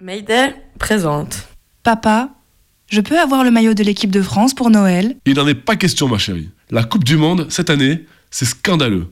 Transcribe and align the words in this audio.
Mayday 0.00 0.54
présente. 0.78 1.48
Papa, 1.82 2.28
je 2.90 3.00
peux 3.00 3.18
avoir 3.18 3.44
le 3.44 3.50
maillot 3.50 3.72
de 3.72 3.82
l'équipe 3.82 4.10
de 4.10 4.20
France 4.20 4.52
pour 4.52 4.68
Noël? 4.68 5.16
Il 5.24 5.36
n'en 5.36 5.46
est 5.46 5.54
pas 5.54 5.76
question, 5.76 6.06
ma 6.06 6.18
chérie. 6.18 6.50
La 6.70 6.84
Coupe 6.84 7.02
du 7.04 7.16
Monde, 7.16 7.46
cette 7.48 7.70
année, 7.70 8.04
c'est 8.30 8.44
scandaleux. 8.44 9.06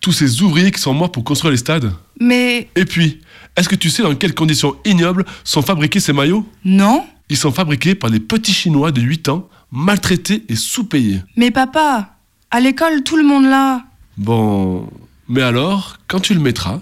Tous 0.00 0.12
ces 0.12 0.40
ouvriers 0.40 0.70
qui 0.70 0.80
sont 0.80 0.94
morts 0.94 1.12
pour 1.12 1.22
construire 1.22 1.50
les 1.50 1.58
stades. 1.58 1.92
Mais 2.18 2.68
Et 2.76 2.86
puis, 2.86 3.20
est-ce 3.56 3.68
que 3.68 3.74
tu 3.74 3.90
sais 3.90 4.02
dans 4.02 4.14
quelles 4.14 4.34
conditions 4.34 4.74
ignobles 4.86 5.26
sont 5.44 5.60
fabriqués 5.60 6.00
ces 6.00 6.14
maillots? 6.14 6.48
Non 6.64 7.04
Ils 7.28 7.36
sont 7.36 7.52
fabriqués 7.52 7.94
par 7.94 8.10
des 8.10 8.18
petits 8.20 8.54
Chinois 8.54 8.90
de 8.90 9.02
8 9.02 9.28
ans, 9.28 9.48
maltraités 9.70 10.44
et 10.48 10.56
sous-payés. 10.56 11.20
Mais 11.36 11.50
papa, 11.50 12.16
à 12.50 12.60
l'école, 12.60 13.02
tout 13.04 13.16
le 13.18 13.22
monde 13.22 13.44
l'a. 13.44 13.84
Bon, 14.16 14.88
mais 15.28 15.42
alors, 15.42 15.98
quand 16.08 16.20
tu 16.20 16.32
le 16.32 16.40
mettras, 16.40 16.80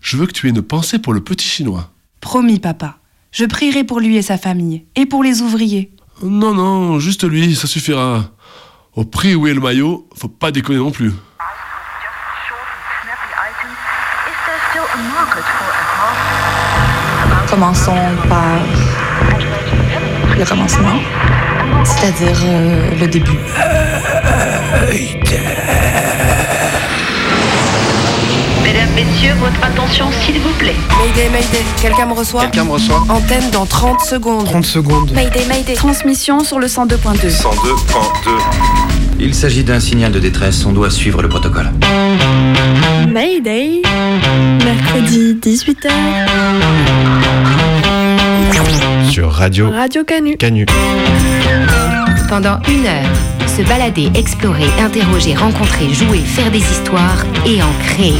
je 0.00 0.16
veux 0.16 0.26
que 0.26 0.32
tu 0.32 0.48
aies 0.48 0.50
une 0.50 0.62
pensée 0.62 0.98
pour 0.98 1.12
le 1.12 1.20
petit 1.20 1.46
Chinois. 1.46 1.92
Promis, 2.20 2.58
papa. 2.58 2.96
Je 3.32 3.44
prierai 3.44 3.84
pour 3.84 4.00
lui 4.00 4.16
et 4.16 4.22
sa 4.22 4.38
famille, 4.38 4.84
et 4.96 5.06
pour 5.06 5.22
les 5.22 5.42
ouvriers. 5.42 5.92
Non, 6.22 6.54
non, 6.54 6.98
juste 6.98 7.24
lui, 7.24 7.54
ça 7.54 7.66
suffira. 7.66 8.24
Au 8.94 9.04
prix 9.04 9.34
où 9.34 9.46
est 9.46 9.54
le 9.54 9.60
maillot, 9.60 10.08
faut 10.16 10.28
pas 10.28 10.50
déconner 10.50 10.78
non 10.78 10.90
plus. 10.90 11.12
Commençons 17.48 17.96
par 18.28 18.58
le 20.36 20.44
commencement, 20.44 21.00
c'est-à-dire 21.84 22.38
euh, 22.44 22.90
le 23.00 23.06
début. 23.06 23.38
Mesdames, 28.68 28.88
Messieurs, 28.94 29.32
votre 29.40 29.64
attention 29.64 30.04
s'il 30.12 30.38
vous 30.40 30.52
plaît. 30.58 30.74
Mayday, 30.98 31.30
Mayday, 31.30 31.64
quelqu'un 31.80 32.04
me 32.04 32.12
reçoit 32.12 32.42
Quelqu'un 32.42 32.64
me 32.64 32.72
reçoit 32.72 33.02
Antenne 33.08 33.50
dans 33.50 33.64
30 33.64 34.00
secondes. 34.00 34.44
30 34.44 34.64
secondes. 34.66 35.10
Mayday, 35.12 35.46
Mayday. 35.48 35.72
Transmission 35.72 36.44
sur 36.44 36.58
le 36.58 36.66
102.2. 36.66 37.30
102.2. 37.30 37.48
Il 39.18 39.34
s'agit 39.34 39.64
d'un 39.64 39.80
signal 39.80 40.12
de 40.12 40.18
détresse, 40.18 40.66
on 40.66 40.72
doit 40.72 40.90
suivre 40.90 41.22
le 41.22 41.30
protocole. 41.30 41.70
Mayday. 43.10 43.80
Mercredi 44.62 45.38
18h. 45.42 45.88
sur 49.10 49.32
Radio 49.32 49.70
Radio 49.70 50.04
Canu. 50.04 50.36
Canu. 50.36 50.66
Pendant 52.28 52.60
une 52.68 52.84
heure, 52.84 53.48
se 53.48 53.62
balader, 53.62 54.10
explorer, 54.14 54.68
interroger, 54.78 55.34
rencontrer, 55.34 55.88
jouer, 55.94 56.18
faire 56.18 56.50
des 56.50 56.58
histoires 56.58 57.24
et 57.46 57.62
en 57.62 57.72
créer. 57.82 58.18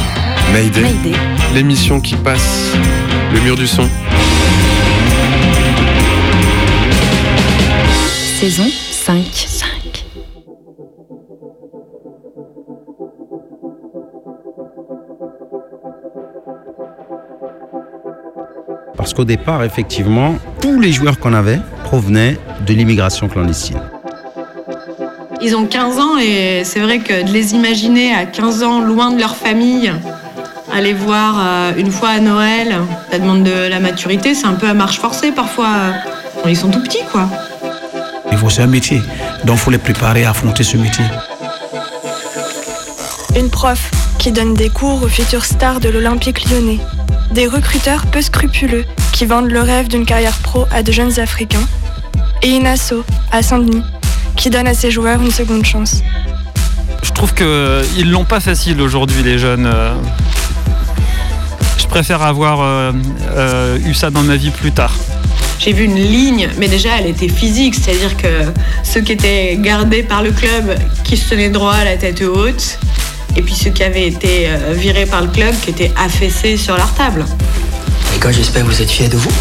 Mayday, 0.53 0.81
Mayday. 0.81 1.17
l'émission 1.53 2.01
qui 2.01 2.15
passe 2.15 2.73
le 3.33 3.39
mur 3.41 3.55
du 3.55 3.67
son. 3.67 3.87
Saison 8.39 8.67
5. 8.91 9.23
5. 9.31 10.05
Parce 18.97 19.13
qu'au 19.13 19.23
départ, 19.23 19.63
effectivement, 19.63 20.35
tous 20.61 20.79
les 20.79 20.91
joueurs 20.91 21.19
qu'on 21.19 21.33
avait 21.33 21.59
provenaient 21.83 22.37
de 22.65 22.73
l'immigration 22.73 23.27
clandestine. 23.27 23.79
Ils 25.41 25.55
ont 25.55 25.65
15 25.65 25.99
ans 25.99 26.17
et 26.17 26.63
c'est 26.65 26.81
vrai 26.81 26.99
que 26.99 27.25
de 27.25 27.31
les 27.31 27.53
imaginer 27.53 28.13
à 28.13 28.25
15 28.25 28.63
ans 28.63 28.81
loin 28.81 29.11
de 29.11 29.19
leur 29.19 29.37
famille, 29.37 29.91
aller 30.71 30.93
voir 30.93 31.35
euh, 31.39 31.71
une 31.77 31.91
fois 31.91 32.09
à 32.09 32.19
Noël, 32.19 32.75
ça 33.11 33.19
demande 33.19 33.43
de 33.43 33.67
la 33.67 33.79
maturité, 33.79 34.33
c'est 34.35 34.45
un 34.45 34.53
peu 34.53 34.67
à 34.67 34.73
marche 34.73 34.99
forcée 34.99 35.31
parfois. 35.31 35.69
Ils 36.47 36.55
sont 36.55 36.69
tout 36.69 36.81
petits 36.81 37.03
quoi. 37.11 37.29
Il 38.31 38.37
faut 38.37 38.49
c'est 38.49 38.61
un 38.61 38.67
métier, 38.67 39.01
donc 39.43 39.57
il 39.57 39.59
faut 39.59 39.71
les 39.71 39.77
préparer 39.77 40.25
à 40.25 40.31
affronter 40.31 40.63
ce 40.63 40.77
métier. 40.77 41.05
Une 43.35 43.49
prof 43.49 43.91
qui 44.17 44.31
donne 44.31 44.53
des 44.53 44.69
cours 44.69 45.03
aux 45.03 45.07
futures 45.07 45.45
stars 45.45 45.79
de 45.79 45.89
l'Olympique 45.89 46.49
lyonnais. 46.49 46.79
Des 47.31 47.47
recruteurs 47.47 48.05
peu 48.07 48.21
scrupuleux 48.21 48.85
qui 49.13 49.25
vendent 49.25 49.51
le 49.51 49.61
rêve 49.61 49.87
d'une 49.87 50.05
carrière 50.05 50.37
pro 50.43 50.65
à 50.71 50.83
de 50.83 50.91
jeunes 50.91 51.19
Africains. 51.19 51.65
Et 52.41 52.49
une 52.49 52.67
asso 52.67 53.05
à 53.31 53.41
Saint-Denis 53.41 53.83
qui 54.35 54.49
donne 54.49 54.67
à 54.67 54.73
ses 54.73 54.91
joueurs 54.91 55.21
une 55.21 55.31
seconde 55.31 55.65
chance. 55.65 56.01
Je 57.03 57.11
trouve 57.11 57.33
qu'ils 57.33 58.11
l'ont 58.11 58.25
pas 58.25 58.39
facile 58.39 58.81
aujourd'hui, 58.81 59.23
les 59.23 59.37
jeunes. 59.37 59.69
Je 61.89 61.95
préfère 61.95 62.21
avoir 62.21 62.61
euh, 62.61 62.91
euh, 63.31 63.79
eu 63.83 63.95
ça 63.95 64.11
dans 64.11 64.21
ma 64.21 64.35
vie 64.35 64.51
plus 64.51 64.71
tard. 64.71 64.93
J'ai 65.57 65.73
vu 65.73 65.85
une 65.85 65.95
ligne, 65.95 66.47
mais 66.59 66.67
déjà 66.67 66.89
elle 66.99 67.07
était 67.07 67.27
physique, 67.27 67.73
c'est-à-dire 67.73 68.15
que 68.15 68.27
ceux 68.83 69.01
qui 69.01 69.13
étaient 69.13 69.57
gardés 69.59 70.03
par 70.03 70.21
le 70.21 70.31
club, 70.31 70.77
qui 71.03 71.17
se 71.17 71.31
tenaient 71.31 71.49
droit, 71.49 71.83
la 71.83 71.97
tête 71.97 72.21
haute, 72.21 72.77
et 73.35 73.41
puis 73.41 73.55
ceux 73.55 73.71
qui 73.71 73.83
avaient 73.83 74.05
été 74.05 74.49
euh, 74.49 74.73
virés 74.73 75.07
par 75.07 75.21
le 75.23 75.29
club, 75.29 75.55
qui 75.63 75.71
étaient 75.71 75.91
affaissés 75.97 76.57
sur 76.57 76.77
leur 76.77 76.93
table. 76.93 77.25
Les 78.13 78.19
gars, 78.19 78.31
j'espère 78.31 78.61
que 78.61 78.67
vous 78.69 78.81
êtes 78.83 78.91
fiers 78.91 79.09
de 79.09 79.17
vous. 79.17 79.31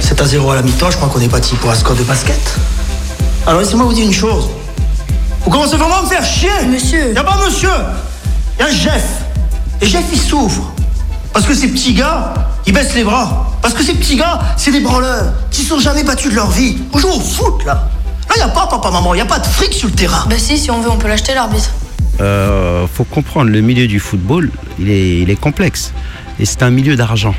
7 0.00 0.20
à 0.20 0.26
0 0.26 0.50
à 0.50 0.56
la 0.56 0.62
mi-temps, 0.62 0.90
je 0.90 0.96
crois 0.96 1.08
qu'on 1.08 1.20
est 1.20 1.28
parti 1.28 1.54
pour 1.54 1.70
un 1.70 1.76
score 1.76 1.94
de 1.94 2.02
basket. 2.02 2.58
Alors 3.46 3.60
laissez-moi 3.60 3.86
vous 3.86 3.94
dire 3.94 4.06
une 4.06 4.12
chose. 4.12 4.50
Vous 5.44 5.50
commencez 5.52 5.76
vraiment 5.76 5.98
à 5.98 6.02
me 6.02 6.08
faire 6.08 6.24
chier 6.24 6.50
Monsieur. 6.68 7.12
Y 7.14 7.16
a 7.16 7.22
pas 7.22 7.38
monsieur 7.46 7.70
Y 8.58 8.62
a 8.64 8.70
Jeff. 8.70 9.23
Et 9.80 9.86
Jeff, 9.86 10.04
il 10.12 10.18
souffre. 10.18 10.62
Parce 11.32 11.46
que 11.46 11.54
ces 11.54 11.68
petits 11.68 11.94
gars, 11.94 12.32
ils 12.66 12.72
baissent 12.72 12.94
les 12.94 13.04
bras. 13.04 13.50
Parce 13.60 13.74
que 13.74 13.82
ces 13.82 13.94
petits 13.94 14.16
gars, 14.16 14.40
c'est 14.56 14.70
des 14.70 14.80
branleurs 14.80 15.32
qui 15.50 15.62
sont 15.62 15.78
jamais 15.80 16.04
battus 16.04 16.30
de 16.30 16.36
leur 16.36 16.50
vie. 16.50 16.78
On 16.92 16.98
joue 16.98 17.08
au 17.08 17.20
foot, 17.20 17.64
là. 17.64 17.88
Là, 18.28 18.34
y 18.38 18.40
a 18.40 18.48
pas 18.48 18.66
papa, 18.66 18.90
maman, 18.90 19.14
y 19.14 19.20
a 19.20 19.26
pas 19.26 19.38
de 19.38 19.46
fric 19.46 19.72
sur 19.72 19.88
le 19.88 19.94
terrain. 19.94 20.26
Bah 20.28 20.36
si, 20.38 20.56
si 20.58 20.70
on 20.70 20.80
veut, 20.80 20.90
on 20.90 20.96
peut 20.96 21.08
l'acheter 21.08 21.34
l'arbitre. 21.34 21.70
Euh, 22.20 22.86
faut 22.86 23.04
comprendre, 23.04 23.50
le 23.50 23.60
milieu 23.60 23.86
du 23.86 24.00
football, 24.00 24.50
il 24.78 24.90
est, 24.90 25.18
il 25.20 25.30
est 25.30 25.40
complexe. 25.40 25.92
Et 26.38 26.44
c'est 26.44 26.62
un 26.62 26.70
milieu 26.70 26.96
d'argent. 26.96 27.34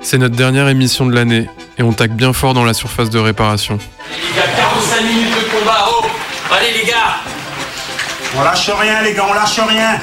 C'est 0.00 0.18
notre 0.18 0.36
dernière 0.36 0.68
émission 0.68 1.06
de 1.06 1.14
l'année 1.14 1.46
et 1.76 1.82
on 1.82 1.92
tacle 1.92 2.14
bien 2.14 2.32
fort 2.32 2.54
dans 2.54 2.64
la 2.64 2.72
surface 2.72 3.10
de 3.10 3.18
réparation. 3.18 3.78
Il 4.32 4.36
y 4.36 4.40
a 4.40 4.46
45 4.46 5.02
minutes 5.02 5.34
de 5.34 5.58
combat, 5.58 5.88
oh 5.90 6.06
Allez 6.52 6.78
les 6.80 6.86
gars 6.88 7.16
On 8.36 8.42
lâche 8.42 8.70
rien, 8.70 9.02
les 9.02 9.12
gars, 9.12 9.26
on 9.28 9.34
lâche 9.34 9.60
rien. 9.68 10.00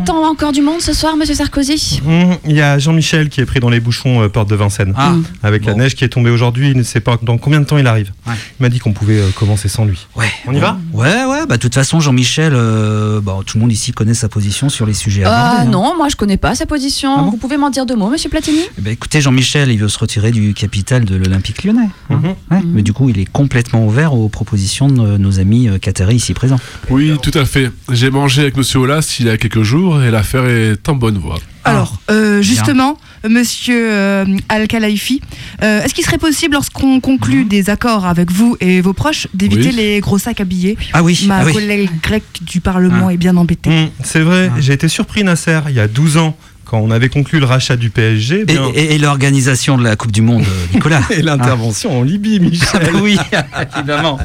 Attend 0.00 0.24
encore 0.24 0.52
du 0.52 0.62
monde 0.62 0.80
ce 0.80 0.92
soir, 0.92 1.16
monsieur 1.16 1.34
Sarkozy 1.34 2.00
Mmh, 2.04 2.32
Il 2.46 2.52
y 2.56 2.60
a 2.60 2.78
Jean-Michel 2.78 3.28
qui 3.28 3.40
est 3.40 3.44
pris 3.46 3.60
dans 3.60 3.68
les 3.70 3.80
bouchons 3.80 4.22
euh, 4.22 4.28
porte 4.28 4.48
de 4.48 4.54
Vincennes. 4.54 4.94
Ah, 4.96 5.14
avec 5.42 5.64
la 5.64 5.74
neige 5.74 5.94
qui 5.94 6.04
est 6.04 6.08
tombée 6.08 6.30
aujourd'hui, 6.30 6.70
il 6.70 6.76
ne 6.76 6.82
sait 6.82 7.00
pas 7.00 7.18
dans 7.22 7.36
combien 7.38 7.60
de 7.60 7.66
temps 7.66 7.78
il 7.78 7.86
arrive. 7.86 8.12
Ouais. 8.26 8.34
Il 8.58 8.62
m'a 8.62 8.68
dit 8.68 8.78
qu'on 8.78 8.92
pouvait 8.92 9.18
euh, 9.18 9.28
commencer 9.34 9.68
sans 9.68 9.84
lui. 9.84 10.06
Ouais. 10.16 10.26
On 10.46 10.54
y 10.54 10.58
va 10.60 10.78
Ouais, 10.92 11.24
ouais, 11.24 11.46
bah 11.46 11.56
de 11.56 11.60
toute 11.60 11.74
façon, 11.74 12.00
Jean-Michel, 12.00 12.52
euh, 12.54 13.20
bah, 13.20 13.38
tout 13.44 13.58
le 13.58 13.62
monde 13.62 13.72
ici 13.72 13.92
connaît 13.92 14.14
sa 14.14 14.28
position 14.28 14.68
sur 14.68 14.86
les 14.86 14.94
sujets 14.94 15.24
Euh, 15.24 15.28
abordés. 15.30 15.66
hein. 15.66 15.70
non, 15.70 15.96
moi 15.96 16.08
je 16.08 16.16
connais 16.16 16.36
pas 16.38 16.54
sa 16.54 16.66
position. 16.66 17.14
Ah 17.18 17.22
bon 17.22 17.30
Vous 17.32 17.36
pouvez 17.36 17.56
m'en 17.56 17.70
dire 17.70 17.84
deux 17.86 17.96
mots, 17.96 18.10
monsieur 18.10 18.30
Platini 18.30 18.60
Eh 18.78 18.80
ben, 18.80 18.92
écoutez, 18.92 19.20
Jean-Michel, 19.20 19.70
il 19.70 19.78
veut 19.78 19.88
se 19.88 19.98
retirer 19.98 20.30
du 20.30 20.54
capital 20.54 21.04
de 21.04 21.16
l'Olympique 21.16 21.64
lyonnais. 21.64 21.88
hein. 22.10 22.20
Mhm. 22.22 22.34
Ouais, 22.50 22.62
Mais 22.64 22.82
du 22.82 22.92
coup, 22.92 23.08
il 23.08 23.18
est 23.18 23.30
complètement 23.30 23.84
ouvert 23.86 24.14
aux 24.14 24.28
propositions 24.28 24.88
de 24.88 24.94
nos- 24.94 25.18
nos 25.18 25.40
amis 25.40 25.68
euh, 25.68 25.78
qataris 25.78 26.16
ici 26.16 26.32
présents. 26.34 26.60
Oui, 26.88 27.12
tout 27.22 27.36
à 27.38 27.44
fait. 27.44 27.70
J'ai 27.92 28.10
mangé 28.10 28.42
avec 28.42 28.56
Monsieur 28.56 28.78
Olas 28.80 29.16
il 29.20 29.26
y 29.26 29.30
a 29.30 29.36
quelques 29.36 29.62
jours 29.62 29.89
et 30.02 30.10
l'affaire 30.10 30.46
est 30.46 30.88
en 30.88 30.94
bonne 30.94 31.18
voie. 31.18 31.38
Alors, 31.64 32.00
euh, 32.10 32.40
justement, 32.40 32.96
monsieur 33.28 33.90
euh, 33.92 34.24
Al-Khelaifi, 34.48 35.20
euh, 35.62 35.82
est-ce 35.82 35.92
qu'il 35.94 36.04
serait 36.04 36.18
possible, 36.18 36.54
lorsqu'on 36.54 37.00
conclut 37.00 37.44
des 37.44 37.68
accords 37.68 38.06
avec 38.06 38.30
vous 38.30 38.56
et 38.60 38.80
vos 38.80 38.92
proches, 38.94 39.26
d'éviter 39.34 39.68
Oui. 39.68 39.74
les 39.76 40.00
gros 40.00 40.18
sacs 40.18 40.40
à 40.40 40.44
billets? 40.44 40.76
Ah 40.94 41.02
oui, 41.02 41.24
Ma 41.28 41.38
ah 41.38 41.44
oui. 41.44 41.52
collègue 41.52 41.90
grecque 42.02 42.24
du 42.42 42.60
Parlement 42.60 43.08
Ah. 43.08 43.12
est 43.12 43.18
bien 43.18 43.36
embêtée. 43.36 43.70
Mmh, 43.70 43.88
c'est 44.02 44.20
vrai, 44.20 44.50
j'ai 44.58 44.72
été 44.72 44.88
surpris, 44.88 45.22
Nasser, 45.22 45.60
il 45.68 45.74
y 45.74 45.80
a 45.80 45.86
12 45.88 46.16
ans, 46.16 46.34
quand 46.70 46.78
on 46.78 46.92
avait 46.92 47.08
conclu 47.08 47.40
le 47.40 47.46
rachat 47.46 47.76
du 47.76 47.90
PSG. 47.90 48.42
Et, 48.42 48.44
bien- 48.44 48.70
et- 48.74 48.94
et 48.94 48.98
l'organisation 48.98 49.76
de 49.76 49.82
la 49.82 49.96
Coupe 49.96 50.12
du 50.12 50.22
Monde, 50.22 50.44
Nicolas. 50.74 51.02
et 51.10 51.20
l'intervention 51.22 51.98
en 51.98 52.02
Libye, 52.04 52.38
Ah 52.40 52.44
Michel. 52.44 52.92
bah 52.92 52.98
oui, 53.02 53.18
évidemment. 53.76 54.18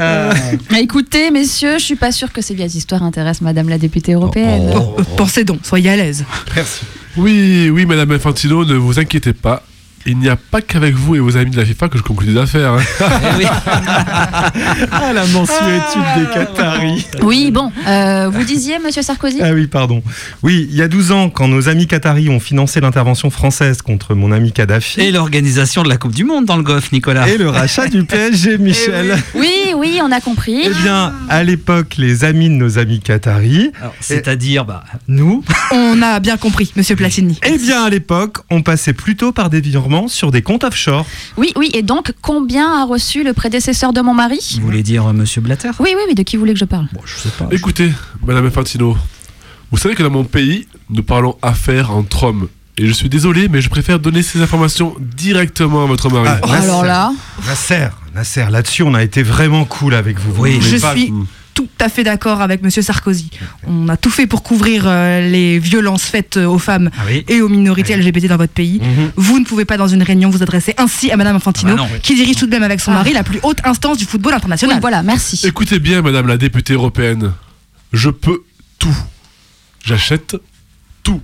Euh, 0.00 0.32
Écoutez, 0.78 1.30
messieurs, 1.30 1.78
je 1.78 1.84
suis 1.84 1.96
pas 1.96 2.10
sûre 2.10 2.32
que 2.32 2.40
ces 2.40 2.54
vieilles 2.54 2.74
histoires 2.76 3.02
intéressent 3.02 3.42
madame 3.42 3.68
la 3.68 3.76
députée 3.76 4.12
européenne. 4.14 4.72
Oh, 4.74 4.96
euh, 4.98 5.02
pensez 5.18 5.44
donc, 5.44 5.58
soyez 5.62 5.90
à 5.90 5.96
l'aise. 5.96 6.24
Merci. 6.56 6.80
Oui, 7.16 7.68
oui, 7.70 7.84
Madame 7.86 8.10
Infantino, 8.12 8.64
ne 8.64 8.74
vous 8.74 8.98
inquiétez 8.98 9.34
pas. 9.34 9.62
Il 10.06 10.18
n'y 10.18 10.28
a 10.28 10.36
pas 10.36 10.60
qu'avec 10.60 10.94
vous 10.94 11.14
et 11.14 11.18
vos 11.18 11.36
amis 11.36 11.50
de 11.50 11.56
la 11.56 11.64
FIFA 11.64 11.88
que 11.88 11.96
je 11.98 12.02
conclue 12.02 12.32
des 12.34 12.38
affaires. 12.38 12.74
hein. 12.74 12.82
Ah, 14.92 15.12
la 15.12 15.26
mensuétude 15.26 16.02
des 16.16 16.26
Qataris. 16.34 17.06
Oui, 17.22 17.50
bon, 17.50 17.72
euh, 17.86 18.28
vous 18.32 18.44
disiez, 18.44 18.78
monsieur 18.78 19.02
Sarkozy? 19.02 19.38
Ah 19.42 19.52
oui, 19.52 19.66
pardon. 19.66 20.02
Oui, 20.42 20.68
il 20.70 20.76
y 20.76 20.82
a 20.82 20.88
12 20.88 21.12
ans, 21.12 21.30
quand 21.30 21.48
nos 21.48 21.68
amis 21.68 21.86
qataris 21.86 22.28
ont 22.28 22.40
financé 22.40 22.80
l'intervention 22.80 23.30
française 23.30 23.82
contre 23.82 24.14
mon 24.14 24.30
ami 24.32 24.52
Kadhafi. 24.52 25.00
Et 25.00 25.10
l'organisation 25.12 25.82
de 25.82 25.88
la 25.88 25.96
Coupe 25.96 26.14
du 26.14 26.24
Monde 26.24 26.44
dans 26.44 26.56
le 26.56 26.62
Golfe, 26.62 26.92
Nicolas. 26.92 27.28
Et 27.28 27.38
le 27.38 27.48
rachat 27.48 27.88
du 27.88 28.04
PSG, 28.04 28.58
Michel. 28.58 29.16
Oui, 29.34 29.52
oui, 29.76 30.00
on 30.02 30.12
a 30.12 30.20
compris. 30.20 30.62
Eh 30.64 30.70
bien, 30.82 31.12
à 31.28 31.42
l'époque, 31.42 31.94
les 31.98 32.24
amis 32.24 32.48
de 32.48 32.54
nos 32.54 32.78
amis 32.78 33.00
qataris. 33.00 33.70
C'est-à-dire, 34.00 34.64
bah, 34.64 34.84
nous. 35.08 35.42
On 35.72 36.02
a 36.02 36.20
bien 36.20 36.36
compris, 36.36 36.72
monsieur 36.76 36.96
Platini. 36.96 37.38
Eh 37.46 37.58
bien, 37.58 37.84
à 37.84 37.90
l'époque, 37.90 38.38
on 38.50 38.62
passait 38.62 38.92
plutôt 38.92 39.32
par 39.32 39.50
des 39.50 39.60
virements 39.60 39.93
sur 40.08 40.30
des 40.30 40.42
comptes 40.42 40.64
offshore. 40.64 41.06
Oui, 41.36 41.52
oui, 41.56 41.70
et 41.74 41.82
donc, 41.82 42.12
combien 42.22 42.80
a 42.80 42.84
reçu 42.84 43.24
le 43.24 43.32
prédécesseur 43.32 43.92
de 43.92 44.00
mon 44.00 44.14
mari? 44.14 44.38
Vous 44.60 44.66
voulez 44.66 44.82
dire 44.82 45.06
euh, 45.06 45.12
monsieur 45.12 45.40
Blatter? 45.40 45.70
Oui, 45.80 45.90
oui, 45.96 46.02
mais 46.08 46.14
de 46.14 46.22
qui 46.22 46.36
vous 46.36 46.40
voulez 46.40 46.52
que 46.54 46.58
je 46.58 46.64
parle? 46.64 46.86
Je 47.04 47.16
sais 47.16 47.28
pas. 47.38 47.48
Écoutez, 47.50 47.92
Madame 48.26 48.46
Infantino, 48.46 48.96
vous 49.70 49.78
savez 49.78 49.94
que 49.94 50.02
dans 50.02 50.10
mon 50.10 50.24
pays, 50.24 50.66
nous 50.90 51.02
parlons 51.02 51.36
affaires 51.42 51.90
entre 51.90 52.24
hommes. 52.24 52.48
Et 52.76 52.86
je 52.88 52.92
suis 52.92 53.08
désolé, 53.08 53.48
mais 53.48 53.60
je 53.60 53.68
préfère 53.70 54.00
donner 54.00 54.22
ces 54.22 54.40
informations 54.42 54.96
directement 55.00 55.84
à 55.84 55.86
votre 55.86 56.10
mari. 56.10 56.28
Ah, 56.42 56.46
Nasser. 56.48 57.14
Nasser, 57.46 57.88
Nasser, 58.14 58.46
là-dessus, 58.50 58.82
on 58.82 58.94
a 58.94 59.02
été 59.04 59.22
vraiment 59.22 59.64
cool 59.64 59.94
avec 59.94 60.18
vous. 60.18 60.32
Vous 60.32 60.46
Je 60.46 60.58
voulez 60.58 60.80
pas- 60.80 60.92
suis 60.94 61.12
tout 61.54 61.68
à 61.78 61.88
fait 61.88 62.02
d'accord 62.02 62.40
avec 62.42 62.62
monsieur 62.62 62.82
Sarkozy. 62.82 63.30
On 63.66 63.88
a 63.88 63.96
tout 63.96 64.10
fait 64.10 64.26
pour 64.26 64.42
couvrir 64.42 64.84
euh, 64.86 65.20
les 65.30 65.58
violences 65.60 66.02
faites 66.04 66.36
euh, 66.36 66.46
aux 66.46 66.58
femmes 66.58 66.90
Ah 66.98 67.02
oui. 67.06 67.24
et 67.28 67.40
aux 67.42 67.48
minorités 67.48 67.96
LGBT 67.96 68.26
dans 68.26 68.36
votre 68.36 68.52
pays. 68.52 68.80
Mhm. 68.80 69.12
Vous 69.16 69.38
ne 69.38 69.44
pouvez 69.44 69.64
pas, 69.64 69.76
dans 69.76 69.86
une 69.88 70.02
réunion, 70.02 70.30
vous 70.30 70.42
adresser 70.42 70.74
ainsi 70.78 71.10
à 71.12 71.16
madame 71.16 71.36
Infantino, 71.36 71.72
Ah 71.74 71.76
bah 71.76 71.82
non. 71.92 71.98
qui 72.02 72.16
dirige 72.16 72.36
tout 72.36 72.46
de 72.46 72.50
même 72.50 72.64
avec 72.64 72.80
son 72.80 72.90
mari 72.90 73.12
la 73.12 73.22
plus 73.22 73.38
haute 73.44 73.58
instance 73.64 73.98
du 73.98 74.04
football 74.04 74.34
international. 74.34 74.76
Oui, 74.76 74.80
voilà, 74.80 75.02
merci. 75.04 75.40
Écoutez 75.46 75.78
bien, 75.78 76.02
Madame 76.02 76.26
la 76.26 76.36
députée 76.36 76.74
européenne, 76.74 77.32
je 77.92 78.10
peux 78.10 78.42
tout. 78.78 78.96
J'achète 79.84 80.36
tout, 81.02 81.20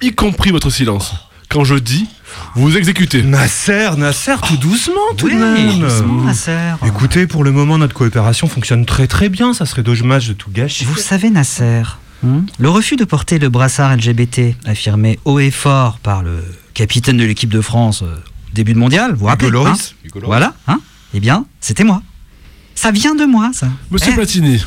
y 0.00 0.12
compris 0.12 0.50
votre 0.50 0.70
silence. 0.70 1.12
Quand 1.48 1.64
je 1.64 1.74
dis, 1.74 2.06
vous 2.54 2.76
exécutez. 2.76 3.22
Nasser, 3.22 3.90
Nasser, 3.96 4.34
tout 4.46 4.56
doucement, 4.56 4.94
tout 5.16 5.26
Oui, 5.26 5.34
de 5.34 5.38
même. 5.38 5.78
doucement, 5.80 6.22
Nasser. 6.22 6.74
Écoutez, 6.86 7.26
pour 7.26 7.44
le 7.44 7.52
moment, 7.52 7.78
notre 7.78 7.94
coopération 7.94 8.46
fonctionne 8.48 8.84
très 8.86 9.06
très 9.06 9.28
bien. 9.28 9.54
Ça 9.54 9.66
serait 9.66 9.82
dommage 9.82 10.28
de 10.28 10.32
tout 10.34 10.50
gâcher. 10.50 10.84
Vous 10.84 10.96
savez, 10.96 11.30
Nasser, 11.30 11.82
hein, 12.24 12.42
le 12.58 12.68
refus 12.68 12.96
de 12.96 13.04
porter 13.04 13.38
le 13.38 13.48
brassard 13.48 13.96
LGBT, 13.96 14.54
affirmé 14.66 15.18
haut 15.24 15.38
et 15.40 15.50
fort 15.50 15.98
par 15.98 16.22
le 16.22 16.44
capitaine 16.74 17.16
de 17.16 17.24
l'équipe 17.24 17.50
de 17.50 17.60
France 17.60 18.02
euh, 18.02 18.14
au 18.16 18.54
début 18.54 18.74
de 18.74 18.78
mondial, 18.78 19.14
vous 19.14 19.26
rappelez 19.26 19.48
Hugo 19.48 19.66
hein. 19.66 19.74
Voilà, 20.24 20.54
hein 20.68 20.80
Eh 21.14 21.20
bien, 21.20 21.46
c'était 21.60 21.84
moi. 21.84 22.02
Ça 22.74 22.90
vient 22.90 23.14
de 23.14 23.24
moi, 23.24 23.50
ça. 23.54 23.68
Monsieur 23.90 24.12
Eh. 24.12 24.16
Platini, 24.16 24.62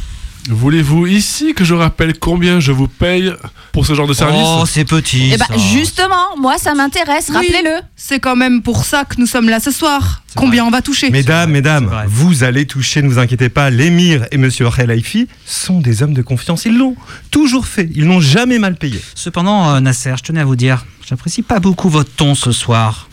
voulez-vous 0.50 1.08
ici 1.08 1.54
que 1.54 1.64
je 1.64 1.74
rappelle 1.74 2.18
combien 2.20 2.60
je 2.60 2.72
vous 2.72 2.88
paye 2.88 3.32
pour 3.72 3.86
ce 3.86 3.94
genre 3.94 4.08
de 4.08 4.14
service? 4.14 4.42
Oh, 4.44 4.64
c'est 4.66 4.86
petit. 4.86 5.32
Eh 5.34 5.38
ben, 5.38 5.58
justement, 5.58 6.38
moi, 6.38 6.58
ça 6.58 6.74
m'intéresse, 6.74 7.28
Oui, 7.30 7.36
rappelez-le. 7.36 7.82
C'est 7.96 8.20
quand 8.20 8.36
même 8.36 8.62
pour 8.62 8.86
ça 8.86 9.06
que 9.06 9.16
nous 9.20 9.26
sommes 9.26 9.50
là 9.50 9.60
ce 9.60 9.72
soir. 9.72 10.22
Combien 10.36 10.66
on 10.66 10.70
va 10.70 10.82
toucher? 10.82 11.10
Mesdames, 11.10 11.50
mesdames, 11.52 11.90
vous 12.08 12.44
allez 12.44 12.66
toucher, 12.66 13.02
ne 13.02 13.08
vous 13.08 13.20
inquiétez 13.20 13.50
pas. 13.50 13.70
L'émir 13.70 14.26
et 14.32 14.38
Monsieur 14.38 14.70
Khelaifi 14.70 15.28
sont 15.46 15.80
des 15.80 16.04
hommes 16.04 16.14
de 16.14 16.22
confiance. 16.22 16.66
Ils 16.66 16.78
l'ont 16.78 16.96
toujours 17.32 17.68
fait. 17.68 17.90
Ils 17.96 18.06
n'ont 18.06 18.20
jamais 18.20 18.60
mal 18.60 18.76
payé. 18.76 19.00
Cependant, 19.16 19.70
euh, 19.74 19.80
Nasser, 19.80 20.14
je 20.18 20.24
tenais 20.24 20.42
à 20.42 20.46
vous 20.46 20.58
dire, 20.58 20.86
j'apprécie 21.08 21.42
pas 21.42 21.60
beaucoup 21.60 21.90
votre 21.90 22.12
ton 22.12 22.36
ce 22.36 22.52
soir. 22.52 23.10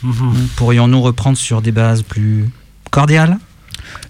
Pourrions-nous 0.56 1.00
reprendre 1.00 1.38
sur 1.38 1.62
des 1.62 1.72
bases 1.72 2.02
plus 2.02 2.48
cordiales? 2.90 3.38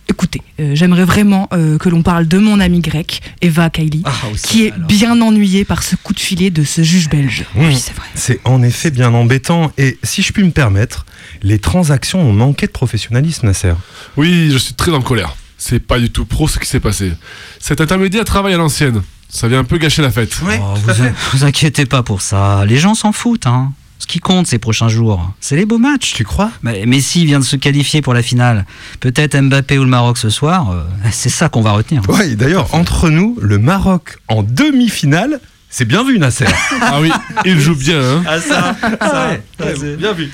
Écoutez, 0.08 0.43
euh, 0.60 0.75
j'aimerais 0.75 1.04
vraiment 1.04 1.49
euh, 1.52 1.78
que 1.78 1.88
l'on 1.88 2.02
parle 2.02 2.26
de 2.26 2.38
mon 2.38 2.60
ami 2.60 2.81
grec, 2.81 3.22
Eva 3.40 3.70
Kaili, 3.70 4.02
qui 4.43 4.66
est 4.66 4.76
bien 4.76 5.20
ennuyée 5.20 5.64
par 5.64 5.82
ce 5.82 5.96
coup 5.96 6.12
de 6.12 6.20
filet 6.20 6.50
de 6.50 6.64
ce 6.64 6.82
juge 6.82 7.08
belge. 7.08 7.44
Oui, 7.54 7.76
c'est 7.76 7.94
vrai. 7.94 8.06
C'est 8.14 8.40
en 8.44 8.62
effet 8.62 8.90
bien 8.90 9.14
embêtant. 9.14 9.72
Et 9.78 9.99
si 10.02 10.22
je 10.22 10.32
puis 10.32 10.43
me 10.44 10.50
permettre, 10.50 11.06
les 11.43 11.58
transactions 11.58 12.20
ont 12.20 12.32
manqué 12.32 12.66
de 12.66 12.72
professionnalisme, 12.72 13.46
Nasser. 13.46 13.75
Oui, 14.16 14.50
je 14.52 14.58
suis 14.58 14.75
très 14.75 14.93
en 14.93 15.02
colère. 15.02 15.37
C'est 15.56 15.81
pas 15.81 16.00
du 16.00 16.10
tout 16.10 16.25
pro 16.25 16.49
ce 16.49 16.58
qui 16.58 16.66
s'est 16.66 16.81
passé. 16.81 17.12
Cet 17.60 17.81
intermédiaire 17.81 18.25
travaille 18.25 18.54
à 18.54 18.58
l'ancienne. 18.58 19.02
Ça 19.28 19.49
vient 19.49 19.60
un 19.60 19.64
peu 19.64 19.78
gâcher 19.78 20.02
la 20.02 20.10
fête. 20.10 20.37
Oh, 20.43 20.75
vous, 20.75 20.93
vous 21.32 21.44
inquiétez 21.44 21.87
pas 21.87 22.02
pour 22.02 22.20
ça. 22.20 22.64
Les 22.66 22.76
gens 22.76 22.94
s'en 22.94 23.12
foutent. 23.12 23.46
Hein. 23.46 23.72
Ce 24.02 24.06
qui 24.08 24.19
compte 24.19 24.49
ces 24.49 24.58
prochains 24.58 24.88
jours, 24.88 25.32
c'est 25.38 25.54
les 25.54 25.64
beaux 25.64 25.78
matchs. 25.78 26.12
Tu 26.14 26.25
crois? 26.25 26.50
Mais 26.62 26.87
Messi 26.87 27.25
vient 27.25 27.38
de 27.38 27.44
se 27.44 27.54
qualifier 27.54 28.02
pour 28.02 28.14
la 28.14 28.22
finale. 28.22 28.66
Peut-être 28.99 29.38
Mbappé 29.40 29.78
ou 29.78 29.84
le 29.84 29.88
Maroc 29.90 30.19
ce 30.19 30.28
soir. 30.28 30.72
euh, 30.72 30.82
c'est 31.12 31.28
ça 31.28 31.49
qu'on 31.49 31.62
va 31.62 31.70
retenir. 31.70 32.02
Ouais, 32.10 32.34
d'ailleurs, 32.34 32.75
entre 32.75 33.10
nous, 33.10 33.38
le 33.40 33.58
Maroc 33.60 34.19
en 34.26 34.43
demi-finale, 34.43 35.38
c'est 35.70 35.84
bien 35.84 36.02
vu, 36.04 36.19
Nasser. 36.19 36.46
ah 36.82 36.99
oui, 37.00 37.12
il 37.44 37.60
joue 37.60 37.76
bien. 37.76 38.00
Hein. 38.02 38.22
Ah 38.26 38.40
ça, 38.40 38.76
ça, 39.00 39.28
ouais, 39.64 39.96
bien 39.96 40.12
vu. 40.14 40.32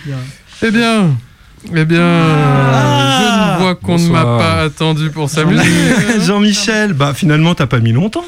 Eh 0.63 0.71
bien, 0.71 1.11
eh 1.75 1.85
bien, 1.85 2.01
Ah. 2.01 3.19
je 3.21 3.53
ne 3.53 3.59
vois 3.65 3.75
qu'on 3.75 3.99
ne 3.99 4.09
m'a 4.09 4.25
pas 4.25 4.63
attendu 4.63 5.11
pour 5.11 5.29
s'amuser. 5.29 5.63
Jean-Michel, 6.27 6.95
bah 6.95 7.13
finalement, 7.15 7.55
t'as 7.55 7.67
pas 7.67 7.81
mis 7.81 7.93
longtemps. 7.93 8.25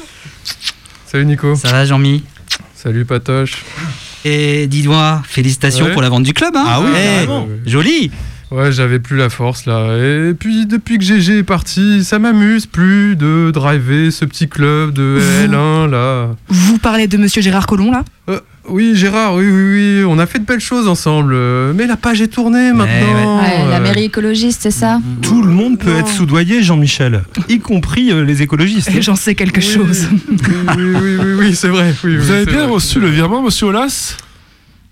Salut 1.07 1.25
Nico. 1.25 1.55
Ça 1.55 1.69
va, 1.71 1.83
Jean-Mi? 1.83 2.23
Salut 2.75 3.05
Patoche. 3.05 3.63
Et 4.25 4.67
dis-moi, 4.67 5.21
félicitations 5.25 5.85
Ouais. 5.85 5.93
pour 5.93 6.01
la 6.01 6.09
vente 6.09 6.23
du 6.23 6.33
club. 6.33 6.55
Hein 6.55 6.63
Ah 6.67 6.81
oui, 6.81 6.89
Eh. 7.65 7.69
Joli. 7.69 8.11
Ouais, 8.51 8.69
j'avais 8.73 8.99
plus 8.99 9.15
la 9.15 9.29
force 9.29 9.65
là. 9.65 9.95
Et 9.97 10.33
puis 10.33 10.65
depuis 10.65 10.97
que 10.97 11.05
GG 11.05 11.37
est 11.37 11.43
parti, 11.43 12.03
ça 12.03 12.19
m'amuse 12.19 12.65
plus 12.65 13.15
de 13.15 13.49
driver 13.51 14.11
ce 14.11 14.25
petit 14.25 14.49
club 14.49 14.91
de 14.93 15.19
L1 15.47 15.89
là. 15.89 16.35
Vous 16.49 16.77
parlez 16.77 17.07
de 17.07 17.15
monsieur 17.15 17.41
Gérard 17.41 17.65
Collomb, 17.65 17.91
là? 17.93 18.03
Euh, 18.29 18.41
oui, 18.69 18.95
Gérard, 18.95 19.35
oui, 19.35 19.45
oui, 19.49 19.63
oui, 19.99 20.03
on 20.07 20.17
a 20.19 20.25
fait 20.25 20.39
de 20.39 20.45
belles 20.45 20.59
choses 20.59 20.87
ensemble. 20.87 21.35
Mais 21.73 21.87
la 21.87 21.97
page 21.97 22.21
est 22.21 22.27
tournée 22.27 22.71
maintenant. 22.73 23.39
Ouais, 23.41 23.65
la 23.69 23.77
euh, 23.77 23.79
mairie 23.81 24.05
écologiste, 24.05 24.61
c'est 24.63 24.71
ça 24.71 24.99
Tout 25.21 25.41
le 25.41 25.51
monde 25.51 25.79
peut 25.79 25.95
être 25.97 26.07
soudoyé, 26.07 26.61
Jean-Michel, 26.63 27.23
y 27.49 27.59
compris 27.59 28.11
euh, 28.11 28.23
les 28.23 28.41
écologistes. 28.41 28.89
Et 28.93 29.01
J'en 29.01 29.15
sais 29.15 29.35
quelque 29.35 29.61
chose. 29.61 30.07
Oui, 30.29 30.37
oui, 30.77 30.83
oui, 31.01 31.15
oui, 31.19 31.33
oui, 31.39 31.55
c'est 31.55 31.67
vrai. 31.69 31.93
oui, 32.03 32.17
Vous 32.17 32.29
oui, 32.29 32.35
avez 32.35 32.45
bien 32.45 32.63
vrai. 32.65 32.73
reçu 32.73 32.99
le 32.99 33.09
virement, 33.09 33.41
monsieur 33.41 33.67
Olas? 33.67 34.17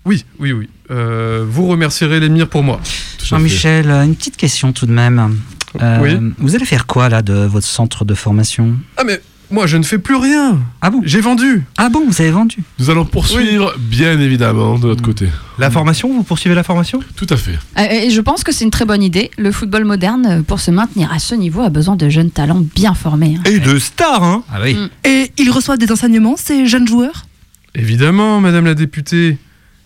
Oui, 0.04 0.24
oui, 0.38 0.52
oui. 0.52 0.68
Euh, 0.90 1.44
vous 1.48 1.66
remercierez 1.68 2.20
l'émir 2.20 2.48
pour 2.48 2.62
moi. 2.62 2.80
Jean-Michel, 3.22 3.90
une 3.90 4.16
petite 4.16 4.36
question 4.36 4.72
tout 4.72 4.86
de 4.86 4.92
même. 4.92 5.36
Euh, 5.80 5.98
Oui. 6.00 6.16
Vous 6.38 6.54
allez 6.56 6.64
faire 6.64 6.86
quoi 6.86 7.08
là 7.08 7.22
de 7.22 7.34
votre 7.34 7.66
centre 7.66 8.04
de 8.04 8.14
formation? 8.14 8.74
Ah 8.96 9.04
mais 9.04 9.20
moi 9.50 9.66
je 9.66 9.76
ne 9.76 9.82
fais 9.82 9.98
plus 9.98 10.14
rien. 10.16 10.58
Ah 10.80 10.90
bon 10.90 11.00
J'ai 11.04 11.20
vendu. 11.20 11.64
Ah 11.76 11.88
bon, 11.88 12.02
vous 12.06 12.20
avez 12.20 12.30
vendu 12.30 12.58
Nous 12.78 12.90
allons 12.90 13.04
poursuivre, 13.04 13.74
bien 13.78 14.18
évidemment, 14.20 14.78
de 14.78 14.86
notre 14.88 15.02
côté. 15.02 15.28
La 15.58 15.70
formation, 15.70 16.08
vous 16.12 16.22
poursuivez 16.22 16.54
la 16.54 16.62
formation 16.62 17.00
Tout 17.16 17.26
à 17.30 17.36
fait. 17.36 17.58
Euh, 17.78 17.82
Et 18.06 18.10
je 18.10 18.20
pense 18.20 18.44
que 18.44 18.52
c'est 18.52 18.64
une 18.64 18.70
très 18.70 18.84
bonne 18.84 19.02
idée. 19.02 19.30
Le 19.38 19.52
football 19.52 19.84
moderne, 19.84 20.26
euh, 20.26 20.42
pour 20.42 20.60
se 20.60 20.70
maintenir 20.70 21.12
à 21.12 21.18
ce 21.18 21.34
niveau, 21.34 21.62
a 21.62 21.68
besoin 21.70 21.96
de 21.96 22.08
jeunes 22.08 22.30
talents 22.30 22.62
bien 22.74 22.94
formés. 22.94 23.36
hein. 23.38 23.42
Et 23.50 23.58
de 23.58 23.78
stars, 23.78 24.22
hein 24.24 24.42
Ah 24.52 24.58
oui. 24.62 24.76
Et 25.04 25.32
ils 25.38 25.50
reçoivent 25.50 25.78
des 25.78 25.90
enseignements, 25.92 26.36
ces 26.36 26.66
jeunes 26.66 26.88
joueurs? 26.88 27.26
Évidemment, 27.74 28.40
madame 28.40 28.64
la 28.66 28.74
députée. 28.74 29.38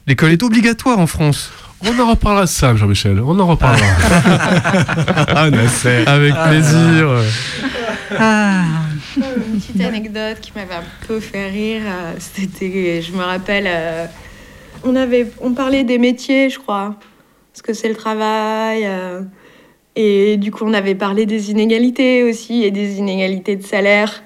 L'école 0.06 0.30
est 0.32 0.42
obligatoire 0.42 0.98
en 0.98 1.06
France. 1.06 1.50
On 1.86 1.98
en 2.00 2.08
reparlera 2.10 2.44
de 2.44 2.48
ça, 2.50 2.74
Jean-Michel. 2.76 3.20
On 3.20 3.38
en 3.38 3.46
reparlera. 3.46 3.86
ah, 5.34 5.50
Nasser. 5.50 6.04
Avec 6.06 6.32
plaisir. 6.48 7.08
Une 9.54 9.60
petite 9.60 9.80
anecdote 9.82 10.40
qui 10.40 10.50
m'avait 10.56 10.74
un 10.74 11.06
peu 11.06 11.20
fait 11.20 11.46
rire, 11.48 11.82
euh, 11.86 12.14
c'était, 12.18 13.00
je 13.00 13.12
me 13.12 13.22
rappelle, 13.22 13.66
euh, 13.68 14.06
on 14.82 14.96
avait, 14.96 15.30
on 15.40 15.52
parlait 15.52 15.84
des 15.84 15.98
métiers, 15.98 16.50
je 16.50 16.58
crois, 16.58 16.96
ce 17.52 17.62
que 17.62 17.72
c'est 17.72 17.88
le 17.88 17.94
travail, 17.94 18.82
euh, 18.84 19.20
et 19.94 20.38
du 20.38 20.50
coup 20.50 20.64
on 20.66 20.74
avait 20.74 20.96
parlé 20.96 21.24
des 21.24 21.52
inégalités 21.52 22.24
aussi 22.24 22.64
et 22.64 22.72
des 22.72 22.98
inégalités 22.98 23.54
de 23.54 23.62
salaire. 23.62 24.24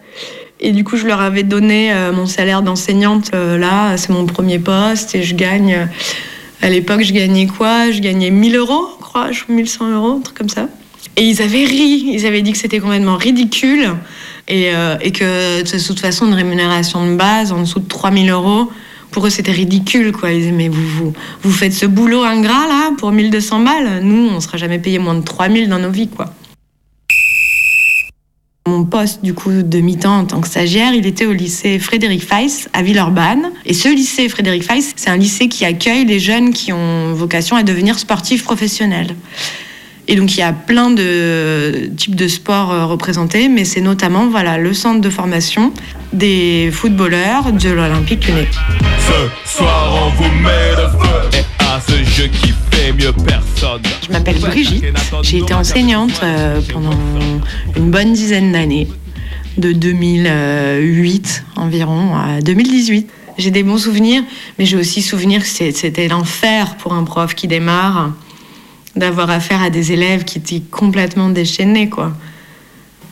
Et 0.61 0.73
du 0.73 0.82
coup, 0.82 0.97
je 0.97 1.06
leur 1.06 1.20
avais 1.20 1.42
donné 1.42 1.92
euh, 1.92 2.11
mon 2.11 2.25
salaire 2.25 2.62
d'enseignante. 2.62 3.30
là, 3.32 3.99
c'est 3.99 4.08
mon 4.08 4.25
premier 4.25 4.58
poste 4.58 5.14
et 5.14 5.23
je 5.23 5.35
gagne. 5.35 5.88
à 6.62 6.70
l'époque, 6.70 7.02
je 7.02 7.12
gagnais 7.12 7.47
quoi? 7.47 7.90
Je 7.90 8.00
gagnais 8.00 8.30
1000 8.30 8.56
euros, 8.56 8.88
je 8.99 9.04
crois, 9.04 9.30
je 9.30 9.44
1100 9.47 9.90
euros, 9.90 10.16
un 10.16 10.20
truc 10.20 10.38
comme 10.38 10.49
ça. 10.49 10.68
Et 11.17 11.25
ils 11.25 11.43
avaient 11.43 11.64
ri, 11.64 12.11
ils 12.12 12.26
avaient 12.26 12.43
dit 12.43 12.52
que 12.52 12.59
c'était 12.59 12.78
complètement 12.78 13.17
ridicule 13.17 13.95
et, 14.47 14.71
euh, 14.75 14.97
que 14.97 15.62
de 15.62 15.87
toute 15.87 16.00
façon, 16.00 16.26
une 16.26 16.35
rémunération 16.35 17.05
de 17.11 17.17
base 17.17 17.52
en 17.52 17.61
dessous 17.61 17.81
de 17.81 17.88
3000 17.88 18.31
euros, 18.31 18.71
pour 19.11 19.26
eux, 19.26 19.31
c'était 19.31 19.52
ridicule. 19.52 20.12
Quoi. 20.12 20.33
Ils 20.33 20.40
disaient, 20.40 20.52
mais 20.52 20.69
vous, 20.69 20.87
vous, 20.87 21.12
vous 21.43 21.52
faites 21.52 21.73
ce 21.73 21.87
boulot 21.87 22.23
ingrat 22.23 22.67
là 22.69 22.90
pour 22.99 23.11
1200 23.11 23.61
balles 23.61 24.00
Nous, 24.02 24.28
on 24.28 24.40
sera 24.40 24.59
jamais 24.59 24.78
payé 24.78 24.99
moins 24.99 25.14
de 25.14 25.25
3000 25.25 25.69
dans 25.69 25.78
nos 25.78 25.90
vies. 25.90 26.09
quoi. 26.09 26.33
Mon 28.69 28.85
poste 28.85 29.25
du 29.25 29.33
coup 29.33 29.62
de 29.62 29.81
mi-temps 29.81 30.19
en 30.19 30.25
tant 30.26 30.43
que 30.43 30.47
stagiaire, 30.47 30.93
il 30.93 31.07
était 31.07 31.25
au 31.25 31.33
lycée 31.33 31.78
Frédéric 31.78 32.23
Feiss 32.23 32.69
à 32.75 32.83
Villeurbanne. 32.83 33.50
Et 33.64 33.73
ce 33.73 33.88
lycée 33.88 34.28
Frédéric 34.28 34.62
Feiss, 34.62 34.93
c'est 34.95 35.09
un 35.09 35.17
lycée 35.17 35.49
qui 35.49 35.64
accueille 35.64 36.05
les 36.05 36.21
jeunes 36.21 36.52
qui 36.52 36.73
ont 36.75 37.14
vocation 37.14 37.57
à 37.57 37.62
devenir 37.62 37.99
sportifs 37.99 38.45
professionnels. 38.45 39.17
Et 40.11 40.17
donc 40.17 40.35
il 40.35 40.41
y 40.41 40.43
a 40.43 40.55
plein 40.55 40.91
de 40.91 41.91
types 41.97 42.17
de 42.17 42.29
sports 42.29 42.73
euh, 42.73 42.87
représentés, 42.87 43.49
mais 43.50 43.67
c'est 43.67 43.83
notamment 43.83 44.29
voilà 44.29 44.57
le 44.57 44.73
centre 44.73 45.03
de 45.03 45.11
formation 45.11 45.71
des 46.15 46.71
footballeurs 46.73 47.53
de 47.53 47.69
l'Olympique 47.69 48.27
Lyonnais. 48.27 48.49
Ce 49.07 49.59
soir 49.59 49.95
on 50.03 50.11
vous 50.17 50.31
met 50.43 50.71
le 50.71 50.88
feu 50.99 51.38
et 51.38 51.62
à 51.62 51.79
ce 51.79 52.03
jeu 52.11 52.29
qui 52.29 52.55
fait 52.71 52.95
mieux 52.95 53.12
personne. 53.12 53.83
Je 54.07 54.11
m'appelle 54.11 54.38
Brigitte, 54.38 54.87
j'ai 55.23 55.38
été 55.38 55.53
enseignante 55.53 56.19
euh, 56.23 56.62
pendant 56.73 56.99
une 57.77 57.91
bonne 57.91 58.15
dizaine 58.15 58.53
d'années, 58.53 58.88
de 59.59 59.73
2008 59.73 61.45
environ 61.57 62.17
à 62.17 62.41
2018. 62.41 63.11
J'ai 63.37 63.50
des 63.50 63.62
bons 63.62 63.79
souvenirs, 63.79 64.23
mais 64.59 64.65
j'ai 64.65 64.77
aussi 64.79 65.03
souvenir 65.03 65.43
que 65.43 65.47
c'était 65.47 66.09
l'enfer 66.09 66.77
pour 66.77 66.95
un 66.95 67.05
prof 67.05 67.35
qui 67.35 67.47
démarre 67.47 68.12
d'avoir 68.99 69.31
affaire 69.31 69.62
à 69.62 69.71
des 69.71 69.93
élèves 69.93 70.25
qui 70.25 70.38
étaient 70.38 70.62
complètement 70.71 71.31
déchaînés, 71.31 71.88
quoi. 71.88 72.12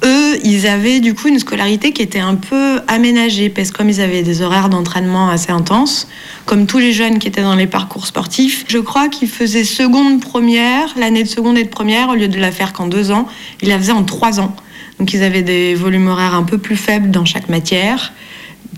Eux, 0.04 0.38
ils 0.44 0.66
avaient 0.66 1.00
du 1.00 1.14
coup 1.14 1.28
une 1.28 1.38
scolarité 1.38 1.92
qui 1.92 2.02
était 2.02 2.20
un 2.20 2.34
peu 2.34 2.80
aménagée, 2.86 3.48
parce 3.48 3.70
que 3.70 3.78
comme 3.78 3.88
ils 3.88 4.00
avaient 4.00 4.22
des 4.22 4.42
horaires 4.42 4.68
d'entraînement 4.68 5.30
assez 5.30 5.50
intenses, 5.50 6.06
comme 6.44 6.66
tous 6.66 6.78
les 6.78 6.92
jeunes 6.92 7.18
qui 7.18 7.28
étaient 7.28 7.42
dans 7.42 7.54
les 7.54 7.66
parcours 7.66 8.06
sportifs, 8.06 8.64
je 8.68 8.78
crois 8.78 9.08
qu'ils 9.08 9.28
faisaient 9.28 9.64
seconde 9.64 10.20
première, 10.20 10.88
l'année 10.98 11.22
de 11.22 11.28
seconde 11.28 11.56
et 11.56 11.64
de 11.64 11.68
première, 11.68 12.10
au 12.10 12.14
lieu 12.14 12.28
de 12.28 12.38
la 12.38 12.52
faire 12.52 12.72
qu'en 12.72 12.88
deux 12.88 13.10
ans, 13.10 13.26
ils 13.62 13.68
la 13.68 13.78
faisaient 13.78 13.92
en 13.92 14.04
trois 14.04 14.38
ans. 14.38 14.54
Donc 14.98 15.12
ils 15.14 15.22
avaient 15.22 15.42
des 15.42 15.74
volumes 15.74 16.08
horaires 16.08 16.34
un 16.34 16.42
peu 16.42 16.58
plus 16.58 16.76
faibles 16.76 17.10
dans 17.10 17.24
chaque 17.24 17.48
matière, 17.48 18.12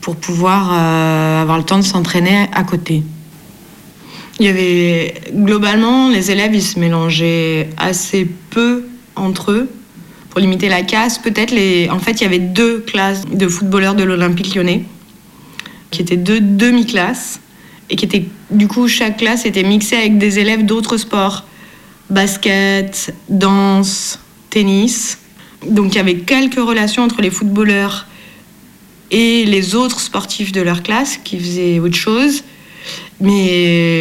pour 0.00 0.15
pouvoir 0.17 0.71
euh, 0.73 1.43
avoir 1.43 1.59
le 1.59 1.65
temps 1.65 1.79
de 1.79 1.83
s'entraîner 1.83 2.47
à 2.55 2.62
côté. 2.62 3.03
Il 4.38 4.47
y 4.47 4.49
avait 4.49 5.14
globalement 5.33 6.11
les 6.11 6.30
élèves, 6.30 6.54
ils 6.54 6.62
se 6.62 6.78
mélangeaient 6.78 7.71
assez 7.76 8.26
peu 8.50 8.85
entre 9.16 9.50
eux 9.50 9.68
pour 10.30 10.40
limiter 10.40 10.68
la 10.68 10.83
casse. 10.83 11.18
Peut-être 11.18 11.50
les, 11.50 11.88
en 11.90 11.99
fait, 11.99 12.21
il 12.21 12.23
y 12.23 12.26
avait 12.26 12.38
deux 12.38 12.80
classes 12.80 13.25
de 13.26 13.49
footballeurs 13.49 13.95
de 13.95 14.04
l'Olympique 14.04 14.54
Lyonnais 14.54 14.85
qui 15.90 16.02
étaient 16.02 16.16
deux 16.16 16.40
demi-classes 16.40 17.40
et 17.90 17.97
qui 17.97 18.04
étaient 18.04 18.26
du 18.50 18.68
coup 18.68 18.88
chaque 18.88 19.16
classe 19.16 19.47
était 19.47 19.62
mixée 19.62 19.97
avec 19.97 20.18
des 20.18 20.38
élèves 20.38 20.64
d'autres 20.64 20.99
sports, 20.99 21.45
basket, 22.11 23.14
danse, 23.28 24.18
tennis. 24.50 25.18
Donc 25.66 25.95
il 25.95 25.97
y 25.97 26.00
avait 26.00 26.18
quelques 26.18 26.61
relations 26.61 27.02
entre 27.02 27.23
les 27.23 27.30
footballeurs 27.30 28.07
et 29.11 29.45
les 29.47 29.75
autres 29.75 30.00
sportifs 30.00 30.52
de 30.52 30.61
leur 30.61 30.83
classe 30.83 31.16
qui 31.16 31.38
faisaient 31.38 31.78
autre 31.78 31.97
chose. 31.97 32.42
Mais 33.21 33.98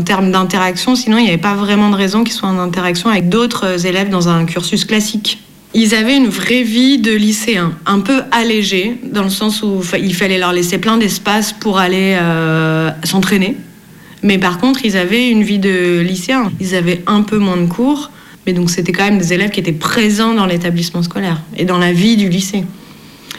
en 0.00 0.02
termes 0.02 0.32
d'interaction, 0.32 0.96
sinon, 0.96 1.18
il 1.18 1.24
n'y 1.24 1.28
avait 1.28 1.36
pas 1.36 1.54
vraiment 1.54 1.90
de 1.90 1.94
raison 1.94 2.24
qu'ils 2.24 2.32
soient 2.32 2.48
en 2.48 2.58
interaction 2.58 3.10
avec 3.10 3.28
d'autres 3.28 3.84
élèves 3.84 4.08
dans 4.08 4.30
un 4.30 4.46
cursus 4.46 4.86
classique. 4.86 5.38
Ils 5.74 5.94
avaient 5.94 6.16
une 6.16 6.28
vraie 6.28 6.62
vie 6.62 6.96
de 6.96 7.12
lycéens, 7.12 7.72
un 7.84 8.00
peu 8.00 8.22
allégée, 8.30 8.98
dans 9.04 9.22
le 9.22 9.28
sens 9.28 9.62
où 9.62 9.82
il 9.98 10.14
fallait 10.14 10.38
leur 10.38 10.54
laisser 10.54 10.78
plein 10.78 10.96
d'espace 10.96 11.52
pour 11.52 11.78
aller 11.78 12.16
euh, 12.18 12.90
s'entraîner. 13.04 13.58
Mais 14.22 14.38
par 14.38 14.56
contre, 14.56 14.86
ils 14.86 14.96
avaient 14.96 15.28
une 15.28 15.42
vie 15.42 15.58
de 15.58 16.00
lycéens. 16.00 16.50
Ils 16.60 16.74
avaient 16.74 17.02
un 17.06 17.20
peu 17.20 17.36
moins 17.36 17.58
de 17.58 17.66
cours, 17.66 18.10
mais 18.46 18.54
donc 18.54 18.70
c'était 18.70 18.92
quand 18.92 19.04
même 19.04 19.18
des 19.18 19.34
élèves 19.34 19.50
qui 19.50 19.60
étaient 19.60 19.70
présents 19.72 20.32
dans 20.32 20.46
l'établissement 20.46 21.02
scolaire 21.02 21.42
et 21.58 21.66
dans 21.66 21.78
la 21.78 21.92
vie 21.92 22.16
du 22.16 22.30
lycée. 22.30 22.64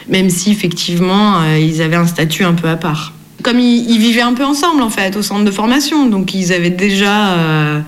Même 0.08 0.30
si 0.30 0.52
effectivement, 0.52 1.42
euh, 1.42 1.58
ils 1.58 1.82
avaient 1.82 1.96
un 1.96 2.06
statut 2.06 2.44
un 2.44 2.54
peu 2.54 2.68
à 2.68 2.76
part. 2.76 3.14
Comme 3.42 3.58
ils, 3.58 3.98
vivaient 3.98 4.22
un 4.22 4.34
peu 4.34 4.44
ensemble 4.44 4.82
en 4.82 4.90
fait 4.90 5.16
au 5.16 5.22
centre 5.22 5.44
de 5.44 5.50
formation, 5.50 6.06
donc 6.06 6.34
ils 6.34 6.52
avaient 6.52 6.70
déjà, 6.70 7.32
euh, 7.32 7.80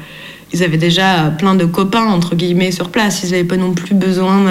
ils 0.52 0.62
avaient 0.62 0.78
déjà 0.78 1.32
plein 1.38 1.54
de 1.54 1.64
copains 1.64 2.06
entre 2.06 2.34
guillemets 2.34 2.72
sur 2.72 2.90
place. 2.90 3.22
Ils 3.22 3.30
n'avaient 3.30 3.44
pas 3.44 3.56
non 3.56 3.72
plus 3.72 3.94
besoin. 3.94 4.46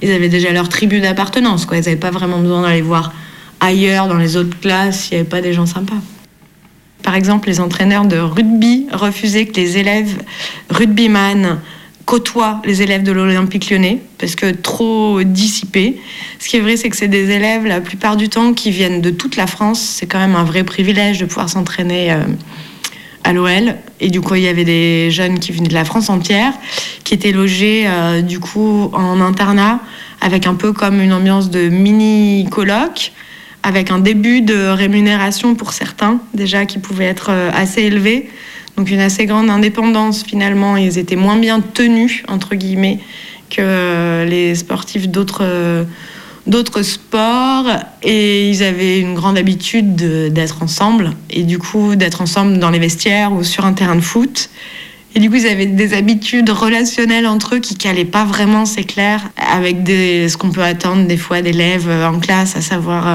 Ils 0.00 0.10
avaient 0.10 0.28
déjà 0.28 0.52
leur 0.52 0.68
tribu 0.68 1.00
d'appartenance, 1.00 1.64
quoi. 1.64 1.76
Ils 1.76 1.84
n'avaient 1.84 1.96
pas 1.96 2.10
vraiment 2.10 2.40
besoin 2.40 2.62
d'aller 2.62 2.82
voir 2.82 3.12
ailleurs 3.60 4.08
dans 4.08 4.16
les 4.16 4.36
autres 4.36 4.58
classes. 4.58 5.10
Il 5.10 5.14
n'y 5.14 5.20
avait 5.20 5.28
pas 5.28 5.40
des 5.40 5.52
gens 5.52 5.66
sympas. 5.66 6.00
Par 7.02 7.14
exemple, 7.14 7.48
les 7.48 7.60
entraîneurs 7.60 8.04
de 8.04 8.16
rugby 8.16 8.86
refusaient 8.92 9.46
que 9.46 9.56
les 9.56 9.78
élèves 9.78 10.22
rugbyman 10.70 11.60
côtoient 12.04 12.60
les 12.64 12.82
élèves 12.82 13.02
de 13.02 13.12
l'Olympique 13.12 13.70
lyonnais 13.70 14.00
parce 14.18 14.34
que 14.34 14.50
trop 14.50 15.22
dissipés. 15.22 16.00
Ce 16.38 16.48
qui 16.48 16.56
est 16.56 16.60
vrai, 16.60 16.76
c'est 16.76 16.88
que 16.88 16.96
c'est 16.96 17.08
des 17.08 17.30
élèves 17.30 17.64
la 17.64 17.80
plupart 17.80 18.16
du 18.16 18.28
temps 18.28 18.52
qui 18.52 18.70
viennent 18.70 19.00
de 19.00 19.10
toute 19.10 19.36
la 19.36 19.46
France. 19.46 19.80
C'est 19.80 20.06
quand 20.06 20.18
même 20.18 20.34
un 20.34 20.44
vrai 20.44 20.64
privilège 20.64 21.18
de 21.18 21.24
pouvoir 21.24 21.48
s'entraîner 21.48 22.12
euh, 22.12 22.24
à 23.24 23.32
l'OL. 23.32 23.76
Et 24.00 24.10
du 24.10 24.20
coup, 24.20 24.34
il 24.34 24.42
y 24.42 24.48
avait 24.48 24.64
des 24.64 25.10
jeunes 25.10 25.38
qui 25.38 25.52
venaient 25.52 25.68
de 25.68 25.74
la 25.74 25.84
France 25.84 26.10
entière, 26.10 26.52
qui 27.04 27.14
étaient 27.14 27.32
logés 27.32 27.84
euh, 27.86 28.22
du 28.22 28.40
coup 28.40 28.90
en 28.92 29.20
internat 29.20 29.80
avec 30.20 30.46
un 30.46 30.54
peu 30.54 30.72
comme 30.72 31.00
une 31.00 31.12
ambiance 31.12 31.50
de 31.50 31.68
mini 31.68 32.46
colloque 32.50 33.12
avec 33.62 33.90
un 33.90 33.98
début 33.98 34.40
de 34.40 34.66
rémunération 34.68 35.54
pour 35.54 35.72
certains, 35.72 36.20
déjà 36.34 36.66
qui 36.66 36.78
pouvait 36.78 37.04
être 37.04 37.30
euh, 37.30 37.50
assez 37.54 37.82
élevé. 37.82 38.28
Donc 38.76 38.90
une 38.90 39.00
assez 39.00 39.26
grande 39.26 39.50
indépendance 39.50 40.24
finalement. 40.24 40.76
Ils 40.76 40.98
étaient 40.98 41.16
moins 41.16 41.36
bien 41.36 41.60
tenus, 41.60 42.22
entre 42.28 42.54
guillemets, 42.54 42.98
que 43.50 43.60
euh, 43.60 44.24
les 44.24 44.54
sportifs 44.54 45.08
d'autres 45.08 45.42
euh, 45.44 45.84
d'autres 46.46 46.82
sports. 46.82 47.66
Et 48.02 48.48
ils 48.50 48.62
avaient 48.62 48.98
une 48.98 49.14
grande 49.14 49.36
habitude 49.38 49.94
de- 49.94 50.28
d'être 50.28 50.62
ensemble. 50.62 51.10
Et 51.30 51.42
du 51.42 51.58
coup, 51.58 51.94
d'être 51.96 52.20
ensemble 52.22 52.58
dans 52.58 52.70
les 52.70 52.78
vestiaires 52.78 53.32
ou 53.32 53.44
sur 53.44 53.64
un 53.64 53.74
terrain 53.74 53.96
de 53.96 54.00
foot. 54.00 54.48
Et 55.14 55.20
du 55.20 55.28
coup, 55.28 55.36
ils 55.36 55.46
avaient 55.46 55.66
des 55.66 55.92
habitudes 55.92 56.48
relationnelles 56.48 57.26
entre 57.26 57.56
eux 57.56 57.58
qui 57.58 57.76
calaient 57.76 58.06
pas 58.06 58.24
vraiment, 58.24 58.64
c'est 58.64 58.84
clair, 58.84 59.20
avec 59.36 59.76
ce 59.86 60.34
qu'on 60.38 60.50
peut 60.50 60.62
attendre 60.62 61.06
des 61.06 61.18
fois 61.18 61.42
d'élèves 61.42 61.86
euh, 61.88 62.08
en 62.08 62.18
classe, 62.18 62.56
à 62.56 62.62
savoir 62.62 63.06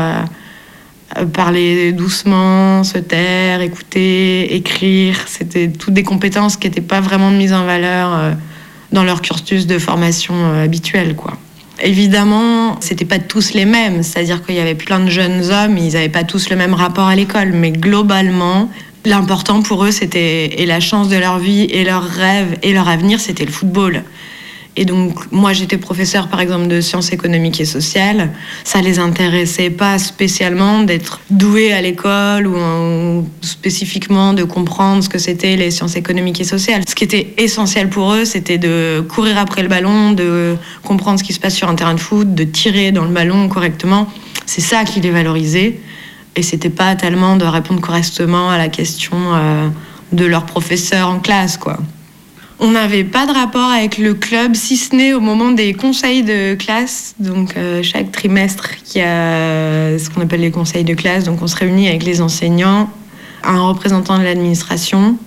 parler 1.34 1.92
doucement, 1.94 2.84
se 2.84 2.98
taire, 2.98 3.62
écouter, 3.62 4.56
écrire. 4.56 5.18
C'était 5.28 5.70
toutes 5.70 5.94
des 5.94 6.04
compétences 6.04 6.58
qui 6.58 6.68
n'étaient 6.68 6.82
pas 6.82 7.02
vraiment 7.02 7.32
mises 7.32 7.54
en 7.54 7.66
valeur 7.66 8.14
euh, 8.14 8.32
dans 8.92 9.04
leur 9.04 9.22
cursus 9.22 9.68
de 9.68 9.80
formation 9.80 10.34
euh, 10.36 10.64
habituel, 10.64 11.16
quoi. 11.16 11.38
Évidemment, 11.84 12.80
c'était 12.82 13.06
pas 13.06 13.20
tous 13.20 13.54
les 13.54 13.66
mêmes, 13.66 14.02
c'est-à-dire 14.02 14.44
qu'il 14.44 14.56
y 14.56 14.60
avait 14.60 14.74
plein 14.74 15.00
de 15.00 15.12
jeunes 15.12 15.44
hommes, 15.52 15.78
ils 15.78 15.94
n'avaient 15.94 16.10
pas 16.10 16.24
tous 16.24 16.50
le 16.50 16.56
même 16.56 16.74
rapport 16.74 17.06
à 17.06 17.16
l'école, 17.16 17.52
mais 17.54 17.72
globalement, 17.72 18.72
l'important 19.06 19.62
pour 19.62 19.86
eux, 19.86 19.92
c'était 19.92 20.60
et 20.60 20.66
la 20.66 20.80
chance 20.80 21.08
de 21.08 21.18
leur 21.18 21.38
vie, 21.38 21.68
et 21.70 21.84
leur 21.84 22.04
rêve, 22.04 22.58
et 22.64 22.74
leur 22.74 22.88
avenir, 22.88 23.20
c'était 23.20 23.46
le 23.46 23.52
football. 23.52 24.04
Et 24.80 24.86
donc, 24.86 25.32
moi, 25.32 25.54
j'étais 25.54 25.78
professeur, 25.78 26.28
par 26.28 26.40
exemple, 26.40 26.68
de 26.68 26.82
sciences 26.82 27.12
économiques 27.12 27.60
et 27.60 27.66
sociales. 27.66 28.30
Ça 28.64 28.80
les 28.80 29.00
intéressait 29.00 29.72
pas 29.72 29.98
spécialement 29.98 30.84
d'être 30.84 31.20
doué 31.32 31.74
à 31.74 31.82
l'école 31.82 32.46
ou 32.46 32.56
en- 32.56 33.26
spécifiquement 33.42 34.34
de 34.34 34.44
comprendre 34.44 35.04
ce 35.04 35.10
que 35.10 35.18
c'était 35.18 35.56
les 35.56 35.72
sciences 35.72 35.96
économiques 35.96 36.40
et 36.42 36.44
sociales. 36.44 36.84
Ce 36.88 36.94
qui 36.94 37.04
était 37.04 37.34
essentiel 37.40 37.90
pour 37.90 38.14
eux, 38.14 38.24
c'était 38.24 38.60
de 38.60 39.04
courir 39.10 39.40
après 39.40 39.64
le 39.64 39.68
ballon, 39.68 40.12
de 40.12 40.56
comprendre 40.84 41.18
ce 41.18 41.24
qui 41.24 41.34
se 41.34 41.40
passe 41.40 41.56
sur 41.56 41.68
un 41.70 41.76
terrain 41.76 41.96
de 41.96 42.00
foot, 42.00 42.36
de 42.36 42.44
tirer 42.44 42.92
dans 42.92 43.04
le 43.06 43.12
ballon 43.12 43.50
correctement. 43.50 44.08
C'est 44.46 44.62
ça 44.62 44.84
qui 44.86 45.02
les 45.02 45.10
valorisait. 45.12 45.80
Et 46.36 46.44
c'était 46.44 46.70
pas 46.70 46.96
tellement 46.96 47.36
de 47.36 47.46
répondre 47.46 47.82
correctement 47.82 48.52
à 48.52 48.60
la 48.60 48.68
question 48.68 49.18
euh, 49.34 49.70
de 50.12 50.24
leur 50.26 50.46
professeur 50.46 51.10
en 51.10 51.18
classe, 51.20 51.58
quoi. 51.58 51.80
On 52.60 52.72
n'avait 52.72 53.04
pas 53.04 53.28
de 53.28 53.32
rapport 53.32 53.70
avec 53.70 54.00
le 54.00 54.16
club, 54.16 54.56
si 54.56 54.78
ce 54.78 54.96
n'est 54.96 55.14
au 55.14 55.20
moment 55.20 55.52
des 55.52 55.76
conseils 55.76 56.24
de 56.24 56.56
classe. 56.56 57.14
Donc, 57.20 57.56
euh, 57.56 57.84
chaque 57.84 58.12
trimestre, 58.12 58.70
il 58.96 58.98
y 58.98 59.02
a 59.04 60.00
ce 60.00 60.10
qu'on 60.10 60.22
appelle 60.22 60.42
les 60.42 60.50
conseils 60.50 60.84
de 60.84 60.96
classe. 60.96 61.24
Donc, 61.24 61.44
on 61.44 61.48
se 61.48 61.56
réunit 61.56 61.88
avec 61.88 62.04
les 62.04 62.20
enseignants, 62.20 62.90
un 63.44 63.62
représentant 63.62 64.18
de 64.18 64.24
l'administration, 64.24 65.18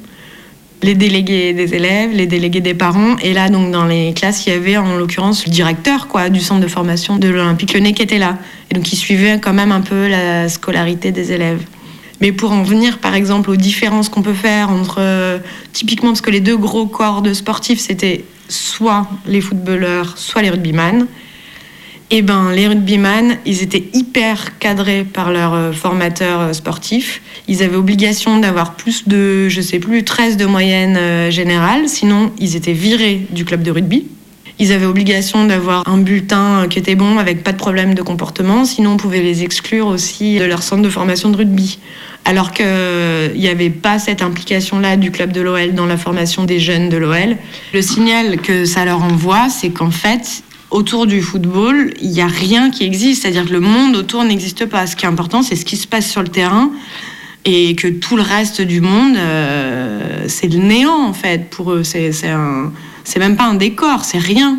les 0.82 0.94
délégués 0.94 1.52
des 1.52 1.72
élèves, 1.72 2.10
les 2.12 2.26
délégués 2.26 2.60
des 2.60 2.74
parents. 2.74 3.16
Et 3.22 3.32
là, 3.32 3.48
donc, 3.48 3.70
dans 3.70 3.84
les 3.84 4.12
classes, 4.12 4.46
il 4.46 4.52
y 4.52 4.56
avait 4.56 4.76
en 4.76 4.96
l'occurrence 4.96 5.46
le 5.46 5.52
directeur 5.52 6.08
quoi, 6.08 6.30
du 6.30 6.40
centre 6.40 6.62
de 6.62 6.68
formation 6.68 7.16
de 7.16 7.28
l'Olympique 7.28 7.74
Lyonnais 7.74 7.92
qui 7.92 8.02
était 8.02 8.18
là. 8.18 8.38
Et 8.72 8.74
donc, 8.74 8.92
il 8.92 8.96
suivait 8.96 9.38
quand 9.40 9.52
même 9.52 9.70
un 9.70 9.82
peu 9.82 10.08
la 10.08 10.48
scolarité 10.48 11.12
des 11.12 11.30
élèves. 11.30 11.62
Mais 12.20 12.32
pour 12.32 12.52
en 12.52 12.62
venir, 12.62 12.98
par 12.98 13.14
exemple, 13.14 13.50
aux 13.50 13.56
différences 13.56 14.08
qu'on 14.08 14.22
peut 14.22 14.34
faire 14.34 14.70
entre, 14.70 14.96
euh, 14.98 15.38
typiquement, 15.72 16.10
parce 16.10 16.20
que 16.20 16.30
les 16.30 16.40
deux 16.40 16.56
gros 16.56 16.86
corps 16.86 17.22
de 17.22 17.32
sportifs, 17.32 17.80
c'était 17.80 18.24
soit 18.48 19.08
les 19.26 19.40
footballeurs, 19.40 20.18
soit 20.18 20.42
les 20.42 20.50
rugbyman. 20.50 21.06
Et 22.10 22.22
ben, 22.22 22.50
les 22.52 22.66
rugbyman, 22.66 23.38
ils 23.46 23.62
étaient 23.62 23.84
hyper 23.94 24.58
cadrés 24.58 25.04
par 25.04 25.32
leurs 25.32 25.54
euh, 25.54 25.72
formateurs 25.72 26.40
euh, 26.40 26.52
sportifs. 26.52 27.22
Ils 27.48 27.62
avaient 27.62 27.76
obligation 27.76 28.38
d'avoir 28.38 28.74
plus 28.74 29.08
de, 29.08 29.48
je 29.48 29.60
sais 29.62 29.78
plus, 29.78 30.04
13 30.04 30.36
de 30.36 30.44
moyenne 30.44 31.30
générale, 31.30 31.88
sinon 31.88 32.32
ils 32.38 32.54
étaient 32.54 32.72
virés 32.72 33.26
du 33.30 33.44
club 33.44 33.62
de 33.62 33.70
rugby. 33.70 34.06
Ils 34.62 34.72
avaient 34.72 34.84
obligation 34.86 35.46
d'avoir 35.46 35.88
un 35.88 35.96
bulletin 35.96 36.66
qui 36.68 36.78
était 36.78 36.94
bon 36.94 37.18
avec 37.18 37.42
pas 37.42 37.52
de 37.52 37.56
problème 37.56 37.94
de 37.94 38.02
comportement, 38.02 38.66
sinon 38.66 38.90
on 38.92 38.96
pouvait 38.98 39.22
les 39.22 39.42
exclure 39.42 39.86
aussi 39.86 40.38
de 40.38 40.44
leur 40.44 40.62
centre 40.62 40.82
de 40.82 40.90
formation 40.90 41.30
de 41.30 41.36
rugby. 41.38 41.78
Alors 42.26 42.52
qu'il 42.52 42.66
n'y 43.36 43.48
avait 43.48 43.70
pas 43.70 43.98
cette 43.98 44.20
implication-là 44.20 44.98
du 44.98 45.10
club 45.10 45.32
de 45.32 45.40
l'OL 45.40 45.72
dans 45.74 45.86
la 45.86 45.96
formation 45.96 46.44
des 46.44 46.60
jeunes 46.60 46.90
de 46.90 46.98
l'OL. 46.98 47.38
Le 47.72 47.80
signal 47.80 48.36
que 48.42 48.66
ça 48.66 48.84
leur 48.84 49.02
envoie, 49.02 49.48
c'est 49.48 49.70
qu'en 49.70 49.90
fait, 49.90 50.42
autour 50.70 51.06
du 51.06 51.22
football, 51.22 51.94
il 52.02 52.10
n'y 52.10 52.20
a 52.20 52.26
rien 52.26 52.70
qui 52.70 52.84
existe. 52.84 53.22
C'est-à-dire 53.22 53.46
que 53.46 53.52
le 53.52 53.60
monde 53.60 53.96
autour 53.96 54.24
n'existe 54.24 54.66
pas. 54.66 54.86
Ce 54.86 54.94
qui 54.94 55.06
est 55.06 55.08
important, 55.08 55.42
c'est 55.42 55.56
ce 55.56 55.64
qui 55.64 55.78
se 55.78 55.86
passe 55.86 56.10
sur 56.10 56.20
le 56.22 56.28
terrain 56.28 56.70
et 57.46 57.74
que 57.74 57.88
tout 57.88 58.16
le 58.16 58.22
reste 58.22 58.60
du 58.60 58.82
monde, 58.82 59.16
euh, 59.16 60.24
c'est 60.28 60.48
le 60.52 60.58
néant 60.58 61.02
en 61.08 61.14
fait 61.14 61.48
pour 61.48 61.72
eux. 61.72 61.82
C'est 61.82 62.12
un- 62.28 62.70
c'est 63.04 63.18
même 63.18 63.36
pas 63.36 63.44
un 63.44 63.54
décor, 63.54 64.04
c'est 64.04 64.18
rien. 64.18 64.58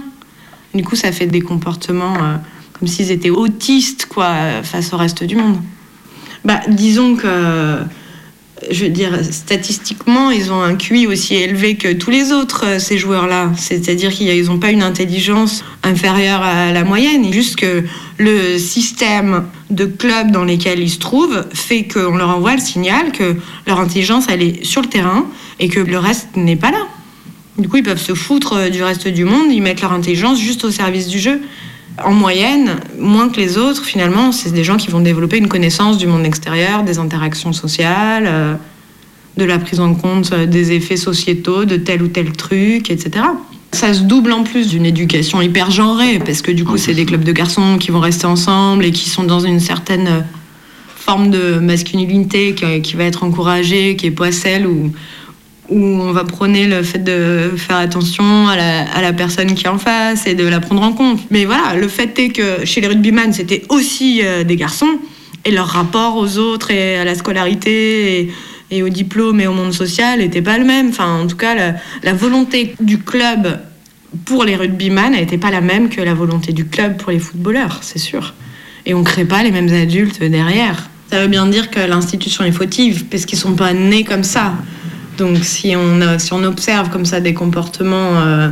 Du 0.74 0.84
coup, 0.84 0.96
ça 0.96 1.12
fait 1.12 1.28
des 1.28 1.42
comportements 1.42 2.16
euh, 2.16 2.38
comme 2.80 2.88
s'ils 2.88 3.12
étaient 3.12 3.30
autistes 3.30 4.06
quoi 4.06 4.26
euh, 4.26 4.64
face 4.64 4.94
au 4.94 4.98
reste 4.98 5.24
du 5.24 5.36
monde. 5.36 5.58
Bah, 6.46 6.62
disons 6.68 7.16
que, 7.16 7.78
je 8.72 8.86
veux 8.86 8.90
dire, 8.90 9.20
statistiquement, 9.24 10.32
ils 10.32 10.52
ont 10.52 10.62
un 10.62 10.76
QI 10.76 11.08
aussi 11.08 11.36
élevé 11.36 11.76
que 11.76 11.92
tous 11.92 12.10
les 12.10 12.32
autres, 12.32 12.66
euh, 12.66 12.80
ces 12.80 12.98
joueurs-là. 12.98 13.52
C'est-à-dire 13.58 14.12
qu'ils 14.12 14.46
n'ont 14.46 14.60
pas 14.60 14.72
une 14.72 14.82
intelligence 14.82 15.64
inférieure 15.84 16.42
à 16.42 16.72
la 16.72 16.84
moyenne. 16.84 17.32
Juste 17.34 17.58
que 17.58 17.84
le 18.18 18.58
système 18.58 19.46
de 19.70 19.86
clubs 19.86 20.32
dans 20.32 20.46
lesquels 20.46 20.80
ils 20.80 20.90
se 20.90 21.00
trouvent 21.00 21.46
fait 21.54 21.84
qu'on 21.84 22.16
leur 22.16 22.30
envoie 22.30 22.56
le 22.56 22.62
signal 22.62 23.12
que 23.12 23.36
leur 23.68 23.80
intelligence, 23.80 24.26
elle 24.30 24.42
est 24.42 24.64
sur 24.64 24.82
le 24.82 24.88
terrain 24.88 25.26
et 25.60 25.68
que 25.68 25.80
le 25.80 25.98
reste 25.98 26.30
n'est 26.36 26.56
pas 26.56 26.72
là. 26.72 26.88
Du 27.58 27.68
coup, 27.68 27.78
ils 27.78 27.84
peuvent 27.84 28.02
se 28.02 28.14
foutre 28.14 28.54
euh, 28.54 28.70
du 28.70 28.84
reste 28.84 29.08
du 29.08 29.26
monde, 29.26 29.52
ils 29.52 29.62
mettent 29.62 29.82
leur 29.82 29.92
intelligence 29.92 30.40
juste 30.40 30.64
au 30.64 30.72
service 30.72 31.08
du 31.08 31.20
jeu. 31.20 31.42
En 32.04 32.14
moyenne, 32.14 32.78
moins 32.98 33.30
que 33.30 33.38
les 33.38 33.58
autres, 33.58 33.84
finalement, 33.84 34.32
c'est 34.32 34.54
des 34.54 34.64
gens 34.64 34.78
qui 34.78 34.90
vont 34.90 35.02
développer 35.02 35.38
une 35.38 35.50
connaissance 35.50 35.98
du 35.98 36.08
monde 36.08 36.26
extérieur, 36.26 36.84
des 36.84 36.98
interactions 36.98 37.52
sociales, 37.52 38.24
euh, 38.28 38.54
de 39.38 39.44
la 39.44 39.60
prise 39.60 39.80
en 39.80 39.94
compte 39.94 40.32
euh, 40.32 40.46
des 40.46 40.72
effets 40.72 40.98
sociétaux 40.98 41.66
de 41.66 41.76
tel 41.76 42.02
ou 42.02 42.08
tel 42.08 42.32
truc, 42.32 42.90
etc. 42.90 43.26
Ça 43.74 43.94
se 43.94 44.02
double 44.02 44.32
en 44.32 44.44
plus 44.44 44.70
d'une 44.70 44.86
éducation 44.86 45.42
hyper 45.42 45.72
genrée, 45.72 46.20
parce 46.20 46.42
que 46.42 46.52
du 46.52 46.64
coup, 46.64 46.78
c'est 46.78 46.94
des 46.94 47.06
clubs 47.06 47.24
de 47.24 47.32
garçons 47.32 47.78
qui 47.78 47.92
vont 47.92 48.00
rester 48.00 48.26
ensemble 48.26 48.86
et 48.86 48.92
qui 48.92 49.10
sont 49.10 49.24
dans 49.24 49.42
une 49.42 49.60
certaine 49.60 50.26
forme 50.96 51.30
de 51.32 51.60
masculinité 51.60 52.54
qui, 52.54 52.96
va 52.96 53.06
être 53.06 53.24
encouragée, 53.24 53.96
qui 53.96 54.08
est 54.08 54.12
pas 54.12 54.32
celle 54.32 54.68
où 55.72 55.80
on 55.80 56.12
va 56.12 56.26
prôner 56.26 56.68
le 56.68 56.84
fait 56.84 57.00
de 57.00 57.54
faire 57.56 57.78
attention 57.78 58.48
à 58.48 59.02
la, 59.02 59.14
personne 59.14 59.56
qui 59.56 59.66
est 59.66 59.70
en 59.70 59.78
face 59.78 60.28
et 60.28 60.36
de 60.36 60.46
la 60.46 60.60
prendre 60.60 60.84
en 60.84 60.92
compte. 60.92 61.20
Mais 61.32 61.46
voilà, 61.46 61.76
le 61.76 61.88
fait 61.88 62.18
est 62.20 62.30
que 62.30 62.66
chez 62.66 62.82
les 62.82 62.88
rugbyman, 62.88 63.32
c'était 63.32 63.64
aussi 63.70 64.22
euh, 64.24 64.44
des 64.44 64.58
garçons 64.58 65.00
et 65.46 65.52
leur 65.52 65.68
rapport 65.68 66.18
aux 66.18 66.38
autres 66.38 66.72
et 66.72 66.98
à 66.98 67.06
la 67.06 67.16
scolarité 67.16 68.32
et, 68.70 68.84
au 68.84 68.90
diplôme 68.90 69.40
et 69.42 69.48
au 69.48 69.54
monde 69.54 69.74
social 69.74 70.20
n'était 70.20 70.42
pas 70.42 70.58
le 70.58 70.66
même. 70.66 70.90
Enfin, 70.90 71.22
en 71.22 71.28
tout 71.28 71.38
cas, 71.38 71.56
la, 71.56 71.76
la 72.04 72.14
volonté 72.14 72.76
du 72.80 73.00
club 73.00 73.60
pour 74.26 74.44
les 74.44 74.58
rugbyman 74.58 75.14
n'était 75.14 75.38
pas 75.38 75.52
la 75.52 75.62
même 75.62 75.90
que 75.90 76.02
la 76.02 76.14
volonté 76.14 76.52
du 76.52 76.66
club 76.66 76.98
pour 76.98 77.12
les 77.12 77.20
footballeurs, 77.20 77.80
c'est 77.82 78.00
sûr. 78.00 78.34
Et 78.86 78.94
on 78.94 79.00
ne 79.00 79.06
crée 79.06 79.26
pas 79.26 79.44
les 79.44 79.52
mêmes 79.52 79.74
adultes 79.74 80.22
derrière. 80.22 80.90
Ça 81.12 81.22
veut 81.22 81.28
bien 81.28 81.46
dire 81.46 81.70
que 81.70 81.80
l'institution 81.80 82.44
est 82.44 82.52
fautive, 82.52 83.06
parce 83.06 83.26
qu'ils 83.26 83.38
sont 83.38 83.56
pas 83.56 83.74
nés 83.74 84.04
comme 84.04 84.24
ça. 84.24 84.54
Donc 85.22 85.38
si 85.44 85.76
on, 85.76 86.44
observe 86.44 86.90
comme 86.90 87.06
ça 87.06 87.20
des 87.20 87.36
comportements 87.36 88.18
euh, 88.18 88.50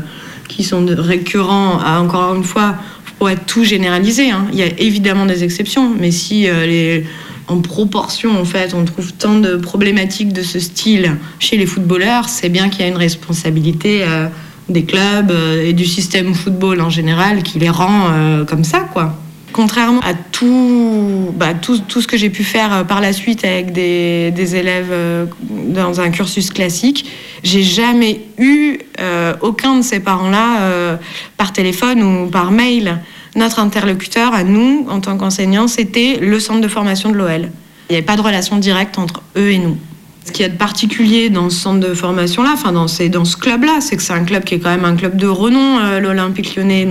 qui 0.48 0.64
sont 0.64 0.86
récurrents, 0.88 1.80
encore 1.84 2.36
une 2.36 2.44
fois, 2.44 2.76
pour 3.18 3.28
être 3.32 3.44
tout 3.48 3.64
généralisé, 3.64 4.30
hein, 4.30 4.46
il 4.54 4.60
y 4.60 4.64
a 4.64 4.68
évidemment 4.78 5.26
des 5.26 5.44
exceptions, 5.44 5.92
mais 6.00 6.12
si 6.12 6.48
euh, 6.48 7.02
en 7.48 7.60
proportion, 7.62 8.40
en 8.40 8.46
fait, 8.46 8.76
on 8.76 8.86
trouve 8.86 9.14
tant 9.14 9.40
de 9.40 9.56
problématiques 9.56 10.32
de 10.32 10.44
ce 10.44 10.60
style 10.60 11.16
chez 11.40 11.58
les 11.58 11.66
footballeurs, 11.66 12.30
c'est 12.30 12.50
bien 12.50 12.70
qu'il 12.70 12.82
y 12.82 12.84
a 12.84 12.88
une 12.88 12.98
responsabilité 12.98 14.04
euh, 14.04 14.28
des 14.70 14.84
clubs 14.84 15.34
et 15.64 15.74
du 15.74 15.86
système 15.86 16.36
football 16.36 16.82
en 16.82 16.92
général 16.92 17.42
qui 17.42 17.58
les 17.58 17.72
rend 17.72 18.12
comme 18.46 18.64
ça, 18.64 18.82
quoi. 18.82 19.18
Contrairement 19.60 20.00
à 20.00 20.14
tout, 20.14 21.34
bah, 21.36 21.54
tout, 21.54 21.80
tout 21.80 22.02
ce 22.02 22.08
que 22.08 22.16
j'ai 22.16 22.30
pu 22.30 22.46
faire 22.46 22.74
euh, 22.74 22.84
par 22.86 23.02
la 23.02 23.12
suite 23.12 23.44
avec 23.44 23.74
des, 23.74 24.56
élèves 24.56 24.88
euh, 24.90 25.26
dans 25.50 26.00
un 26.00 26.12
cursus 26.12 26.50
classique, 26.50 27.06
j'ai 27.44 27.62
jamais 27.62 28.22
eu 28.38 28.78
euh, 29.02 29.34
aucun 29.42 29.76
de 29.76 29.82
ces 29.82 30.00
parents-là 30.00 30.98
par 31.36 31.52
téléphone 31.52 32.02
ou 32.02 32.30
par 32.30 32.52
mail. 32.52 33.00
Notre 33.36 33.60
interlocuteur 33.60 34.34
à 34.34 34.46
nous, 34.46 34.86
en 34.90 35.02
tant 35.02 35.18
qu'enseignants, 35.18 35.68
c'était 35.68 36.20
le 36.22 36.40
centre 36.40 36.62
de 36.62 36.70
formation 36.70 37.10
de 37.10 37.16
l'OL. 37.16 37.50
Il 37.90 37.92
n'y 37.92 37.98
avait 37.98 38.02
pas 38.02 38.16
de 38.16 38.22
relation 38.22 38.56
directe 38.56 38.98
entre 38.98 39.24
eux 39.36 39.52
et 39.52 39.58
nous. 39.58 39.78
Ce 40.24 40.32
qu'il 40.32 40.44
y 40.44 40.46
a 40.46 40.50
de 40.50 40.58
particulier 40.58 41.30
dans 41.30 41.50
ce 41.50 41.58
centre 41.58 41.86
de 41.86 41.94
formation-là, 41.94 42.52
enfin 42.54 42.72
dans, 42.72 42.88
ce 42.88 43.36
club-là, 43.36 43.82
c'est 43.82 43.98
que 43.98 44.04
c'est 44.04 44.14
un 44.14 44.24
club 44.24 44.46
qui 44.46 44.56
est 44.56 44.60
quand 44.60 44.70
même 44.70 44.86
un 44.86 44.96
club 44.96 45.18
de 45.18 45.28
renom, 45.28 46.00
l'Olympique 46.00 46.56
lyonnais. 46.56 46.88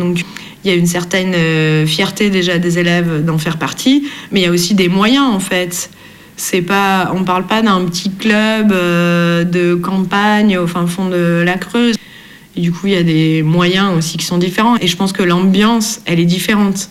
Il 0.64 0.71
y 0.71 0.75
a 0.75 0.77
une 0.77 0.87
certaine 0.87 1.35
euh, 1.35 1.87
fierté 1.87 2.31
déjà 2.31 2.59
des 2.59 2.79
élèves 2.79 3.25
d'en 3.25 3.38
faire 3.38 3.59
partie, 3.59 4.09
mais 4.33 4.40
il 4.40 4.42
y 4.44 4.47
a 4.47 4.51
aussi 4.51 4.75
des 4.75 4.88
moyens 4.88 5.27
en 5.27 5.40
fait. 5.40 5.90
C'est 6.37 6.62
pas, 6.62 7.12
on 7.14 7.25
parle 7.25 7.47
pas 7.47 7.62
d'un 7.62 7.85
petit 7.85 8.11
club 8.11 8.73
euh, 8.73 9.44
de 9.44 9.75
campagne 9.75 10.57
au 10.57 10.66
fin 10.66 10.87
fond 10.87 11.09
de 11.09 11.42
la 11.44 11.59
Creuse. 11.59 11.97
Du 12.57 12.73
coup, 12.73 12.87
il 12.87 12.92
y 12.92 12.97
a 12.97 13.03
des 13.03 13.42
moyens 13.42 13.97
aussi 13.97 14.16
qui 14.16 14.25
sont 14.25 14.38
différents. 14.38 14.77
Et 14.81 14.87
je 14.87 14.97
pense 14.97 15.12
que 15.12 15.23
l'ambiance, 15.23 16.01
elle 16.07 16.21
est 16.21 16.25
différente. 16.25 16.90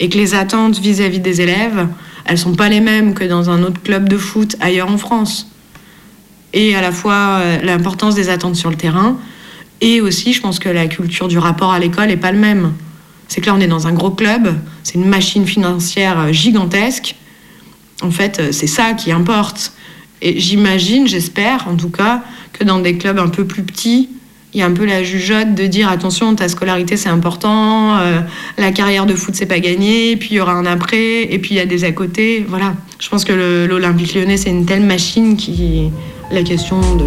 Et 0.00 0.08
que 0.08 0.16
les 0.16 0.34
attentes 0.34 0.78
vis-à-vis 0.78 1.20
des 1.20 1.40
élèves, 1.40 1.88
elles 2.24 2.38
sont 2.38 2.54
pas 2.54 2.68
les 2.68 2.80
mêmes 2.80 3.14
que 3.14 3.24
dans 3.24 3.50
un 3.50 3.62
autre 3.62 3.82
club 3.82 4.08
de 4.08 4.16
foot 4.16 4.56
ailleurs 4.60 4.90
en 4.90 4.98
France. 4.98 5.50
Et 6.52 6.74
à 6.74 6.80
la 6.80 6.92
fois 6.92 7.38
euh, 7.40 7.58
l'importance 7.62 8.14
des 8.14 8.28
attentes 8.30 8.56
sur 8.56 8.70
le 8.70 8.76
terrain, 8.76 9.18
et 9.80 10.00
aussi, 10.00 10.32
je 10.32 10.40
pense 10.40 10.58
que 10.58 10.70
la 10.70 10.86
culture 10.86 11.28
du 11.28 11.38
rapport 11.38 11.72
à 11.72 11.78
l'école 11.78 12.10
est 12.10 12.16
pas 12.16 12.32
le 12.32 12.38
même. 12.38 12.72
C'est 13.28 13.40
que 13.40 13.46
là, 13.46 13.54
on 13.56 13.60
est 13.60 13.66
dans 13.66 13.86
un 13.86 13.92
gros 13.92 14.10
club, 14.10 14.54
c'est 14.82 14.94
une 14.94 15.08
machine 15.08 15.46
financière 15.46 16.18
euh, 16.20 16.32
gigantesque. 16.32 17.16
En 18.02 18.10
fait, 18.10 18.38
euh, 18.38 18.52
c'est 18.52 18.66
ça 18.66 18.92
qui 18.92 19.12
importe. 19.12 19.72
Et 20.22 20.38
j'imagine, 20.40 21.06
j'espère 21.06 21.68
en 21.68 21.76
tout 21.76 21.90
cas, 21.90 22.22
que 22.52 22.64
dans 22.64 22.78
des 22.78 22.96
clubs 22.96 23.18
un 23.18 23.28
peu 23.28 23.44
plus 23.44 23.62
petits, 23.62 24.08
il 24.54 24.60
y 24.60 24.62
a 24.62 24.66
un 24.66 24.72
peu 24.72 24.86
la 24.86 25.02
jugeote 25.02 25.54
de 25.54 25.66
dire 25.66 25.90
attention, 25.90 26.34
ta 26.34 26.48
scolarité 26.48 26.96
c'est 26.96 27.10
important, 27.10 27.98
euh, 27.98 28.20
la 28.56 28.72
carrière 28.72 29.04
de 29.04 29.14
foot 29.14 29.34
c'est 29.34 29.44
pas 29.44 29.60
gagné, 29.60 30.16
puis 30.16 30.30
il 30.30 30.36
y 30.36 30.40
aura 30.40 30.52
un 30.52 30.64
après, 30.64 31.24
et 31.24 31.38
puis 31.38 31.50
il 31.50 31.56
y 31.58 31.60
a 31.60 31.66
des 31.66 31.84
à 31.84 31.92
côté. 31.92 32.46
Voilà. 32.48 32.74
Je 32.98 33.08
pense 33.10 33.26
que 33.26 33.66
l'Olympique 33.68 34.14
lyonnais 34.14 34.38
c'est 34.38 34.50
une 34.50 34.64
telle 34.64 34.84
machine 34.84 35.36
qui. 35.36 35.90
La 36.32 36.42
question 36.42 36.80
de 36.96 37.04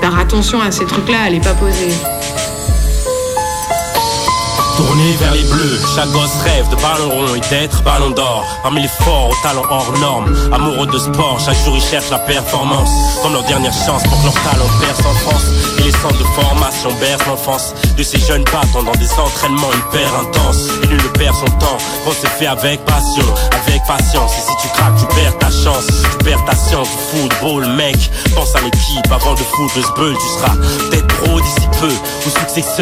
faire 0.00 0.18
attention 0.18 0.60
à 0.60 0.72
ces 0.72 0.84
trucs-là, 0.86 1.28
elle 1.28 1.34
est 1.34 1.44
pas 1.44 1.54
posée. 1.54 1.94
Tourné 4.76 5.12
vers 5.20 5.32
les 5.32 5.44
bleus, 5.44 5.78
chaque 5.94 6.10
gosse 6.10 6.34
rêve 6.42 6.68
de 6.68 6.76
ballon 6.76 7.10
rond 7.10 7.34
et 7.36 7.40
d'être 7.48 7.82
ballon 7.82 8.10
d'or. 8.10 8.44
Parmi 8.62 8.82
les 8.82 8.88
forts 8.88 9.30
aux 9.30 9.42
talents 9.42 9.62
hors 9.70 9.92
normes, 9.98 10.34
amoureux 10.52 10.86
de 10.86 10.98
sport, 10.98 11.38
chaque 11.38 11.58
jour 11.64 11.76
ils 11.76 11.82
cherchent 11.82 12.10
la 12.10 12.18
performance. 12.18 12.90
Comme 13.22 13.34
leur 13.34 13.44
dernière 13.44 13.72
chance 13.72 14.02
pour 14.02 14.18
que 14.18 14.24
leur 14.24 14.34
talent 14.34 14.66
perce 14.80 15.00
en 15.00 15.14
France. 15.14 15.44
Et 15.78 15.82
les 15.82 15.92
centres 15.92 16.18
de 16.18 16.24
formation 16.24 16.90
bercent 17.00 17.26
l'enfance 17.26 17.74
de 17.96 18.02
ces 18.02 18.18
jeunes 18.18 18.44
battants 18.44 18.82
dans 18.82 18.98
des 18.98 19.12
entraînements 19.12 19.70
hyper 19.72 20.08
intenses. 20.18 20.68
Et 20.82 20.86
nul 20.88 20.96
ne 21.02 21.18
perd 21.18 21.36
son 21.36 21.50
temps, 21.58 21.78
quand 22.04 22.12
c'est 22.20 22.30
fait 22.30 22.46
avec 22.46 22.84
passion, 22.84 23.26
avec 23.66 23.80
patience. 23.86 24.32
Et 24.32 24.40
si 24.40 24.56
tu 24.62 24.68
craques, 24.74 24.96
tu 24.98 25.06
perds 25.14 25.38
ta 25.38 25.50
chance, 25.50 25.86
tu 25.86 26.24
perds 26.24 26.44
ta 26.46 26.56
science 26.56 26.88
football, 27.10 27.66
mec. 27.76 28.10
Pense 28.34 28.56
à 28.56 28.60
l'équipe 28.60 29.12
avant 29.12 29.34
de 29.34 29.38
foutre 29.38 29.76
le 29.76 29.82
sbeul, 29.82 30.16
tu 30.16 30.40
seras 30.40 30.56
peut-être 30.90 31.06
pro 31.06 31.40
d'ici 31.40 31.68
peu. 31.80 31.88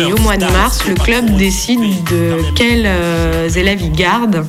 Et 0.00 0.12
au 0.12 0.18
mois 0.18 0.36
de 0.36 0.44
mars, 0.46 0.86
le 0.86 0.94
club 0.94 1.36
décide 1.36 1.80
de 2.10 2.36
quels 2.54 2.84
euh, 2.86 3.48
élèves 3.48 3.80
il 3.82 3.92
garde 3.92 4.46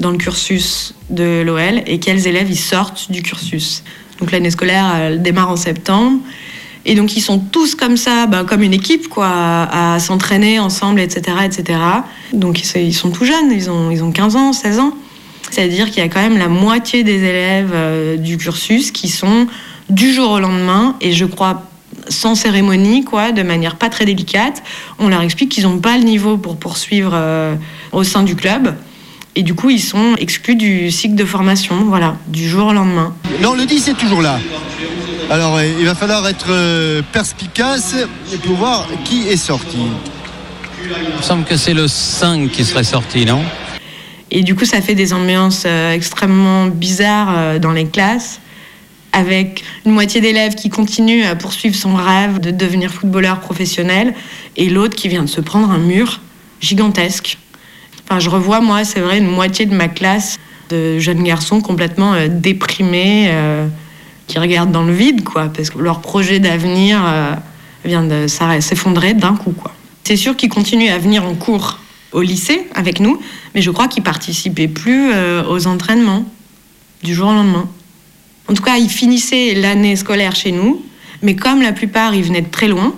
dans 0.00 0.10
le 0.10 0.16
cursus 0.18 0.94
de 1.10 1.42
l'OL 1.44 1.82
et 1.86 1.98
quels 1.98 2.26
élèves 2.26 2.50
ils 2.50 2.56
sortent 2.58 3.10
du 3.10 3.22
cursus. 3.22 3.82
Donc 4.18 4.32
l'année 4.32 4.50
scolaire 4.50 4.86
elle 4.96 5.22
démarre 5.22 5.50
en 5.50 5.56
septembre. 5.56 6.18
Et 6.84 6.94
donc 6.96 7.16
ils 7.16 7.20
sont 7.20 7.38
tous 7.38 7.74
comme 7.76 7.96
ça, 7.96 8.26
bah, 8.26 8.44
comme 8.44 8.62
une 8.62 8.74
équipe, 8.74 9.08
quoi, 9.08 9.28
à, 9.28 9.94
à 9.94 9.98
s'entraîner 10.00 10.58
ensemble, 10.58 11.00
etc., 11.00 11.36
etc. 11.44 11.78
Donc 12.32 12.60
ils 12.60 12.66
sont- 12.66 12.78
ils 12.80 12.94
sont 12.94 13.10
tout 13.10 13.24
jeunes, 13.24 13.52
ils 13.52 13.70
ont, 13.70 13.90
ils 13.92 14.02
ont 14.02 14.10
15 14.10 14.34
ans, 14.36 14.52
16 14.52 14.80
ans. 14.80 14.92
C'est-à-dire 15.50 15.90
qu'il 15.90 15.98
y 16.02 16.06
a 16.06 16.08
quand 16.08 16.20
même 16.22 16.38
la 16.38 16.48
moitié 16.48 17.04
des 17.04 17.18
élèves 17.22 17.70
euh, 17.74 18.16
du 18.16 18.36
cursus 18.38 18.90
qui 18.90 19.08
sont 19.08 19.46
du 19.90 20.12
jour 20.12 20.30
au 20.32 20.40
lendemain, 20.40 20.96
et 21.00 21.12
je 21.12 21.24
crois 21.24 21.62
sans 22.08 22.34
cérémonie, 22.34 23.04
quoi, 23.04 23.32
de 23.32 23.42
manière 23.42 23.76
pas 23.76 23.88
très 23.88 24.04
délicate. 24.04 24.62
On 24.98 25.08
leur 25.08 25.22
explique 25.22 25.50
qu'ils 25.50 25.64
n'ont 25.64 25.78
pas 25.78 25.96
le 25.96 26.04
niveau 26.04 26.36
pour 26.36 26.56
poursuivre 26.56 27.12
euh, 27.14 27.54
au 27.92 28.04
sein 28.04 28.22
du 28.22 28.36
club. 28.36 28.74
Et 29.34 29.42
du 29.42 29.54
coup, 29.54 29.70
ils 29.70 29.80
sont 29.80 30.14
exclus 30.18 30.56
du 30.56 30.90
cycle 30.90 31.14
de 31.14 31.24
formation, 31.24 31.84
voilà, 31.84 32.16
du 32.28 32.48
jour 32.48 32.68
au 32.68 32.72
lendemain. 32.72 33.14
Non, 33.40 33.54
le 33.54 33.64
10 33.64 33.88
est 33.88 33.94
toujours 33.94 34.20
là. 34.20 34.38
Alors, 35.30 35.56
euh, 35.56 35.64
il 35.78 35.86
va 35.86 35.94
falloir 35.94 36.26
être 36.28 36.50
euh, 36.50 37.00
perspicace 37.12 37.96
pour 38.44 38.56
voir 38.56 38.86
qui 39.04 39.28
est 39.28 39.36
sorti. 39.36 39.78
Il 40.84 41.16
me 41.16 41.22
semble 41.22 41.44
que 41.44 41.56
c'est 41.56 41.74
le 41.74 41.88
5 41.88 42.50
qui 42.50 42.64
serait 42.64 42.84
sorti, 42.84 43.24
non? 43.24 43.42
Et 44.30 44.42
du 44.42 44.54
coup, 44.54 44.64
ça 44.64 44.80
fait 44.80 44.94
des 44.94 45.12
ambiances 45.12 45.66
extrêmement 45.66 46.66
bizarres 46.66 47.60
dans 47.60 47.72
les 47.72 47.84
classes, 47.84 48.40
avec 49.12 49.62
une 49.84 49.92
moitié 49.92 50.20
d'élèves 50.20 50.54
qui 50.54 50.70
continuent 50.70 51.24
à 51.24 51.34
poursuivre 51.36 51.76
son 51.76 51.94
rêve 51.94 52.40
de 52.40 52.50
devenir 52.50 52.90
footballeur 52.90 53.40
professionnel, 53.40 54.14
et 54.56 54.68
l'autre 54.68 54.96
qui 54.96 55.08
vient 55.08 55.22
de 55.22 55.28
se 55.28 55.40
prendre 55.40 55.70
un 55.70 55.78
mur 55.78 56.20
gigantesque. 56.60 57.38
Enfin, 58.04 58.18
je 58.20 58.30
revois, 58.30 58.60
moi, 58.60 58.84
c'est 58.84 59.00
vrai, 59.00 59.18
une 59.18 59.30
moitié 59.30 59.66
de 59.66 59.74
ma 59.74 59.88
classe 59.88 60.38
de 60.70 60.98
jeunes 60.98 61.22
garçons 61.22 61.60
complètement 61.60 62.14
euh, 62.14 62.28
déprimés, 62.28 63.28
euh, 63.30 63.66
qui 64.26 64.38
regardent 64.38 64.72
dans 64.72 64.84
le 64.84 64.92
vide, 64.92 65.22
quoi, 65.22 65.48
parce 65.54 65.70
que 65.70 65.78
leur 65.78 66.00
projet 66.00 66.38
d'avenir 66.38 67.00
euh, 67.04 67.34
vient 67.84 68.04
de 68.04 68.26
s'effondrer 68.26 69.14
d'un 69.14 69.34
coup, 69.34 69.52
quoi. 69.52 69.72
C'est 70.04 70.16
sûr 70.16 70.36
qu'ils 70.36 70.48
continuent 70.48 70.90
à 70.90 70.98
venir 70.98 71.24
en 71.24 71.34
cours 71.34 71.78
au 72.12 72.22
lycée 72.22 72.66
avec 72.74 72.98
nous, 72.98 73.20
mais 73.54 73.62
je 73.62 73.70
crois 73.70 73.88
qu'ils 73.88 74.02
participaient 74.02 74.68
plus 74.68 75.10
aux 75.48 75.66
entraînements 75.68 76.26
du 77.04 77.14
jour 77.14 77.28
au 77.28 77.32
lendemain. 77.32 77.68
En 78.52 78.54
tout 78.54 78.64
cas, 78.64 78.76
ils 78.76 78.90
finissaient 78.90 79.54
l'année 79.54 79.96
scolaire 79.96 80.36
chez 80.36 80.52
nous, 80.52 80.84
mais 81.22 81.36
comme 81.36 81.62
la 81.62 81.72
plupart, 81.72 82.14
ils 82.14 82.22
venaient 82.22 82.42
de 82.42 82.50
très 82.50 82.68
loin, 82.68 82.94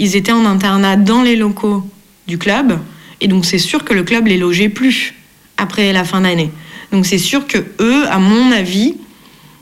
ils 0.00 0.16
étaient 0.16 0.32
en 0.32 0.44
internat 0.44 0.96
dans 0.96 1.22
les 1.22 1.36
locaux 1.36 1.88
du 2.26 2.38
club, 2.38 2.80
et 3.20 3.28
donc 3.28 3.44
c'est 3.44 3.58
sûr 3.58 3.84
que 3.84 3.94
le 3.94 4.02
club 4.02 4.26
les 4.26 4.36
logeait 4.36 4.68
plus 4.68 5.14
après 5.58 5.92
la 5.92 6.02
fin 6.02 6.22
d'année. 6.22 6.50
Donc 6.90 7.06
c'est 7.06 7.18
sûr 7.18 7.46
que 7.46 7.58
eux, 7.78 8.02
à 8.10 8.18
mon 8.18 8.50
avis, 8.50 8.96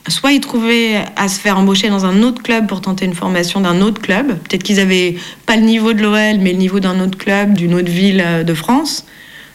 soit 0.08 0.32
ils 0.32 0.40
trouvaient 0.40 1.04
à 1.16 1.28
se 1.28 1.38
faire 1.38 1.58
embaucher 1.58 1.90
dans 1.90 2.06
un 2.06 2.22
autre 2.22 2.42
club 2.42 2.66
pour 2.66 2.80
tenter 2.80 3.04
une 3.04 3.12
formation 3.12 3.60
d'un 3.60 3.82
autre 3.82 4.00
club. 4.00 4.28
Peut-être 4.28 4.62
qu'ils 4.62 4.80
avaient 4.80 5.16
pas 5.44 5.56
le 5.56 5.64
niveau 5.64 5.92
de 5.92 6.00
l'OL, 6.00 6.38
mais 6.40 6.52
le 6.52 6.58
niveau 6.58 6.80
d'un 6.80 6.98
autre 7.00 7.18
club, 7.18 7.52
d'une 7.52 7.74
autre 7.74 7.90
ville 7.90 8.22
euh, 8.24 8.44
de 8.44 8.54
France. 8.54 9.04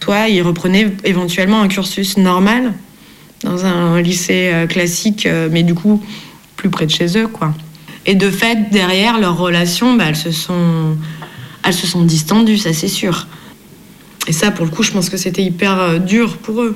Soit 0.04 0.28
ils 0.28 0.43
reprenaient 0.43 0.93
éventuellement 1.04 1.62
un 1.62 1.67
cursus 1.67 2.17
normal 2.17 2.74
dans 3.47 3.65
un 3.65 4.01
lycée 4.01 4.51
euh, 4.53 4.67
classique, 4.67 5.25
euh, 5.25 5.47
mais 5.51 5.63
du 5.63 5.73
coup 5.73 6.03
plus 6.55 6.69
près 6.69 6.86
de 6.86 6.91
chez 6.91 7.17
eux, 7.17 7.27
quoi. 7.27 7.53
Et 8.05 8.15
de 8.15 8.31
fait, 8.31 8.71
derrière 8.71 9.19
leurs 9.19 9.38
relations, 9.38 9.93
bah, 9.93 10.05
elles 10.07 10.15
se 10.15 10.31
sont, 10.31 10.97
elles 11.63 11.73
se 11.73 11.86
sont 11.86 12.03
distendues, 12.03 12.57
ça 12.57 12.73
c'est 12.73 12.88
sûr. 12.88 13.27
Et 14.27 14.33
ça, 14.33 14.51
pour 14.51 14.65
le 14.65 14.71
coup, 14.71 14.81
je 14.81 14.91
pense 14.91 15.10
que 15.10 15.17
c'était 15.17 15.43
hyper 15.43 15.79
euh, 15.79 15.99
dur 15.99 16.38
pour 16.38 16.62
eux. 16.62 16.75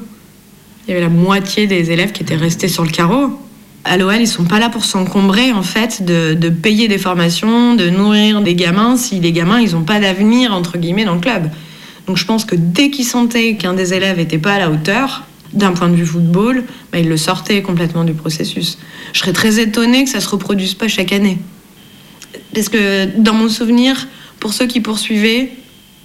Il 0.88 0.92
y 0.92 0.94
avait 0.94 1.02
la 1.02 1.10
moitié 1.10 1.68
des 1.68 1.92
élèves 1.92 2.12
qui 2.12 2.22
étaient 2.22 2.36
restés 2.36 2.68
sur 2.68 2.84
le 2.84 2.92
carreau. 2.92 3.40
À 3.84 3.98
l'OL, 3.98 4.18
ils 4.20 4.28
sont 4.28 4.46
pas 4.46 4.60
là 4.60 4.70
pour 4.70 4.86
s'encombrer, 4.86 5.52
en 5.52 5.64
fait, 5.64 6.06
de, 6.06 6.36
de 6.36 6.50
payer 6.50 6.88
des 6.88 7.00
formations, 7.00 7.76
de 7.76 7.90
nourrir 7.90 8.42
des 8.42 8.54
gamins, 8.54 8.96
si 8.98 9.20
les 9.20 9.32
gamins, 9.32 9.60
ils 9.60 9.72
n'ont 9.72 9.84
pas 9.84 10.00
d'avenir, 10.00 10.54
entre 10.54 10.78
guillemets, 10.78 11.06
dans 11.06 11.16
le 11.16 11.22
club. 11.22 11.50
Donc 12.06 12.18
je 12.18 12.26
pense 12.26 12.46
que 12.46 12.56
dès 12.56 12.92
qu'ils 12.92 13.06
sentaient 13.06 13.56
qu'un 13.56 13.74
des 13.74 13.94
élèves 13.94 14.18
n'était 14.18 14.38
pas 14.38 14.54
à 14.54 14.60
la 14.60 14.70
hauteur, 14.70 15.24
d'un 15.54 15.72
point 15.74 15.90
de 15.90 15.96
vue 15.96 16.06
football, 16.06 16.64
bah, 16.92 17.00
ils 17.00 17.08
le 17.10 17.18
sortaient 17.18 17.62
complètement 17.62 18.04
du 18.04 18.14
processus. 18.14 18.78
Je 19.14 19.20
serais 19.20 19.34
très 19.34 19.60
étonnée 19.60 20.04
que 20.06 20.10
ça 20.10 20.20
se 20.20 20.30
reproduise 20.30 20.74
pas 20.74 20.88
chaque 20.88 21.12
année. 21.12 21.38
Parce 22.54 22.70
que 22.70 23.06
dans 23.18 23.34
mon 23.34 23.50
souvenir, 23.50 24.08
pour 24.40 24.54
ceux 24.54 24.68
qui 24.68 24.80
poursuivaient, 24.82 25.52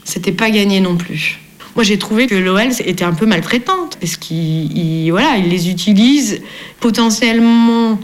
c'était 0.04 0.32
pas 0.32 0.50
gagné 0.50 0.80
non 0.80 0.96
plus. 0.96 1.38
Moi, 1.74 1.85
j'ai 1.85 1.98
trouvé 1.98 2.26
que 2.26 2.35
l'OL 2.35 2.68
était 2.85 3.04
un 3.04 3.12
peu 3.12 3.26
maltraitante 3.26 3.98
parce 4.00 4.16
qu'ils 4.16 4.76
ils- 4.76 5.11
voilà, 5.11 5.37
ils 5.37 5.48
les 5.48 5.68
utilisent 5.70 6.40
potentiellement, 6.80 8.00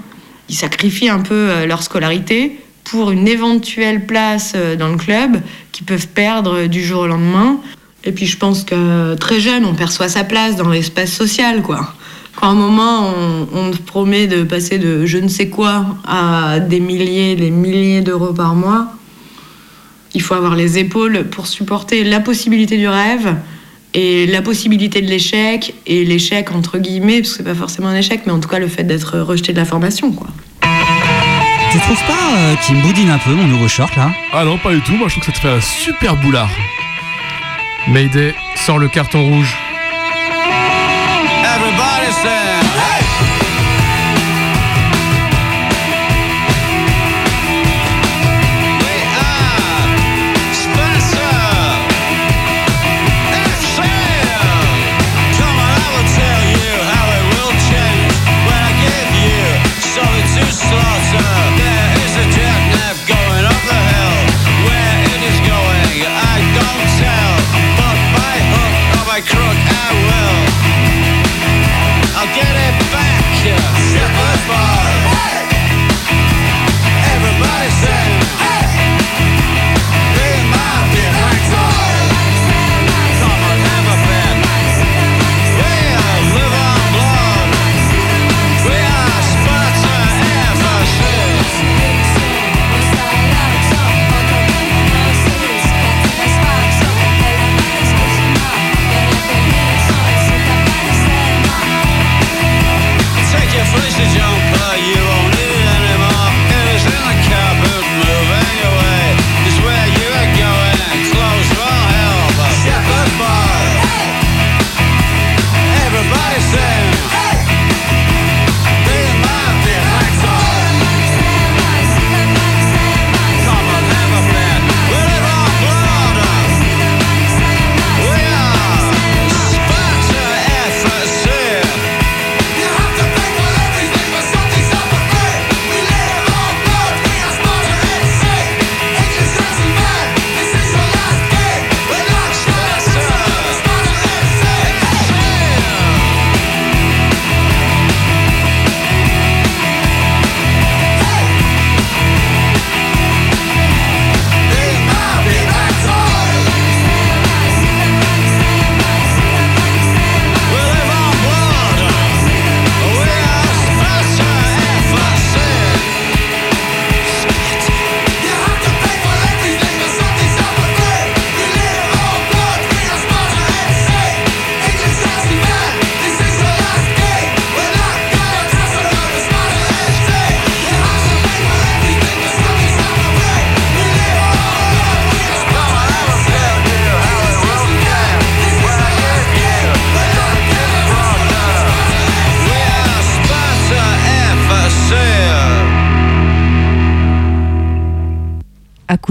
ils 0.48 0.54
sacrifient 0.54 1.08
un 1.08 1.20
peu 1.20 1.34
euh, 1.34 1.66
leur 1.66 1.82
scolarité 1.82 2.58
pour 2.84 3.10
une 3.12 3.26
éventuelle 3.26 4.04
place 4.06 4.52
euh, 4.56 4.76
dans 4.76 4.88
le 4.88 4.96
club 4.96 5.40
qu'ils 5.72 5.86
peuvent 5.86 6.08
perdre 6.08 6.66
du 6.66 6.84
jour 6.84 7.02
au 7.02 7.06
lendemain. 7.06 7.60
Et 8.04 8.12
puis, 8.12 8.26
je 8.26 8.36
pense 8.36 8.64
que 8.64 9.14
très 9.14 9.40
jeune, 9.40 9.64
on 9.64 9.74
perçoit 9.74 10.08
sa 10.08 10.24
place 10.24 10.56
dans 10.56 10.68
l'espace 10.68 11.12
social, 11.12 11.62
quoi. 11.62 11.94
Quand 12.34 12.48
à 12.48 12.50
un 12.50 12.54
moment, 12.54 13.12
on, 13.14 13.46
on 13.52 13.70
te 13.70 13.78
promet 13.78 14.26
de 14.26 14.42
passer 14.42 14.78
de 14.78 15.06
je 15.06 15.18
ne 15.18 15.28
sais 15.28 15.48
quoi 15.48 15.84
à 16.06 16.60
des 16.60 16.80
milliers, 16.80 17.36
des 17.36 17.50
milliers 17.50 18.00
d'euros 18.00 18.32
par 18.32 18.54
mois, 18.54 18.92
il 20.14 20.22
faut 20.22 20.34
avoir 20.34 20.56
les 20.56 20.78
épaules 20.78 21.24
pour 21.30 21.46
supporter 21.46 22.04
la 22.04 22.20
possibilité 22.20 22.76
du 22.76 22.88
rêve 22.88 23.36
et 23.94 24.26
la 24.26 24.42
possibilité 24.42 25.02
de 25.02 25.08
l'échec 25.08 25.74
et 25.86 26.04
l'échec 26.04 26.50
entre 26.52 26.78
guillemets 26.78 27.20
parce 27.20 27.32
que 27.32 27.36
c'est 27.38 27.44
pas 27.44 27.54
forcément 27.54 27.88
un 27.88 27.96
échec 27.96 28.22
mais 28.26 28.32
en 28.32 28.40
tout 28.40 28.48
cas 28.48 28.58
le 28.58 28.68
fait 28.68 28.84
d'être 28.84 29.18
rejeté 29.18 29.52
de 29.52 29.58
la 29.58 29.64
formation 29.64 30.12
quoi. 30.12 30.28
Tu 31.72 31.78
trouves 31.78 32.06
pas 32.06 32.36
euh, 32.36 32.54
qu'il 32.56 32.76
me 32.76 32.82
boudine 32.82 33.10
un 33.10 33.18
peu 33.18 33.30
mon 33.30 33.46
nouveau 33.46 33.68
short 33.68 33.94
là? 33.96 34.10
Ah 34.32 34.44
non, 34.44 34.58
pas 34.58 34.74
du 34.74 34.82
tout. 34.82 34.92
Moi, 34.92 35.08
je 35.08 35.18
trouve 35.18 35.24
que 35.24 35.32
ça 35.32 35.32
te 35.32 35.38
fait 35.38 35.48
un 35.48 35.60
super 35.60 36.16
boulard. 36.16 36.50
Mayday, 37.88 38.34
sors 38.54 38.78
le 38.78 38.88
carton 38.88 39.24
rouge. 39.24 39.71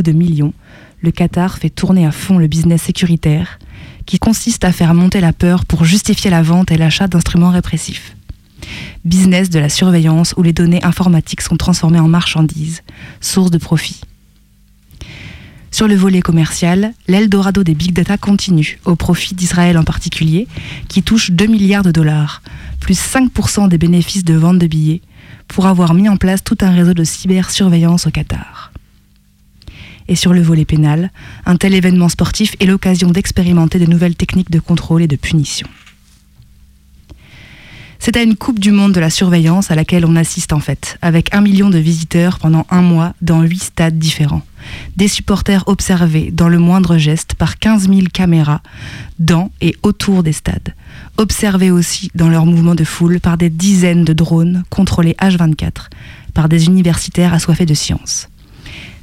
De 0.02 0.12
millions, 0.12 0.54
le 1.02 1.12
Qatar 1.12 1.58
fait 1.58 1.70
tourner 1.70 2.06
à 2.06 2.12
fond 2.12 2.38
le 2.38 2.48
business 2.48 2.84
sécuritaire, 2.84 3.60
qui 4.06 4.20
consiste 4.20 4.64
à 4.64 4.72
faire 4.72 4.94
monter 4.94 5.22
la 5.22 5.34
peur 5.34 5.66
pour 5.66 5.86
justifier 5.86 6.30
la 6.30 6.42
vente 6.42 6.72
et 6.72 6.78
l'achat 6.78 7.08
d'instruments 7.08 7.52
répressifs. 7.52 8.16
Business 9.06 9.50
de 9.50 9.60
la 9.60 9.70
surveillance 9.70 10.34
où 10.38 10.44
les 10.44 10.54
données 10.54 10.84
informatiques 10.84 11.42
sont 11.42 11.58
transformées 11.58 12.00
en 12.00 12.08
marchandises, 12.08 12.84
source 13.20 13.52
de 13.52 13.58
profit. 13.58 14.02
Sur 15.72 15.88
le 15.88 15.96
volet 15.96 16.22
commercial, 16.22 16.94
l'Eldorado 17.08 17.64
des 17.64 17.74
big 17.74 17.94
data 17.94 18.18
continue, 18.18 18.80
au 18.84 18.96
profit 18.96 19.34
d'Israël 19.34 19.78
en 19.78 19.84
particulier, 19.84 20.48
qui 20.90 21.02
touche 21.02 21.32
2 21.32 21.46
milliards 21.48 21.84
de 21.84 21.92
dollars, 21.92 22.42
plus 22.82 23.00
5% 23.00 23.70
des 23.70 23.78
bénéfices 23.78 24.26
de 24.26 24.34
vente 24.34 24.60
de 24.60 24.68
billets, 24.68 25.02
pour 25.48 25.68
avoir 25.68 25.94
mis 25.94 26.10
en 26.10 26.18
place 26.18 26.44
tout 26.44 26.58
un 26.62 26.72
réseau 26.72 26.94
de 26.94 27.06
cybersurveillance 27.06 28.06
au 28.06 28.12
Qatar. 28.12 28.72
Et 30.12 30.16
sur 30.16 30.34
le 30.34 30.42
volet 30.42 30.66
pénal, 30.66 31.10
un 31.46 31.56
tel 31.56 31.74
événement 31.74 32.10
sportif 32.10 32.58
est 32.60 32.66
l'occasion 32.66 33.12
d'expérimenter 33.12 33.80
de 33.80 33.86
nouvelles 33.86 34.18
techniques 34.18 34.52
de 34.52 34.60
contrôle 34.60 35.04
et 35.04 35.08
de 35.08 35.16
punition. 35.16 35.70
C'est 37.98 38.18
à 38.18 38.22
une 38.22 38.36
Coupe 38.36 38.60
du 38.60 38.72
Monde 38.72 38.92
de 38.92 39.00
la 39.00 39.10
surveillance 39.10 39.72
à 39.72 39.76
laquelle 39.76 40.06
on 40.06 40.18
assiste 40.18 40.52
en 40.52 40.60
fait, 40.60 40.98
avec 41.02 41.34
un 41.34 41.40
million 41.40 41.70
de 41.70 41.78
visiteurs 41.78 42.40
pendant 42.40 42.68
un 42.70 42.82
mois 42.82 43.14
dans 43.22 43.42
huit 43.44 43.64
stades 43.64 43.98
différents. 43.98 44.42
Des 44.98 45.08
supporters 45.08 45.64
observés 45.68 46.30
dans 46.30 46.50
le 46.50 46.60
moindre 46.60 46.98
geste 46.98 47.36
par 47.36 47.58
15 47.58 47.88
000 47.88 48.02
caméras 48.12 48.62
dans 49.18 49.50
et 49.62 49.78
autour 49.82 50.24
des 50.24 50.34
stades. 50.34 50.76
Observés 51.16 51.72
aussi 51.72 52.12
dans 52.16 52.28
leurs 52.28 52.46
mouvements 52.46 52.76
de 52.76 52.84
foule 52.84 53.22
par 53.22 53.38
des 53.38 53.50
dizaines 53.50 54.04
de 54.04 54.12
drones 54.12 54.64
contrôlés 54.70 55.16
H24 55.22 55.88
par 56.34 56.50
des 56.50 56.66
universitaires 56.66 57.34
assoiffés 57.34 57.66
de 57.66 57.74
science. 57.74 58.28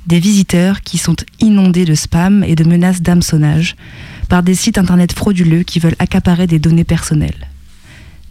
Des 0.08 0.18
visiteurs 0.18 0.80
qui 0.80 0.98
sont 0.98 1.16
inondés 1.38 1.84
de 1.84 1.94
spam 1.94 2.42
et 2.42 2.56
de 2.56 2.64
menaces 2.64 3.02
d'hameçonnage 3.02 3.76
par 4.28 4.42
des 4.42 4.56
sites 4.56 4.78
internet 4.78 5.12
frauduleux 5.12 5.62
qui 5.62 5.78
veulent 5.78 5.94
accaparer 6.00 6.48
des 6.48 6.58
données 6.58 6.84
personnelles 6.84 7.48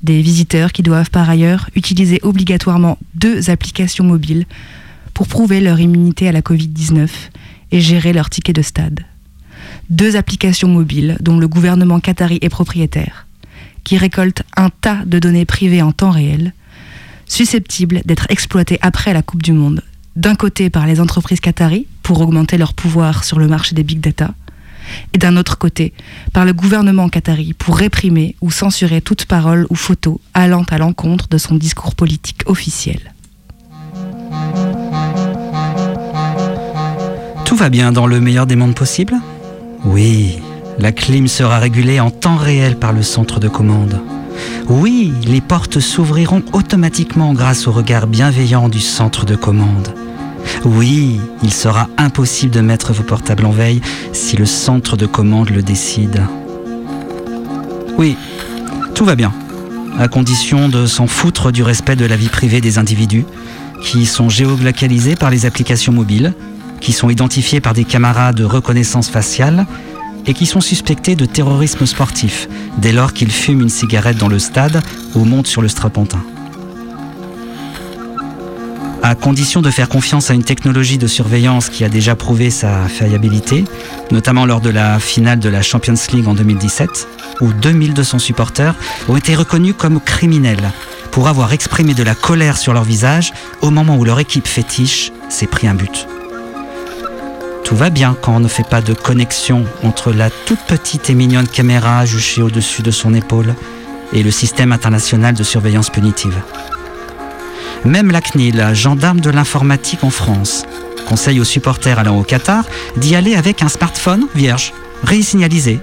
des 0.04 0.22
visiteurs 0.22 0.72
qui 0.72 0.84
doivent 0.84 1.10
par 1.10 1.30
ailleurs 1.30 1.70
utiliser 1.76 2.20
obligatoirement 2.22 2.98
deux 3.16 3.50
applications 3.50 4.04
mobiles 4.04 4.46
pour 5.14 5.28
prouver 5.28 5.60
leur 5.60 5.80
immunité 5.80 6.28
à 6.28 6.32
la 6.32 6.42
Covid-19 6.42 7.10
et 7.72 7.82
gérer 7.82 8.14
leur 8.14 8.30
ticket 8.30 8.54
de 8.54 8.62
stade. 8.62 9.02
Deux 9.90 10.16
applications 10.16 10.68
mobiles 10.68 11.18
dont 11.20 11.40
le 11.40 11.48
gouvernement 11.48 12.00
qatari 12.00 12.38
est 12.42 12.50
propriétaire, 12.50 13.26
qui 13.84 13.98
récoltent 13.98 14.44
un 14.56 14.70
tas 14.70 15.04
de 15.06 15.20
données 15.20 15.46
privées 15.46 15.82
en 15.82 15.92
temps 15.92 16.12
réel, 16.12 16.54
susceptibles 17.26 18.02
d'être 18.06 18.28
exploitées 18.30 18.80
après 18.82 19.14
la 19.14 19.22
Coupe 19.22 19.44
du 19.44 19.54
Monde, 19.54 19.82
d'un 20.18 20.34
côté 20.34 20.72
par 20.72 20.88
les 20.88 21.00
entreprises 21.00 21.40
qataries 21.40 21.86
pour 22.02 22.20
augmenter 22.20 22.58
leur 22.58 22.74
pouvoir 22.74 23.24
sur 23.24 23.38
le 23.38 23.48
marché 23.48 23.76
des 23.76 23.84
big 23.84 24.00
data, 24.02 24.34
et 25.14 25.18
d'un 25.18 25.38
autre 25.38 25.58
côté, 25.58 25.94
par 26.34 26.44
le 26.44 26.54
gouvernement 26.54 27.08
qatari 27.08 27.54
pour 27.54 27.78
réprimer 27.78 28.36
ou 28.42 28.50
censurer 28.50 29.02
toute 29.02 29.26
parole 29.26 29.68
ou 29.70 29.76
photo 29.76 30.20
allant 30.34 30.64
à 30.72 30.80
l'encontre 30.80 31.28
de 31.28 31.38
son 31.38 31.56
discours 31.56 31.94
politique 31.94 32.42
officiel. 32.48 33.14
Tout 37.46 37.56
va 37.56 37.70
bien 37.70 37.92
dans 37.92 38.08
le 38.08 38.20
meilleur 38.20 38.48
des 38.48 38.56
mondes 38.56 38.76
possibles? 38.76 39.16
Oui, 39.86 40.40
la 40.80 40.92
clim 40.92 41.28
sera 41.28 41.60
régulée 41.60 42.00
en 42.00 42.10
temps 42.10 42.38
réel 42.38 42.76
par 42.78 42.92
le 42.92 43.04
centre 43.04 43.40
de 43.40 43.48
commande. 43.48 44.02
Oui, 44.70 45.14
les 45.26 45.42
portes 45.42 45.80
s'ouvriront 45.80 46.44
automatiquement 46.54 47.34
grâce 47.34 47.68
au 47.68 47.72
regard 47.72 48.08
bienveillant 48.08 48.70
du 48.70 48.80
centre 48.80 49.26
de 49.26 49.36
commande. 49.36 49.94
Oui, 50.66 51.20
il 51.44 51.54
sera 51.54 51.88
impossible 51.98 52.52
de 52.52 52.62
mettre 52.62 52.94
vos 52.94 53.04
portables 53.04 53.46
en 53.46 53.52
veille 53.52 53.82
si 54.14 54.38
le 54.38 54.46
centre 54.46 54.98
de 54.98 55.06
commande 55.06 55.50
le 55.50 55.62
décide. 55.62 56.22
Oui, 57.98 58.16
tout 58.94 59.06
va 59.06 59.16
bien, 59.16 59.34
à 60.00 60.08
condition 60.08 60.70
de 60.70 60.86
s'en 60.86 61.08
foutre 61.08 61.52
du 61.52 61.64
respect 61.64 61.96
de 61.96 62.06
la 62.06 62.16
vie 62.16 62.30
privée 62.30 62.62
des 62.62 62.78
individus, 62.78 63.26
qui 63.82 64.06
sont 64.06 64.30
géolocalisés 64.30 65.16
par 65.16 65.30
les 65.30 65.46
applications 65.46 65.94
mobiles, 65.94 66.34
qui 66.80 66.94
sont 66.94 67.10
identifiés 67.10 67.62
par 67.62 67.74
des 67.74 67.84
camarades 67.84 68.36
de 68.36 68.44
reconnaissance 68.44 69.10
faciale 69.10 69.66
et 70.28 70.34
qui 70.34 70.46
sont 70.46 70.62
suspectés 70.62 71.16
de 71.16 71.26
terrorisme 71.26 71.86
sportif 71.86 72.48
dès 72.78 72.92
lors 72.92 73.14
qu'ils 73.14 73.32
fument 73.32 73.62
une 73.62 73.70
cigarette 73.70 74.18
dans 74.18 74.28
le 74.28 74.40
stade 74.40 74.82
ou 75.16 75.24
montent 75.26 75.48
sur 75.48 75.62
le 75.62 75.68
strapontin 75.68 76.22
à 79.04 79.16
condition 79.16 79.62
de 79.62 79.72
faire 79.72 79.88
confiance 79.88 80.32
à 80.32 80.34
une 80.34 80.44
technologie 80.44 80.98
de 80.98 81.08
surveillance 81.08 81.70
qui 81.70 81.86
a 81.86 81.90
déjà 81.90 82.16
prouvé 82.16 82.50
sa 82.50 82.90
faillibilité, 82.90 83.64
notamment 84.12 84.46
lors 84.46 84.60
de 84.60 84.70
la 84.70 85.00
finale 85.00 85.40
de 85.40 85.48
la 85.48 85.62
Champions 85.62 85.94
League 86.12 86.28
en 86.28 86.34
2017, 86.34 87.08
où 87.40 87.54
2200 87.54 88.20
supporters 88.20 88.76
ont 89.08 89.16
été 89.16 89.34
reconnus 89.34 89.76
comme 89.78 90.02
criminels 90.02 90.72
pour 91.12 91.30
avoir 91.30 91.54
exprimé 91.54 91.94
de 91.94 92.04
la 92.04 92.16
colère 92.16 92.58
sur 92.58 92.74
leur 92.74 92.84
visage 92.84 93.32
au 93.62 93.70
moment 93.70 93.96
où 93.96 94.04
leur 94.04 94.20
équipe 94.20 94.48
fétiche 94.48 95.14
s'est 95.30 95.48
pris 95.48 95.68
un 95.68 95.76
but. 95.76 96.06
Tout 97.64 97.76
va 97.76 97.90
bien 97.90 98.16
quand 98.22 98.36
on 98.36 98.40
ne 98.40 98.48
fait 98.48 98.68
pas 98.68 98.82
de 98.82 98.94
connexion 98.94 99.66
entre 99.84 100.14
la 100.14 100.30
toute 100.30 100.60
petite 100.68 101.10
et 101.10 101.14
mignonne 101.14 101.48
caméra 101.48 102.06
juchée 102.06 102.42
au-dessus 102.42 102.82
de 102.82 102.92
son 102.92 103.14
épaule 103.14 103.56
et 104.14 104.24
le 104.24 104.32
système 104.32 104.72
international 104.72 105.36
de 105.36 105.44
surveillance 105.44 105.90
punitive. 105.90 106.36
Même 107.86 108.12
la 108.12 108.22
CNIL, 108.22 108.70
gendarme 108.74 109.22
de 109.22 109.30
l'informatique 109.30 110.04
en 110.04 110.10
France, 110.10 110.66
conseille 111.08 111.40
aux 111.40 111.46
supporters 111.46 112.00
allant 112.00 112.18
au 112.18 112.24
Qatar 112.24 112.66
d'y 112.98 113.16
aller 113.16 113.36
avec 113.36 113.62
un 113.62 113.70
smartphone 113.70 114.28
vierge, 114.36 114.74
résignalisé, 115.04 115.80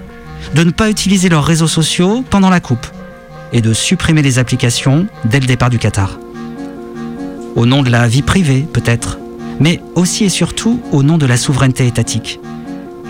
de 0.53 0.63
ne 0.63 0.71
pas 0.71 0.89
utiliser 0.89 1.29
leurs 1.29 1.45
réseaux 1.45 1.67
sociaux 1.67 2.23
pendant 2.29 2.49
la 2.49 2.59
coupe 2.59 2.85
et 3.53 3.61
de 3.61 3.73
supprimer 3.73 4.21
les 4.21 4.39
applications 4.39 5.07
dès 5.23 5.39
le 5.39 5.47
départ 5.47 5.69
du 5.69 5.79
Qatar. 5.79 6.19
Au 7.55 7.65
nom 7.65 7.83
de 7.83 7.89
la 7.89 8.07
vie 8.07 8.21
privée, 8.21 8.67
peut-être, 8.71 9.17
mais 9.59 9.81
aussi 9.95 10.25
et 10.25 10.29
surtout 10.29 10.79
au 10.91 11.03
nom 11.03 11.17
de 11.17 11.25
la 11.25 11.37
souveraineté 11.37 11.87
étatique. 11.87 12.39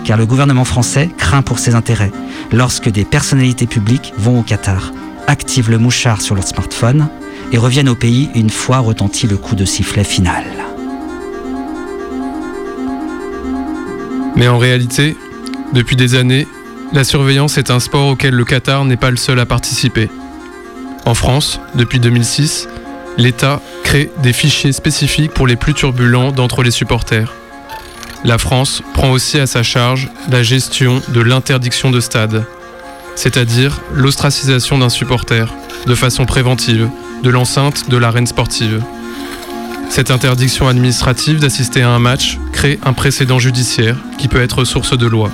Car 0.04 0.16
le 0.16 0.26
gouvernement 0.26 0.64
français 0.64 1.10
craint 1.18 1.42
pour 1.42 1.58
ses 1.58 1.74
intérêts 1.74 2.12
lorsque 2.52 2.88
des 2.88 3.04
personnalités 3.04 3.66
publiques 3.66 4.12
vont 4.18 4.40
au 4.40 4.42
Qatar, 4.42 4.92
activent 5.26 5.70
le 5.70 5.78
mouchard 5.78 6.20
sur 6.20 6.34
leur 6.34 6.46
smartphone 6.46 7.08
et 7.52 7.58
reviennent 7.58 7.88
au 7.88 7.94
pays 7.94 8.28
une 8.34 8.50
fois 8.50 8.78
retenti 8.78 9.26
le 9.26 9.36
coup 9.36 9.54
de 9.54 9.64
sifflet 9.64 10.04
final. 10.04 10.44
Mais 14.36 14.48
en 14.48 14.58
réalité, 14.58 15.16
depuis 15.72 15.96
des 15.96 16.14
années, 16.14 16.46
la 16.92 17.04
surveillance 17.04 17.58
est 17.58 17.70
un 17.70 17.80
sport 17.80 18.08
auquel 18.08 18.34
le 18.34 18.44
Qatar 18.44 18.84
n'est 18.84 18.96
pas 18.96 19.10
le 19.10 19.16
seul 19.16 19.40
à 19.40 19.46
participer. 19.46 20.08
En 21.04 21.14
France, 21.14 21.60
depuis 21.74 22.00
2006, 22.00 22.68
l'État 23.16 23.60
crée 23.86 24.10
des 24.20 24.32
fichiers 24.32 24.72
spécifiques 24.72 25.30
pour 25.30 25.46
les 25.46 25.54
plus 25.54 25.72
turbulents 25.72 26.32
d'entre 26.32 26.64
les 26.64 26.72
supporters. 26.72 27.32
La 28.24 28.36
France 28.36 28.82
prend 28.94 29.12
aussi 29.12 29.38
à 29.38 29.46
sa 29.46 29.62
charge 29.62 30.10
la 30.28 30.42
gestion 30.42 31.00
de 31.06 31.20
l'interdiction 31.20 31.92
de 31.92 32.00
stade, 32.00 32.44
c'est-à-dire 33.14 33.80
l'ostracisation 33.94 34.76
d'un 34.78 34.88
supporter, 34.88 35.54
de 35.86 35.94
façon 35.94 36.26
préventive, 36.26 36.88
de 37.22 37.30
l'enceinte 37.30 37.88
de 37.88 37.96
l'arène 37.96 38.26
sportive. 38.26 38.82
Cette 39.88 40.10
interdiction 40.10 40.66
administrative 40.66 41.38
d'assister 41.38 41.82
à 41.82 41.90
un 41.90 42.00
match 42.00 42.38
crée 42.52 42.80
un 42.84 42.92
précédent 42.92 43.38
judiciaire 43.38 43.96
qui 44.18 44.26
peut 44.26 44.42
être 44.42 44.64
source 44.64 44.98
de 44.98 45.06
loi. 45.06 45.30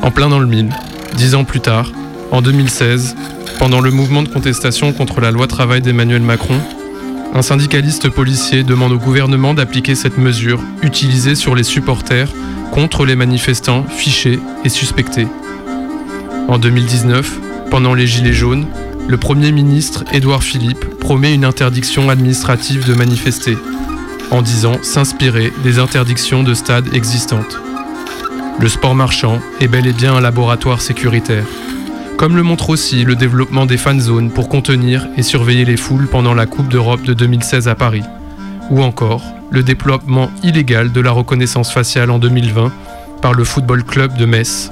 En 0.00 0.10
plein 0.10 0.30
dans 0.30 0.40
le 0.40 0.46
mille, 0.46 0.70
dix 1.16 1.34
ans 1.34 1.44
plus 1.44 1.60
tard, 1.60 1.92
en 2.30 2.40
2016, 2.40 3.14
pendant 3.58 3.82
le 3.82 3.90
mouvement 3.90 4.22
de 4.22 4.28
contestation 4.28 4.94
contre 4.94 5.20
la 5.20 5.30
loi 5.30 5.46
travail 5.46 5.82
d'Emmanuel 5.82 6.22
Macron, 6.22 6.58
un 7.34 7.42
syndicaliste 7.42 8.10
policier 8.10 8.62
demande 8.62 8.92
au 8.92 8.98
gouvernement 8.98 9.54
d'appliquer 9.54 9.94
cette 9.94 10.18
mesure 10.18 10.60
utilisée 10.82 11.34
sur 11.34 11.54
les 11.54 11.62
supporters 11.62 12.28
contre 12.72 13.06
les 13.06 13.16
manifestants 13.16 13.84
fichés 13.84 14.38
et 14.64 14.68
suspectés. 14.68 15.26
En 16.48 16.58
2019, 16.58 17.40
pendant 17.70 17.94
les 17.94 18.06
Gilets 18.06 18.34
jaunes, 18.34 18.66
le 19.08 19.16
Premier 19.16 19.50
ministre 19.50 20.04
Édouard 20.12 20.42
Philippe 20.42 20.84
promet 20.98 21.34
une 21.34 21.44
interdiction 21.44 22.10
administrative 22.10 22.86
de 22.86 22.94
manifester, 22.94 23.56
en 24.30 24.42
disant 24.42 24.82
s'inspirer 24.82 25.52
des 25.62 25.78
interdictions 25.78 26.42
de 26.42 26.54
stades 26.54 26.94
existantes. 26.94 27.58
Le 28.60 28.68
sport 28.68 28.94
marchand 28.94 29.40
est 29.60 29.68
bel 29.68 29.86
et 29.86 29.92
bien 29.92 30.14
un 30.14 30.20
laboratoire 30.20 30.82
sécuritaire, 30.82 31.46
comme 32.22 32.36
le 32.36 32.44
montre 32.44 32.70
aussi 32.70 33.02
le 33.02 33.16
développement 33.16 33.66
des 33.66 33.76
fan 33.76 34.00
zones 34.00 34.30
pour 34.30 34.48
contenir 34.48 35.08
et 35.16 35.24
surveiller 35.24 35.64
les 35.64 35.76
foules 35.76 36.06
pendant 36.06 36.34
la 36.34 36.46
Coupe 36.46 36.68
d'Europe 36.68 37.02
de 37.02 37.14
2016 37.14 37.66
à 37.66 37.74
Paris, 37.74 38.04
ou 38.70 38.80
encore 38.80 39.24
le 39.50 39.64
déploiement 39.64 40.30
illégal 40.44 40.92
de 40.92 41.00
la 41.00 41.10
reconnaissance 41.10 41.72
faciale 41.72 42.12
en 42.12 42.20
2020 42.20 42.70
par 43.20 43.34
le 43.34 43.42
Football 43.42 43.82
Club 43.82 44.16
de 44.16 44.24
Metz. 44.24 44.70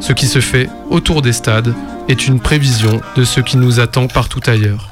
Ce 0.00 0.14
qui 0.14 0.26
se 0.26 0.40
fait 0.40 0.70
autour 0.88 1.20
des 1.20 1.34
stades 1.34 1.74
est 2.08 2.26
une 2.26 2.40
prévision 2.40 3.02
de 3.14 3.24
ce 3.24 3.40
qui 3.40 3.58
nous 3.58 3.78
attend 3.78 4.06
partout 4.06 4.40
ailleurs. 4.46 4.90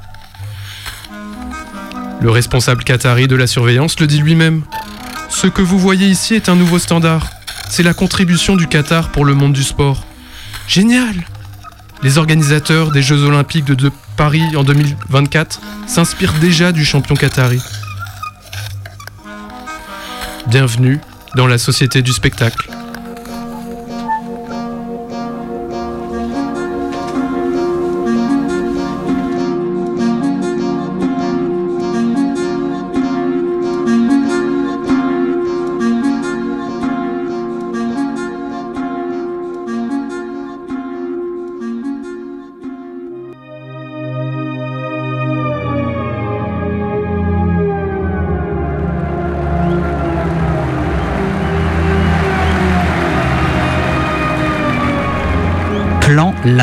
Le 2.20 2.28
responsable 2.28 2.84
qatari 2.84 3.28
de 3.28 3.36
la 3.36 3.46
surveillance 3.46 3.98
le 3.98 4.06
dit 4.06 4.18
lui-même. 4.18 4.60
Ce 5.30 5.46
que 5.46 5.62
vous 5.62 5.78
voyez 5.78 6.08
ici 6.08 6.34
est 6.34 6.50
un 6.50 6.54
nouveau 6.54 6.78
standard. 6.78 7.30
C'est 7.70 7.82
la 7.82 7.94
contribution 7.94 8.56
du 8.56 8.66
Qatar 8.66 9.08
pour 9.08 9.24
le 9.24 9.32
monde 9.32 9.54
du 9.54 9.62
sport. 9.62 10.04
Génial 10.68 11.14
Les 12.04 12.18
organisateurs 12.18 12.90
des 12.92 13.00
Jeux 13.00 13.22
Olympiques 13.24 13.64
de, 13.64 13.90
Paris 14.18 14.54
en 14.56 14.62
2024 14.62 15.58
s'inspirent 15.86 16.34
déjà 16.34 16.70
du 16.70 16.84
champion 16.84 17.14
qatari. 17.14 17.60
Bienvenue 20.46 21.00
dans 21.34 21.46
la 21.46 21.56
société 21.56 22.02
du 22.02 22.12
spectacle. 22.12 22.73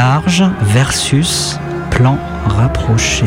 Large 0.02 0.44
versus 0.64 1.60
plan 1.92 2.18
rapproché. 2.48 3.26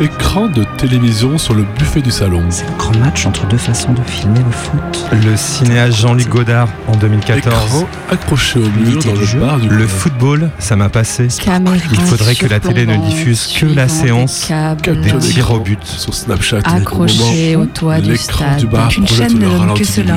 Écran 0.00 0.48
de 0.48 0.64
télévision 0.76 1.38
sur 1.38 1.54
le 1.54 1.64
buffet 1.78 2.02
du 2.02 2.10
salon. 2.10 2.42
C'est 2.50 2.66
un 2.66 2.76
grand 2.76 2.98
match 2.98 3.24
entre 3.24 3.46
deux 3.46 3.56
façons 3.56 3.94
de 3.94 4.02
filmer 4.02 4.40
le 4.40 4.50
foot. 4.50 5.06
Le 5.24 5.34
cinéaste 5.34 5.96
Jean-Luc 5.96 6.28
Godard 6.28 6.68
en 6.88 6.96
2014. 6.96 7.46
Écran 7.46 7.88
accroché 8.10 8.58
au 8.58 8.68
mur 8.68 9.02
dans 9.02 9.12
le 9.12 9.40
bar 9.40 9.58
du 9.58 9.68
Le 9.70 9.86
football, 9.86 10.50
ça 10.58 10.76
m'a 10.76 10.90
passé. 10.90 11.28
Caméra 11.42 11.76
Il 11.90 12.00
faudrait 12.00 12.34
que 12.34 12.46
la 12.46 12.60
télé 12.60 12.84
ne 12.84 12.98
diffuse 12.98 13.46
que 13.46 13.64
la 13.64 13.86
des 13.86 13.88
séance 13.88 14.52
des 14.84 15.18
tirs 15.20 15.52
au 15.52 15.60
but. 15.60 15.82
sur 15.86 16.12
Snapchat. 16.12 16.58
accrochés 16.64 17.56
au 17.56 17.64
toit 17.64 17.98
du 18.00 18.10
l'écran 18.10 18.36
stade. 18.36 18.58
du 18.58 18.66
bar 18.66 18.90
Une 18.94 19.06
projette 19.06 19.30
chaîne 19.30 19.40
le 19.40 19.46
ne 19.46 19.58
donne 19.58 19.74
que 19.78 19.84
cela. 19.84 20.16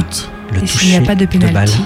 Le 0.51 0.63
Et 0.63 0.67
s'il 0.67 0.89
n'y 0.89 0.95
a 0.95 0.99
toucher 0.99 1.07
pas 1.07 1.15
de 1.15 1.25
pénalty, 1.25 1.85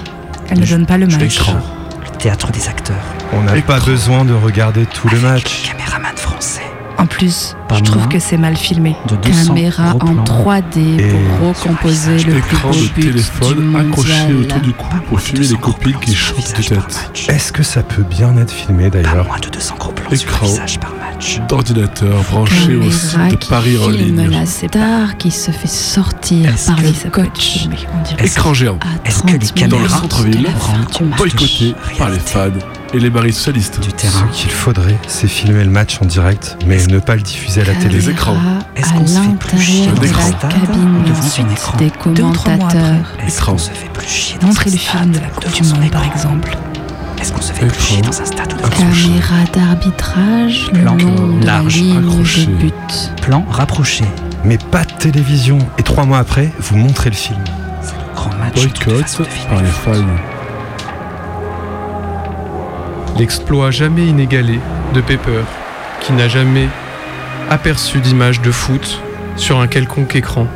elle 0.52 0.60
ne 0.60 0.66
donne 0.66 0.86
pas 0.86 0.98
le 0.98 1.06
match. 1.06 1.18
L'écran. 1.18 1.56
Le 2.04 2.10
théâtre 2.18 2.52
des 2.52 2.68
acteurs. 2.68 2.96
On 3.32 3.42
n'a 3.42 3.60
pas 3.62 3.80
besoin 3.80 4.24
de 4.24 4.34
regarder 4.34 4.84
tout 4.86 5.08
le 5.08 5.18
match. 5.20 5.62
Caméraman 5.70 6.16
français. 6.16 6.60
En 6.98 7.06
plus, 7.06 7.56
Pas 7.68 7.78
je 7.78 7.82
trouve 7.82 8.06
que 8.08 8.18
c'est 8.18 8.36
mal 8.36 8.56
filmé. 8.56 8.94
De 9.08 9.16
200 9.16 9.54
Caméra 9.54 9.94
gros 9.94 10.08
en 10.08 10.14
plans. 10.22 10.44
3D 10.44 11.00
Et 11.00 11.08
pour 11.08 11.48
recomposer 11.48 12.18
le 12.18 12.40
plus 12.40 12.56
beau 12.58 12.70
de 12.70 12.76
but 12.76 12.94
du 12.94 13.06
téléphone 13.08 13.76
accroché 13.76 14.12
mondial. 14.12 14.36
autour 14.36 14.60
du 14.60 14.72
cou 14.74 14.86
pour 15.08 15.20
filmer 15.20 15.46
les 15.46 15.56
copines 15.56 15.98
qui 15.98 16.14
chantent 16.14 16.56
de 16.56 16.62
tête. 16.62 17.10
Est-ce 17.28 17.50
que 17.50 17.62
ça 17.62 17.82
peut 17.82 18.02
bien 18.02 18.36
être 18.36 18.52
filmé 18.52 18.90
d'ailleurs 18.90 19.24
Moins 19.26 19.40
de 19.40 19.48
200 19.48 19.74
gros 19.78 19.92
plans 19.92 20.10
sur 20.14 20.28
Écran 20.28 20.46
le 20.46 20.52
visage 20.52 20.78
par 20.78 20.92
match. 21.22 21.40
d'ordinateur 21.48 22.22
branché 22.30 22.76
au 22.76 22.90
site 22.90 23.40
de 23.40 23.46
Paris 23.46 23.78
en 23.78 23.88
ligne. 23.88 24.28
la 24.30 24.46
star 24.46 25.16
qui 25.16 25.30
se 25.30 25.50
fait 25.50 25.68
sortir 25.68 26.48
Est-ce 26.48 26.66
par 26.66 26.78
on 26.78 28.02
dirait. 28.02 28.26
Écran 28.26 28.54
géant 28.54 28.78
Est-ce 29.04 29.22
que 29.22 29.32
les 29.32 29.38
30 29.38 29.68
dans 29.68 29.78
le 29.78 29.84
caméras 29.84 30.00
centre-ville, 30.00 30.48
boycotté 31.16 31.74
par 31.98 32.10
les 32.10 32.18
fans 32.18 32.50
et 32.94 32.98
les 32.98 33.10
maris 33.10 33.32
socialistes. 33.32 33.80
du 33.80 33.90
Ce 33.90 33.94
terrain. 33.94 34.28
qu'il 34.32 34.50
faudrait, 34.50 34.98
c'est 35.06 35.28
filmer 35.28 35.64
le 35.64 35.70
match 35.70 35.98
en 36.02 36.04
direct, 36.04 36.58
mais 36.66 36.84
ne 36.86 36.98
pas 36.98 37.16
le 37.16 37.22
diffuser 37.22 37.62
à 37.62 37.64
la 37.64 37.74
télé. 37.74 37.94
Les 37.96 38.10
écrans. 38.10 38.36
Est-ce 38.76 38.92
qu'on 38.92 39.06
se 39.06 39.18
fait 39.18 39.38
plus 39.38 39.60
chier 39.60 39.86
dans 39.86 40.02
la 40.02 40.08
cabine 40.48 41.02
des 41.78 41.90
commentateurs. 41.90 43.06
Est-ce 43.26 43.42
qu'on 43.42 43.58
se 43.58 43.70
fait 43.70 43.88
plus 43.92 44.08
chier 44.08 44.38
dans 44.40 44.48
le 44.48 44.54
film 44.54 45.10
de 45.12 45.18
la 45.18 45.28
Coupe 45.28 45.52
du 45.52 45.62
Monde, 45.62 45.90
par 45.90 46.04
exemple. 46.04 46.56
Est-ce 47.22 47.32
qu'on 47.32 47.40
se 47.40 47.52
fait 47.52 47.72
chier 47.80 48.02
dans 48.02 48.20
un 48.20 48.24
stade 48.24 48.52
Accroché. 48.64 49.06
Caméra 49.06 49.44
d'arbitrage 49.52 50.70
Plan 50.72 50.96
large, 51.40 51.80
accroché. 51.96 52.46
de 52.46 52.52
but. 52.54 53.12
Plan 53.22 53.46
rapproché. 53.48 54.04
Mais 54.44 54.58
pas 54.58 54.82
de 54.84 54.90
télévision. 54.94 55.58
Et 55.78 55.84
trois 55.84 56.04
mois 56.04 56.18
après, 56.18 56.50
vous 56.58 56.76
montrez 56.76 57.10
le 57.10 57.14
film. 57.14 57.38
Grand 58.16 58.34
match. 58.34 58.54
Boycott 58.54 59.22
par 59.48 59.58
le 59.60 59.66
les 59.66 59.70
fans. 59.70 60.06
L'exploit 63.16 63.70
jamais 63.70 64.04
inégalé 64.04 64.58
de 64.92 65.00
Pepper, 65.00 65.44
qui 66.00 66.14
n'a 66.14 66.26
jamais 66.26 66.68
aperçu 67.50 68.00
d'image 68.00 68.40
de 68.40 68.50
foot 68.50 69.00
sur 69.36 69.60
un 69.60 69.68
quelconque 69.68 70.16
écran. 70.16 70.48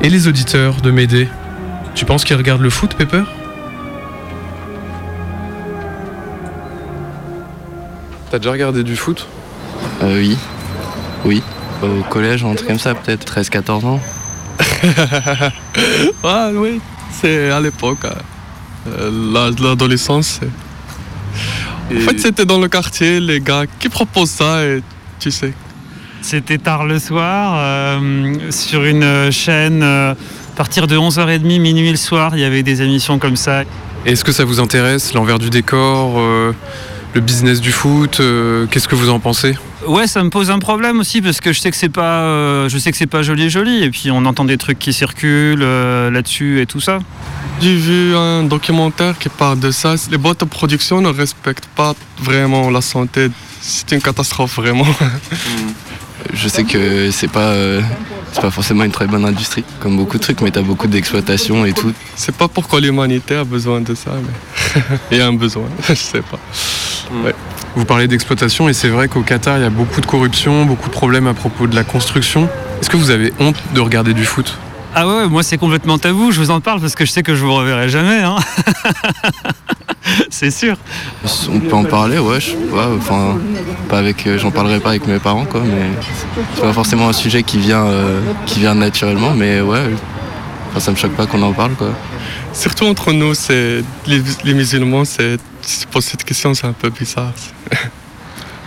Et 0.00 0.10
les 0.10 0.26
auditeurs 0.26 0.80
de 0.80 0.90
Médée, 0.90 1.28
tu 1.94 2.04
penses 2.04 2.24
qu'ils 2.24 2.34
regardent 2.36 2.62
le 2.62 2.70
foot, 2.70 2.94
Pepper? 2.94 3.22
T'as 8.30 8.38
déjà 8.38 8.52
regardé 8.52 8.84
du 8.84 8.94
foot? 8.96 9.26
Euh, 10.02 10.18
oui. 10.18 10.38
Oui. 11.24 11.42
Au 11.82 12.02
collège, 12.04 12.44
un 12.44 12.54
truc 12.54 12.68
comme 12.68 12.78
ça, 12.78 12.94
peut-être 12.94 13.24
13-14 13.24 13.86
ans. 13.86 14.00
Ah 16.22 16.50
oui, 16.54 16.80
c'est 17.10 17.50
à 17.50 17.60
l'époque, 17.60 18.06
euh, 18.86 19.32
l'âge 19.32 19.56
de 19.56 19.64
l'adolescence. 19.64 20.40
En 21.90 22.00
fait, 22.00 22.18
c'était 22.18 22.44
dans 22.44 22.58
le 22.58 22.68
quartier, 22.68 23.20
les 23.20 23.40
gars 23.40 23.64
qui 23.78 23.88
proposent 23.88 24.30
ça, 24.30 24.64
et 24.64 24.82
tu 25.18 25.30
sais. 25.30 25.52
C'était 26.22 26.58
tard 26.58 26.84
le 26.84 26.98
soir, 26.98 27.54
euh, 27.56 28.34
sur 28.50 28.84
une 28.84 29.30
chaîne, 29.30 29.82
euh, 29.82 30.12
à 30.12 30.56
partir 30.56 30.86
de 30.86 30.96
11h30, 30.96 31.58
minuit 31.58 31.90
le 31.90 31.96
soir, 31.96 32.32
il 32.34 32.40
y 32.40 32.44
avait 32.44 32.62
des 32.62 32.82
émissions 32.82 33.18
comme 33.18 33.36
ça. 33.36 33.64
Est-ce 34.04 34.24
que 34.24 34.32
ça 34.32 34.44
vous 34.44 34.60
intéresse, 34.60 35.14
l'envers 35.14 35.38
du 35.38 35.50
décor, 35.50 36.18
euh, 36.18 36.52
le 37.14 37.20
business 37.20 37.60
du 37.60 37.72
foot 37.72 38.20
euh, 38.20 38.66
Qu'est-ce 38.70 38.88
que 38.88 38.94
vous 38.94 39.10
en 39.10 39.20
pensez? 39.20 39.56
Ouais, 39.86 40.06
ça 40.06 40.22
me 40.22 40.30
pose 40.30 40.50
un 40.50 40.58
problème 40.58 41.00
aussi 41.00 41.22
parce 41.22 41.40
que 41.40 41.52
je 41.52 41.60
sais 41.60 41.70
que 41.70 41.76
c'est 41.76 41.88
pas, 41.88 42.22
euh, 42.22 42.68
je 42.68 42.76
sais 42.78 42.90
que 42.90 42.96
c'est 42.96 43.06
pas 43.06 43.22
joli 43.22 43.48
joli 43.48 43.82
et 43.82 43.90
puis 43.90 44.10
on 44.10 44.24
entend 44.26 44.44
des 44.44 44.58
trucs 44.58 44.78
qui 44.78 44.92
circulent 44.92 45.62
euh, 45.62 46.10
là-dessus 46.10 46.60
et 46.60 46.66
tout 46.66 46.80
ça. 46.80 46.98
J'ai 47.60 47.74
vu 47.74 48.14
un 48.14 48.44
documentaire 48.44 49.18
qui 49.18 49.28
parle 49.28 49.58
de 49.58 49.70
ça. 49.70 49.94
Les 50.10 50.18
boîtes 50.18 50.40
de 50.40 50.44
production 50.44 51.00
ne 51.00 51.08
respectent 51.08 51.68
pas 51.74 51.94
vraiment 52.18 52.70
la 52.70 52.80
santé. 52.80 53.28
C'est 53.60 53.92
une 53.92 54.02
catastrophe, 54.02 54.56
vraiment. 54.56 54.86
Je 56.34 56.48
sais 56.48 56.64
que 56.64 57.10
c'est 57.10 57.30
pas, 57.30 57.52
euh, 57.52 57.80
c'est 58.32 58.40
pas 58.40 58.50
forcément 58.50 58.84
une 58.84 58.92
très 58.92 59.06
bonne 59.06 59.24
industrie, 59.24 59.64
comme 59.80 59.96
beaucoup 59.96 60.18
de 60.18 60.22
trucs, 60.22 60.40
mais 60.40 60.50
t'as 60.50 60.62
beaucoup 60.62 60.86
d'exploitation 60.86 61.64
et 61.64 61.72
tout. 61.72 61.92
C'est 62.16 62.34
pas 62.34 62.48
pourquoi 62.48 62.80
l'humanité 62.80 63.36
a 63.36 63.44
besoin 63.44 63.80
de 63.80 63.94
ça, 63.94 64.12
mais 64.14 64.82
il 65.10 65.18
y 65.18 65.20
a 65.20 65.26
un 65.26 65.32
besoin, 65.32 65.64
je 65.88 65.94
sais 65.94 66.22
pas. 66.22 66.38
Ouais. 67.24 67.34
Vous 67.74 67.84
parlez 67.84 68.08
d'exploitation 68.08 68.68
et 68.68 68.72
c'est 68.72 68.88
vrai 68.88 69.08
qu'au 69.08 69.22
Qatar, 69.22 69.58
il 69.58 69.62
y 69.62 69.66
a 69.66 69.70
beaucoup 69.70 70.00
de 70.00 70.06
corruption, 70.06 70.64
beaucoup 70.64 70.88
de 70.88 70.94
problèmes 70.94 71.26
à 71.26 71.34
propos 71.34 71.66
de 71.66 71.74
la 71.74 71.84
construction. 71.84 72.48
Est-ce 72.80 72.90
que 72.90 72.96
vous 72.96 73.10
avez 73.10 73.32
honte 73.40 73.56
de 73.74 73.80
regarder 73.80 74.14
du 74.14 74.24
foot? 74.24 74.58
Ah 74.94 75.06
ouais, 75.06 75.28
moi 75.28 75.42
c'est 75.42 75.58
complètement 75.58 75.98
tabou. 75.98 76.32
Je 76.32 76.40
vous 76.40 76.50
en 76.50 76.60
parle 76.60 76.80
parce 76.80 76.94
que 76.94 77.04
je 77.04 77.10
sais 77.12 77.22
que 77.22 77.34
je 77.34 77.44
vous 77.44 77.54
reverrai 77.54 77.88
jamais. 77.88 78.18
Hein. 78.22 78.36
c'est 80.30 80.50
sûr. 80.50 80.76
On 81.52 81.60
peut 81.60 81.74
en 81.74 81.84
parler, 81.84 82.18
ouais. 82.18 82.40
je- 82.40 82.52
ouais, 82.56 82.96
enfin, 82.98 83.38
pas 83.88 83.98
avec, 83.98 84.26
euh, 84.26 84.38
j'en 84.38 84.50
parlerai 84.50 84.80
pas 84.80 84.90
avec 84.90 85.06
mes 85.06 85.18
parents, 85.18 85.44
quoi. 85.44 85.60
Mais 85.64 85.90
c'est 86.54 86.62
pas 86.62 86.72
forcément 86.72 87.08
un 87.08 87.12
sujet 87.12 87.42
qui 87.42 87.58
vient, 87.58 87.84
euh, 87.86 88.20
qui 88.46 88.60
vient 88.60 88.74
naturellement, 88.74 89.32
mais 89.34 89.60
ouais. 89.60 89.90
Enfin, 90.70 90.80
ça 90.80 90.90
me 90.90 90.96
choque 90.96 91.12
pas 91.16 91.26
qu'on 91.26 91.42
en 91.42 91.52
parle, 91.52 91.74
quoi. 91.74 91.90
Surtout 92.52 92.84
entre 92.86 93.12
nous, 93.12 93.34
c'est 93.34 93.82
les, 94.06 94.22
les 94.44 94.54
musulmans, 94.54 95.04
c'est 95.04 95.36
si 95.62 95.80
tu 95.80 95.86
poses 95.86 96.04
cette 96.06 96.24
question, 96.24 96.52
c'est 96.54 96.66
un 96.66 96.72
peu 96.72 96.90
bizarre. 96.90 97.32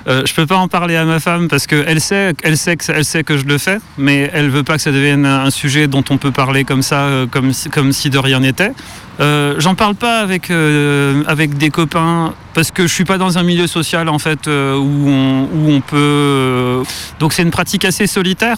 Euh, 0.08 0.24
je 0.26 0.34
peux 0.34 0.46
pas 0.46 0.58
en 0.58 0.68
parler 0.68 0.96
à 0.96 1.06
ma 1.06 1.20
femme 1.20 1.48
parce 1.48 1.68
qu'elle 1.68 2.02
sait, 2.02 2.34
elle 2.44 2.58
sait, 2.58 2.76
que, 2.76 2.92
elle 2.92 3.06
sait 3.06 3.24
que 3.24 3.38
je 3.38 3.46
le 3.46 3.58
fais, 3.58 3.78
mais 3.98 4.30
elle 4.34 4.50
veut 4.50 4.64
pas 4.64 4.76
que 4.76 4.82
ça 4.82 4.92
devienne 4.92 5.26
un 5.26 5.50
sujet 5.50 5.88
dont 5.88 6.04
on 6.10 6.18
peut 6.18 6.32
parler 6.32 6.64
comme 6.66 6.82
ça, 6.82 7.04
euh, 7.04 7.26
comme 7.28 7.92
si, 7.94 8.10
de 8.10 8.18
rien 8.18 8.42
n'était. 8.42 8.72
Euh, 9.20 9.56
J'en 9.60 9.76
parle 9.76 9.96
pas 9.96 10.20
avec, 10.20 10.50
euh, 10.50 11.24
avec 11.28 11.58
des 11.58 11.70
copains 11.70 12.34
parce 12.54 12.72
que 12.72 12.88
je 12.88 12.94
suis 12.94 13.06
pas 13.06 13.18
dans 13.18 13.38
un 13.38 13.44
milieu 13.44 13.68
social 13.68 14.10
en 14.10 14.18
fait 14.20 14.48
euh, 14.48 14.76
où, 14.76 15.08
on, 15.08 15.48
où 15.54 15.72
on 15.72 15.82
peut. 15.82 16.84
donc 17.20 17.34
c'est 17.34 17.44
une 17.44 17.52
pratique 17.52 17.86
assez 17.86 18.08
solitaire. 18.08 18.58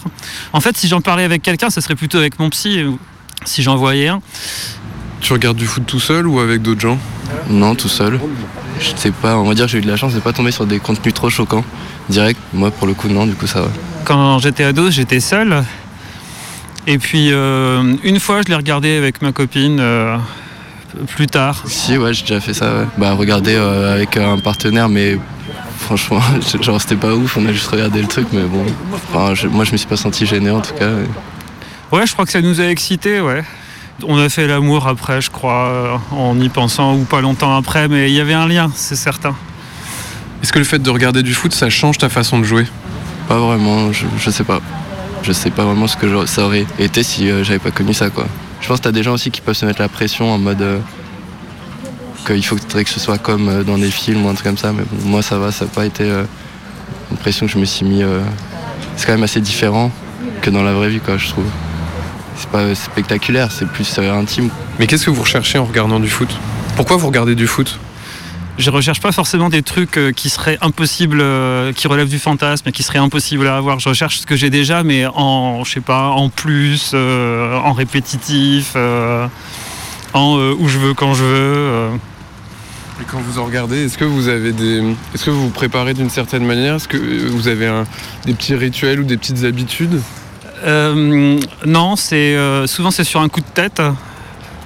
En 0.52 0.60
fait, 0.60 0.76
si 0.76 0.88
j'en 0.88 1.00
parlais 1.00 1.24
avec 1.24 1.42
quelqu'un, 1.42 1.70
ce 1.70 1.80
serait 1.80 1.94
plutôt 1.94 2.18
avec 2.18 2.38
mon 2.38 2.50
psy, 2.50 2.84
si 3.44 3.62
j'en 3.62 3.76
voyais 3.76 4.08
un. 4.08 4.20
Tu 5.20 5.32
regardes 5.32 5.56
du 5.56 5.66
foot 5.66 5.84
tout 5.86 6.00
seul 6.00 6.26
ou 6.26 6.40
avec 6.40 6.62
d'autres 6.62 6.80
gens? 6.80 6.98
Non, 7.48 7.74
tout 7.74 7.88
seul. 7.88 8.18
Je 8.80 8.90
sais 8.96 9.10
pas, 9.10 9.36
on 9.38 9.44
va 9.44 9.54
dire 9.54 9.66
que 9.66 9.72
j'ai 9.72 9.78
eu 9.78 9.82
de 9.82 9.88
la 9.90 9.96
chance 9.96 10.14
de 10.14 10.20
pas 10.20 10.32
tomber 10.32 10.50
sur 10.50 10.66
des 10.66 10.78
contenus 10.78 11.14
trop 11.14 11.30
choquants. 11.30 11.64
Direct, 12.08 12.38
moi 12.52 12.70
pour 12.70 12.86
le 12.86 12.94
coup, 12.94 13.08
non, 13.08 13.26
du 13.26 13.34
coup 13.34 13.46
ça 13.46 13.62
va. 13.62 13.68
Quand 14.04 14.38
j'étais 14.38 14.64
ado, 14.64 14.90
j'étais 14.90 15.20
seul. 15.20 15.64
Et 16.86 16.98
puis 16.98 17.32
euh, 17.32 17.94
une 18.04 18.20
fois, 18.20 18.42
je 18.42 18.48
l'ai 18.48 18.54
regardé 18.54 18.96
avec 18.96 19.22
ma 19.22 19.32
copine 19.32 19.78
euh, 19.80 20.16
plus 21.08 21.26
tard. 21.26 21.62
Si, 21.66 21.96
ouais, 21.98 22.14
j'ai 22.14 22.22
déjà 22.22 22.40
fait 22.40 22.54
ça, 22.54 22.66
ouais. 22.66 22.86
Bah, 22.98 23.12
regarder 23.14 23.54
euh, 23.56 23.94
avec 23.94 24.16
un 24.16 24.38
partenaire, 24.38 24.88
mais 24.88 25.18
franchement, 25.80 26.20
genre 26.60 26.80
c'était 26.80 26.94
pas 26.96 27.12
ouf, 27.14 27.36
on 27.36 27.46
a 27.46 27.52
juste 27.52 27.68
regardé 27.68 28.00
le 28.00 28.08
truc, 28.08 28.28
mais 28.32 28.42
bon. 28.42 28.64
Enfin, 29.12 29.34
je- 29.34 29.48
moi 29.48 29.64
je 29.64 29.72
me 29.72 29.76
suis 29.78 29.88
pas 29.88 29.96
senti 29.96 30.26
gêné 30.26 30.50
en 30.50 30.60
tout 30.60 30.74
cas. 30.74 30.90
Ouais, 31.92 32.06
je 32.06 32.12
crois 32.12 32.24
que 32.24 32.32
ça 32.32 32.40
nous 32.42 32.60
a 32.60 32.64
excités, 32.66 33.20
ouais. 33.20 33.42
On 34.02 34.18
a 34.18 34.28
fait 34.28 34.46
l'amour 34.46 34.86
après, 34.88 35.20
je 35.20 35.30
crois, 35.30 35.68
euh, 35.68 35.96
en 36.10 36.38
y 36.38 36.48
pensant, 36.48 36.96
ou 36.96 37.04
pas 37.04 37.20
longtemps 37.20 37.56
après, 37.56 37.88
mais 37.88 38.10
il 38.10 38.14
y 38.14 38.20
avait 38.20 38.34
un 38.34 38.46
lien, 38.46 38.70
c'est 38.74 38.96
certain. 38.96 39.34
Est-ce 40.42 40.52
que 40.52 40.58
le 40.58 40.64
fait 40.66 40.78
de 40.78 40.90
regarder 40.90 41.22
du 41.22 41.32
foot, 41.32 41.52
ça 41.54 41.70
change 41.70 41.96
ta 41.98 42.08
façon 42.08 42.38
de 42.38 42.44
jouer? 42.44 42.66
Pas 43.26 43.38
vraiment, 43.38 43.92
je, 43.92 44.04
je 44.18 44.30
sais 44.30 44.44
pas. 44.44 44.60
Je 45.22 45.32
sais 45.32 45.50
pas 45.50 45.64
vraiment 45.64 45.86
ce 45.86 45.96
que 45.96 46.26
ça 46.26 46.44
aurait 46.44 46.66
été 46.78 47.02
si 47.02 47.30
euh, 47.30 47.42
j'avais 47.42 47.58
pas 47.58 47.72
connu 47.72 47.94
ça 47.94 48.10
quoi. 48.10 48.26
Je 48.60 48.68
pense 48.68 48.78
que 48.78 48.84
t'as 48.84 48.92
des 48.92 49.02
gens 49.02 49.14
aussi 49.14 49.30
qui 49.32 49.40
peuvent 49.40 49.56
se 49.56 49.66
mettre 49.66 49.80
la 49.80 49.88
pression 49.88 50.30
en 50.32 50.38
mode 50.38 50.62
euh, 50.62 50.78
qu'il 52.26 52.44
faut 52.44 52.54
que 52.54 52.82
que 52.82 52.88
ce 52.88 53.00
soit 53.00 53.18
comme 53.18 53.48
euh, 53.48 53.64
dans 53.64 53.78
des 53.78 53.90
films 53.90 54.24
ou 54.24 54.28
un 54.28 54.34
truc 54.34 54.46
comme 54.46 54.58
ça, 54.58 54.72
mais 54.72 54.84
bon, 54.88 55.08
moi 55.08 55.22
ça 55.22 55.38
va, 55.38 55.50
ça 55.50 55.64
n'a 55.64 55.70
pas 55.72 55.84
été 55.84 56.04
euh, 56.04 56.22
une 57.10 57.16
pression 57.16 57.46
que 57.46 57.52
je 57.52 57.58
me 57.58 57.64
suis 57.64 57.84
mis. 57.84 58.02
euh, 58.04 58.20
c'est 58.96 59.06
quand 59.06 59.14
même 59.14 59.24
assez 59.24 59.40
différent 59.40 59.90
que 60.42 60.50
dans 60.50 60.62
la 60.62 60.74
vraie 60.74 60.90
vie 60.90 61.00
quoi, 61.00 61.16
je 61.16 61.28
trouve. 61.28 61.46
C'est 62.38 62.48
pas 62.50 62.74
spectaculaire, 62.74 63.50
c'est 63.50 63.66
plus 63.68 63.98
euh, 63.98 64.12
intime. 64.12 64.50
Mais 64.78 64.86
qu'est-ce 64.86 65.06
que 65.06 65.10
vous 65.10 65.22
recherchez 65.22 65.58
en 65.58 65.64
regardant 65.64 65.98
du 66.00 66.08
foot? 66.08 66.28
Pourquoi 66.76 66.96
vous 66.96 67.06
regardez 67.06 67.34
du 67.34 67.46
foot? 67.46 67.78
Je 68.58 68.70
recherche 68.70 69.00
pas 69.00 69.12
forcément 69.12 69.48
des 69.50 69.62
trucs 69.62 69.98
euh, 69.98 70.12
qui 70.12 70.30
seraient 70.30 70.56
impossibles, 70.62 71.20
euh, 71.20 71.72
qui 71.72 71.88
relèvent 71.88 72.08
du 72.08 72.18
fantasme, 72.18 72.68
et 72.68 72.72
qui 72.72 72.82
seraient 72.82 72.98
impossibles 72.98 73.46
à 73.46 73.56
avoir. 73.56 73.78
Je 73.80 73.88
recherche 73.88 74.18
ce 74.20 74.26
que 74.26 74.36
j'ai 74.36 74.48
déjà, 74.50 74.82
mais 74.82 75.04
en, 75.06 75.62
je 75.64 75.72
sais 75.72 75.80
pas, 75.80 76.08
en 76.08 76.28
plus, 76.30 76.92
euh, 76.94 77.54
en 77.58 77.72
répétitif, 77.74 78.72
euh, 78.76 79.26
en 80.14 80.38
euh, 80.38 80.54
où 80.58 80.68
je 80.68 80.78
veux 80.78 80.94
quand 80.94 81.12
je 81.14 81.22
veux. 81.24 81.28
euh. 81.34 81.90
Et 83.00 83.04
quand 83.10 83.18
vous 83.20 83.38
en 83.38 83.44
regardez, 83.44 83.84
est-ce 83.84 83.98
que 83.98 84.06
vous 84.06 84.28
avez 84.28 84.52
des, 84.52 84.82
est-ce 85.14 85.24
que 85.26 85.30
vous 85.30 85.42
vous 85.44 85.50
préparez 85.50 85.92
d'une 85.92 86.08
certaine 86.08 86.46
manière? 86.46 86.76
Est-ce 86.76 86.88
que 86.88 86.96
vous 87.28 87.48
avez 87.48 87.66
un- 87.66 87.84
des 88.24 88.32
petits 88.32 88.54
rituels 88.54 89.00
ou 89.00 89.04
des 89.04 89.18
petites 89.18 89.44
habitudes? 89.44 90.00
Euh, 90.64 91.38
non, 91.64 91.96
c'est 91.96 92.36
euh, 92.36 92.66
souvent 92.66 92.90
c'est 92.90 93.04
sur 93.04 93.20
un 93.20 93.28
coup 93.28 93.40
de 93.40 93.46
tête. 93.46 93.82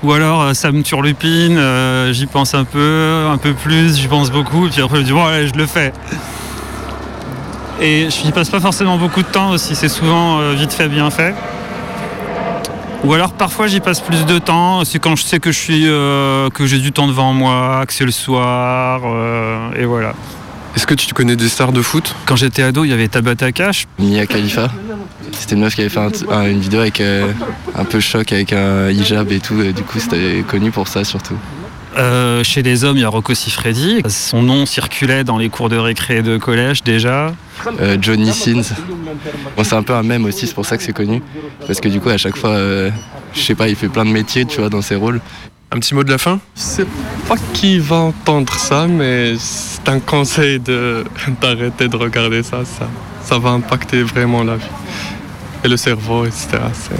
Ou 0.02 0.12
alors 0.12 0.40
euh, 0.40 0.54
ça 0.54 0.72
me 0.72 0.82
turlupine, 0.82 1.58
euh, 1.58 2.12
j'y 2.12 2.24
pense 2.26 2.54
un 2.54 2.64
peu, 2.64 3.26
un 3.30 3.36
peu 3.36 3.52
plus, 3.52 3.96
j'y 3.98 4.08
pense 4.08 4.30
beaucoup, 4.30 4.66
et 4.66 4.70
puis 4.70 4.80
après 4.80 4.96
je 4.96 5.00
me 5.02 5.06
dis 5.06 5.12
bon 5.12 5.26
allez 5.26 5.46
je 5.46 5.54
le 5.54 5.66
fais. 5.66 5.92
Et 7.82 8.08
je 8.10 8.24
n'y 8.24 8.32
passe 8.32 8.48
pas 8.48 8.60
forcément 8.60 8.96
beaucoup 8.96 9.20
de 9.22 9.28
temps 9.28 9.50
aussi, 9.50 9.74
c'est 9.74 9.90
souvent 9.90 10.40
euh, 10.40 10.54
vite 10.54 10.72
fait, 10.72 10.88
bien 10.88 11.10
fait. 11.10 11.34
Ou 13.04 13.12
alors 13.12 13.32
parfois 13.32 13.66
j'y 13.66 13.80
passe 13.80 14.00
plus 14.00 14.24
de 14.24 14.38
temps, 14.38 14.86
c'est 14.86 14.98
quand 14.98 15.16
je 15.16 15.22
sais 15.22 15.38
que 15.38 15.52
je 15.52 15.58
suis 15.58 15.86
euh, 15.86 16.48
que 16.48 16.64
j'ai 16.64 16.78
du 16.78 16.92
temps 16.92 17.06
devant 17.06 17.34
moi, 17.34 17.84
que 17.86 17.92
c'est 17.92 18.06
le 18.06 18.10
soir, 18.10 19.02
euh, 19.04 19.70
et 19.78 19.84
voilà. 19.84 20.14
Est-ce 20.76 20.86
que 20.86 20.94
tu 20.94 21.12
connais 21.12 21.36
des 21.36 21.48
stars 21.48 21.72
de 21.72 21.82
foot? 21.82 22.14
Quand 22.26 22.36
j'étais 22.36 22.62
ado, 22.62 22.84
il 22.84 22.90
y 22.90 22.92
avait 22.92 23.08
Tabata 23.08 23.50
Cash. 23.50 23.86
Mia 23.98 24.24
Khalifa, 24.24 24.70
c'était 25.32 25.54
une 25.54 25.60
meuf 25.62 25.74
qui 25.74 25.80
avait 25.82 25.90
fait 25.90 26.00
un- 26.00 26.10
un- 26.30 26.46
une 26.50 26.60
vidéo 26.60 26.80
avec 26.80 27.00
euh, 27.00 27.32
un 27.74 27.84
peu 27.84 28.00
choc 28.00 28.32
avec 28.32 28.52
un 28.52 28.90
hijab 28.90 29.30
et 29.32 29.40
tout, 29.40 29.60
et 29.62 29.72
du 29.72 29.82
coup 29.82 29.98
c'était 29.98 30.44
connu 30.48 30.70
pour 30.70 30.88
ça 30.88 31.04
surtout. 31.04 31.36
Euh, 31.98 32.44
chez 32.44 32.62
les 32.62 32.84
hommes, 32.84 32.96
il 32.96 33.00
y 33.00 33.04
a 33.04 33.08
Rocco 33.08 33.34
Siffredi. 33.34 34.00
Son 34.06 34.42
nom 34.42 34.64
circulait 34.64 35.24
dans 35.24 35.38
les 35.38 35.48
cours 35.48 35.68
de 35.68 35.76
récré 35.76 36.18
et 36.18 36.22
de 36.22 36.38
collège 36.38 36.84
déjà. 36.84 37.34
Euh, 37.80 37.96
Johnny 38.00 38.32
Sins. 38.32 38.74
Bon, 39.56 39.64
c'est 39.64 39.74
un 39.74 39.82
peu 39.82 39.94
un 39.94 40.04
mème 40.04 40.24
aussi, 40.24 40.46
c'est 40.46 40.54
pour 40.54 40.64
ça 40.64 40.76
que 40.76 40.84
c'est 40.84 40.92
connu. 40.92 41.20
Parce 41.66 41.80
que 41.80 41.88
du 41.88 41.98
coup, 42.00 42.08
à 42.08 42.16
chaque 42.16 42.36
fois, 42.36 42.50
euh, 42.50 42.90
je 43.34 43.40
sais 43.40 43.56
pas, 43.56 43.68
il 43.68 43.74
fait 43.74 43.88
plein 43.88 44.04
de 44.04 44.10
métiers, 44.10 44.44
tu 44.44 44.60
vois, 44.60 44.68
dans 44.68 44.82
ses 44.82 44.94
rôles. 44.94 45.20
Un 45.72 45.78
petit 45.80 45.94
mot 45.96 46.04
de 46.04 46.10
la 46.10 46.18
fin? 46.18 46.38
Je 46.56 46.60
sais 46.62 46.86
pas 47.28 47.34
qui 47.52 47.80
va 47.80 47.96
entendre 47.96 48.54
ça, 48.54 48.86
mais 48.86 49.34
c'est 49.38 49.88
un 49.88 49.98
conseil 49.98 50.60
de- 50.60 51.04
d'arrêter 51.40 51.88
de 51.88 51.96
regarder 51.96 52.44
ça, 52.44 52.58
ça. 52.64 52.88
Ça 53.24 53.38
va 53.38 53.50
impacter 53.50 54.02
vraiment 54.04 54.44
la 54.44 54.56
vie. 54.56 54.64
Et 55.64 55.68
le 55.68 55.76
cerveau, 55.76 56.24
etc. 56.24 56.58
C'est- 56.72 56.94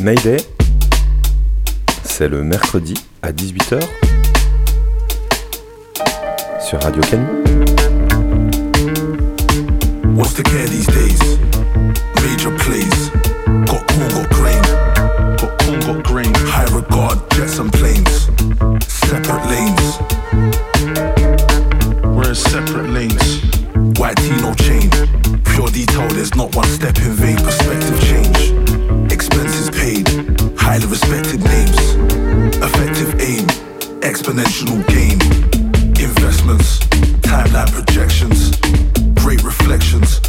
Mayday, 0.00 0.36
c'est 2.04 2.28
le 2.28 2.42
mercredi 2.44 2.94
à 3.22 3.32
18h 3.32 3.80
sur 6.60 6.80
Radio 6.82 7.02
Canu. 7.02 7.26
What's 10.14 10.34
the 10.34 10.42
care 10.42 10.66
these 10.68 10.86
days? 10.86 11.38
Major 12.22 12.52
plays. 12.58 13.10
Got 13.66 13.86
corn, 13.88 14.26
got. 14.30 14.57
Regard, 16.80 17.18
jets 17.32 17.58
and 17.58 17.72
planes. 17.72 18.28
Separate 18.86 19.44
lanes. 19.50 19.84
We're 22.14 22.28
in 22.28 22.34
separate 22.34 22.90
lanes. 22.90 23.42
White 23.98 24.20
no 24.42 24.54
chain. 24.54 24.88
Pure 25.50 25.70
detail, 25.70 26.08
there's 26.08 26.34
not 26.34 26.54
one 26.54 26.68
step 26.68 26.96
in 26.98 27.12
vain. 27.12 27.36
Perspective 27.36 27.98
change. 28.10 28.38
Expenses 29.12 29.70
paid. 29.70 30.06
Highly 30.56 30.86
respected 30.86 31.40
names. 31.42 31.78
Effective 32.66 33.10
aim. 33.20 33.46
Exponential 34.10 34.78
gain. 34.94 35.18
Investments. 35.98 36.78
Timeline 37.26 37.72
projections. 37.72 38.56
Great 39.22 39.42
reflections, 39.42 40.20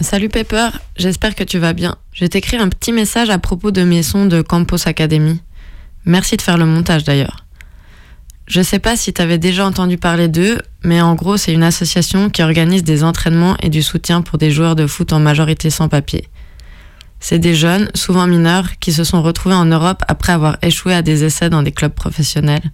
Salut 0.00 0.28
Pepper, 0.28 0.70
j'espère 0.96 1.36
que 1.36 1.44
tu 1.44 1.58
vas 1.58 1.72
bien. 1.72 1.94
Je 2.12 2.26
t'écris 2.26 2.56
un 2.56 2.68
petit 2.68 2.90
message 2.90 3.30
à 3.30 3.38
propos 3.38 3.70
de 3.70 3.84
mes 3.84 4.02
sons 4.02 4.26
de 4.26 4.42
Campus 4.42 4.88
Academy. 4.88 5.40
Merci 6.04 6.36
de 6.36 6.42
faire 6.42 6.58
le 6.58 6.66
montage 6.66 7.04
d'ailleurs. 7.04 7.46
Je 8.48 8.62
sais 8.62 8.80
pas 8.80 8.96
si 8.96 9.12
t'avais 9.12 9.38
déjà 9.38 9.64
entendu 9.64 9.96
parler 9.96 10.26
d'eux, 10.26 10.58
mais 10.82 11.00
en 11.00 11.14
gros 11.14 11.36
c'est 11.36 11.52
une 11.52 11.62
association 11.62 12.30
qui 12.30 12.42
organise 12.42 12.82
des 12.82 13.04
entraînements 13.04 13.56
et 13.62 13.68
du 13.68 13.82
soutien 13.82 14.22
pour 14.22 14.38
des 14.38 14.50
joueurs 14.50 14.74
de 14.74 14.88
foot 14.88 15.12
en 15.12 15.20
majorité 15.20 15.70
sans 15.70 15.88
papier. 15.88 16.28
C'est 17.20 17.38
des 17.38 17.54
jeunes, 17.54 17.88
souvent 17.94 18.26
mineurs, 18.26 18.76
qui 18.80 18.92
se 18.92 19.04
sont 19.04 19.22
retrouvés 19.22 19.54
en 19.54 19.66
Europe 19.66 20.02
après 20.08 20.32
avoir 20.32 20.56
échoué 20.62 20.94
à 20.94 21.02
des 21.02 21.22
essais 21.22 21.48
dans 21.48 21.62
des 21.62 21.70
clubs 21.70 21.94
professionnels. 21.94 22.72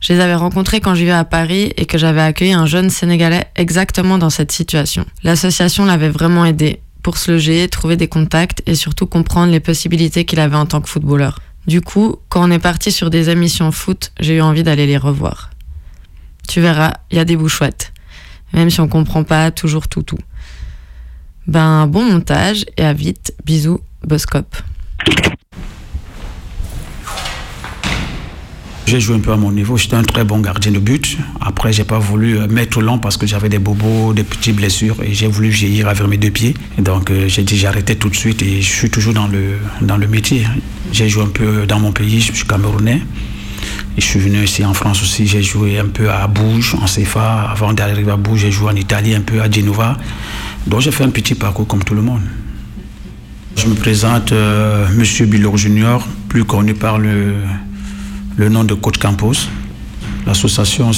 Je 0.00 0.14
les 0.14 0.20
avais 0.20 0.34
rencontrés 0.34 0.80
quand 0.80 0.94
je 0.94 1.00
vivais 1.00 1.12
à 1.12 1.24
Paris 1.24 1.72
et 1.76 1.84
que 1.84 1.98
j'avais 1.98 2.22
accueilli 2.22 2.52
un 2.52 2.66
jeune 2.66 2.88
Sénégalais 2.88 3.44
exactement 3.56 4.16
dans 4.16 4.30
cette 4.30 4.50
situation. 4.50 5.04
L'association 5.22 5.84
l'avait 5.84 6.08
vraiment 6.08 6.44
aidé 6.46 6.80
pour 7.02 7.18
se 7.18 7.30
loger, 7.30 7.68
trouver 7.68 7.96
des 7.96 8.08
contacts 8.08 8.62
et 8.66 8.74
surtout 8.74 9.06
comprendre 9.06 9.52
les 9.52 9.60
possibilités 9.60 10.24
qu'il 10.24 10.40
avait 10.40 10.56
en 10.56 10.66
tant 10.66 10.80
que 10.80 10.88
footballeur. 10.88 11.40
Du 11.66 11.82
coup, 11.82 12.16
quand 12.30 12.48
on 12.48 12.50
est 12.50 12.58
parti 12.58 12.90
sur 12.90 13.10
des 13.10 13.28
émissions 13.28 13.70
foot, 13.72 14.12
j'ai 14.18 14.36
eu 14.36 14.40
envie 14.40 14.62
d'aller 14.62 14.86
les 14.86 14.96
revoir. 14.96 15.50
Tu 16.48 16.60
verras, 16.60 16.94
il 17.10 17.16
y 17.18 17.20
a 17.20 17.24
des 17.24 17.36
bouts 17.36 17.48
chouettes, 17.48 17.92
même 18.52 18.70
si 18.70 18.80
on 18.80 18.88
comprend 18.88 19.22
pas 19.24 19.50
toujours 19.50 19.86
tout 19.88 20.02
tout. 20.02 20.18
Ben, 21.46 21.86
bon 21.86 22.04
montage 22.04 22.64
et 22.76 22.84
à 22.84 22.92
vite. 22.92 23.34
Bisous, 23.44 23.80
Boscop. 24.06 24.56
J'ai 28.86 28.98
joué 28.98 29.16
un 29.16 29.20
peu 29.20 29.32
à 29.32 29.36
mon 29.36 29.52
niveau, 29.52 29.76
j'étais 29.76 29.94
un 29.94 30.02
très 30.02 30.24
bon 30.24 30.40
gardien 30.40 30.72
de 30.72 30.78
but. 30.78 31.16
Après, 31.40 31.72
j'ai 31.72 31.84
pas 31.84 31.98
voulu 31.98 32.38
euh, 32.38 32.48
mettre 32.48 32.80
long 32.80 32.98
parce 32.98 33.16
que 33.16 33.26
j'avais 33.26 33.48
des 33.48 33.60
bobos, 33.60 34.12
des 34.14 34.24
petites 34.24 34.56
blessures 34.56 34.96
et 35.02 35.14
j'ai 35.14 35.28
voulu 35.28 35.48
vieillir 35.48 35.88
avec 35.88 36.02
mes 36.08 36.16
deux 36.16 36.30
pieds. 36.30 36.54
Donc, 36.78 37.10
euh, 37.10 37.28
j'ai 37.28 37.42
dit 37.42 37.56
j'arrêtais 37.56 37.94
tout 37.94 38.08
de 38.08 38.16
suite 38.16 38.42
et 38.42 38.60
je 38.60 38.68
suis 38.68 38.90
toujours 38.90 39.14
dans 39.14 39.28
le, 39.28 39.58
dans 39.80 39.96
le 39.96 40.08
métier. 40.08 40.44
J'ai 40.92 41.08
joué 41.08 41.22
un 41.22 41.28
peu 41.28 41.66
dans 41.66 41.78
mon 41.78 41.92
pays, 41.92 42.20
je 42.20 42.32
suis 42.32 42.46
camerounais. 42.46 43.00
Et 43.96 44.00
je 44.00 44.06
suis 44.06 44.20
venu 44.20 44.42
ici 44.42 44.64
en 44.64 44.74
France 44.74 45.02
aussi, 45.02 45.26
j'ai 45.26 45.42
joué 45.42 45.78
un 45.78 45.86
peu 45.86 46.10
à 46.10 46.26
Bouge, 46.26 46.74
en 46.80 46.86
CFA. 46.86 47.50
Avant 47.52 47.72
d'arriver 47.72 48.10
à 48.10 48.16
Bouge, 48.16 48.40
j'ai 48.40 48.50
joué 48.50 48.70
en 48.70 48.76
Italie, 48.76 49.14
un 49.14 49.20
peu 49.20 49.40
à 49.40 49.50
Genova. 49.50 49.96
Donc 50.66 50.80
j'ai 50.80 50.90
fait 50.90 51.04
un 51.04 51.10
petit 51.10 51.34
parcours 51.34 51.66
comme 51.66 51.84
tout 51.84 51.94
le 51.94 52.02
monde. 52.02 52.22
Je 53.56 53.66
me 53.66 53.74
présente 53.74 54.32
euh, 54.32 54.86
Monsieur 54.96 55.26
Bilor 55.26 55.56
Junior, 55.56 56.06
plus 56.28 56.44
connu 56.44 56.74
par 56.74 56.98
le, 56.98 57.34
le 58.36 58.48
nom 58.48 58.64
de 58.64 58.74
Coach 58.74 58.98
Campos. 58.98 59.48
L'association, 60.26 60.90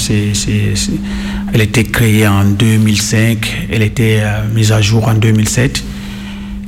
elle 1.53 1.61
a 1.61 1.63
été 1.63 1.83
créée 1.85 2.27
en 2.27 2.43
2005, 2.43 3.67
elle 3.71 3.81
a 3.81 3.85
été 3.85 4.21
euh, 4.21 4.47
mise 4.53 4.71
à 4.71 4.81
jour 4.81 5.07
en 5.07 5.13
2007. 5.13 5.83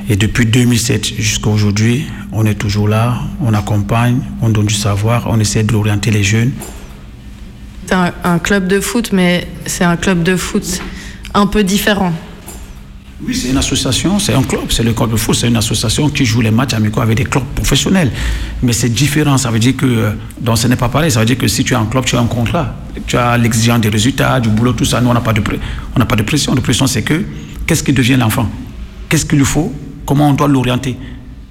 Et 0.08 0.16
depuis 0.16 0.46
2007 0.46 1.16
jusqu'à 1.20 1.50
aujourd'hui, 1.50 2.06
on 2.32 2.46
est 2.46 2.56
toujours 2.56 2.88
là, 2.88 3.20
on 3.42 3.54
accompagne, 3.54 4.20
on 4.42 4.50
donne 4.50 4.68
du 4.68 4.74
savoir, 4.74 5.26
on 5.28 5.40
essaie 5.40 5.64
d'orienter 5.64 6.12
les 6.12 6.24
jeunes. 6.24 6.52
C'est 7.88 7.96
un 8.24 8.40
club 8.40 8.68
de 8.68 8.80
foot, 8.80 9.10
mais 9.12 9.48
c'est 9.66 9.84
un 9.84 9.96
club 9.96 10.24
de 10.24 10.36
foot 10.36 10.82
un 11.34 11.48
peu 11.48 11.64
différent. 11.64 12.14
Oui, 13.22 13.34
c'est 13.34 13.50
une 13.50 13.58
association, 13.58 14.20
c'est 14.20 14.34
un 14.34 14.44
club, 14.44 14.64
c'est 14.70 14.84
le 14.84 14.92
club 14.92 15.12
de 15.12 15.16
foot, 15.16 15.36
c'est 15.36 15.48
une 15.48 15.56
association 15.56 16.10
qui 16.10 16.26
joue 16.26 16.42
les 16.42 16.52
matchs 16.52 16.74
amicaux 16.74 17.00
avec 17.00 17.16
des 17.18 17.24
clubs 17.24 17.46
professionnels. 17.56 18.12
Mais 18.62 18.74
c'est 18.74 18.90
différent, 18.90 19.38
ça 19.38 19.50
veut 19.52 19.60
dire 19.60 19.78
que, 19.78 20.12
donc 20.42 20.58
ce 20.58 20.68
n'est 20.68 20.76
pas 20.76 20.90
pareil, 20.90 21.10
ça 21.12 21.22
veut 21.22 21.26
dire 21.26 21.38
que 21.38 21.48
si 21.48 21.64
tu 21.64 21.74
as 21.74 21.80
un 21.80 21.86
club, 21.86 22.04
tu 22.04 22.18
as 22.18 22.20
un 22.20 22.26
contrat, 22.26 22.76
tu 23.08 23.16
as 23.16 23.38
l'exigence 23.38 23.80
des 23.80 23.88
résultats, 23.90 24.40
du 24.42 24.50
boulot, 24.50 24.74
tout 24.74 24.84
ça, 24.84 25.00
nous 25.00 25.10
on 25.10 25.14
n'a 25.14 25.22
pas 25.22 25.32
de, 25.32 25.40
pré- 25.40 25.60
on 25.96 26.00
n'a 26.00 26.06
pas 26.06 26.18
de 26.18 26.24
pression. 26.24 26.54
La 26.54 26.62
pression 26.62 26.88
c'est 26.88 27.04
que, 27.04 27.24
qu'est-ce 27.66 27.84
qui 27.84 27.94
devient 27.94 28.18
l'enfant? 28.18 28.50
Qu'est-ce 29.08 29.26
qu'il 29.26 29.38
lui 29.38 29.46
faut? 29.46 29.74
Comment 30.06 30.30
on 30.30 30.34
doit 30.34 30.50
l'orienter? 30.50 30.98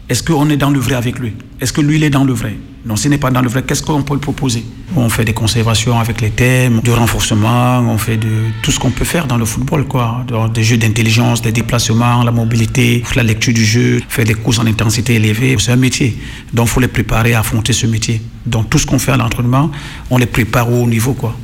Est-ce 0.09 0.23
qu'on 0.23 0.51
est 0.51 0.59
dans 0.59 0.71
le 0.71 0.79
vrai 0.79 0.97
avec 0.97 1.19
lui? 1.19 1.33
Est-ce 1.63 1.73
que 1.73 1.81
lui, 1.81 1.97
il 1.97 2.05
est 2.05 2.11
dans 2.11 2.25
le 2.25 2.35
vrai? 2.35 2.57
Non, 2.87 2.97
s'il 2.97 3.11
n'est 3.11 3.19
pas 3.19 3.31
dans 3.31 3.41
le 3.41 3.49
vrai, 3.49 3.63
qu'est-ce 3.63 3.83
qu'on 3.83 4.03
peut 4.03 4.19
proposer? 4.19 4.63
On 4.95 5.09
fait 5.09 5.25
des 5.25 5.33
conservations 5.33 5.99
avec 5.99 6.21
les 6.21 6.29
thèmes, 6.29 6.81
de 6.81 6.91
renforcement, 6.91 7.81
on 7.81 7.97
fait 7.97 8.19
de 8.19 8.29
tout 8.63 8.71
ce 8.71 8.79
qu'on 8.79 8.91
peut 8.91 9.07
faire 9.07 9.27
dans 9.27 9.39
le 9.39 9.47
football, 9.47 9.87
quoi. 9.87 10.25
Des 10.53 10.63
jeux 10.63 10.77
d'intelligence, 10.77 11.41
des 11.41 11.51
déplacements, 11.51 12.23
la 12.23 12.31
mobilité, 12.31 13.03
la 13.17 13.23
lecture 13.23 13.55
du 13.55 13.65
jeu, 13.65 14.03
faire 14.07 14.27
des 14.27 14.35
courses 14.35 14.59
en 14.59 14.67
intensité 14.67 15.15
élevée. 15.15 15.57
C'est 15.59 15.73
un 15.73 15.77
métier. 15.77 16.19
Donc, 16.53 16.67
il 16.67 16.71
faut 16.73 16.81
les 16.81 16.89
préparer 16.89 17.33
à 17.33 17.41
affronter 17.41 17.73
ce 17.73 17.87
métier. 17.87 18.21
Donc, 18.45 18.69
tout 18.69 18.79
ce 18.79 18.85
qu'on 18.85 18.99
fait 18.99 19.13
à 19.13 19.17
l'entraînement, 19.17 19.71
on 20.11 20.19
les 20.19 20.27
prépare 20.27 20.71
au 20.71 20.83
haut 20.83 20.87
niveau, 20.87 21.15
quoi. 21.15 21.35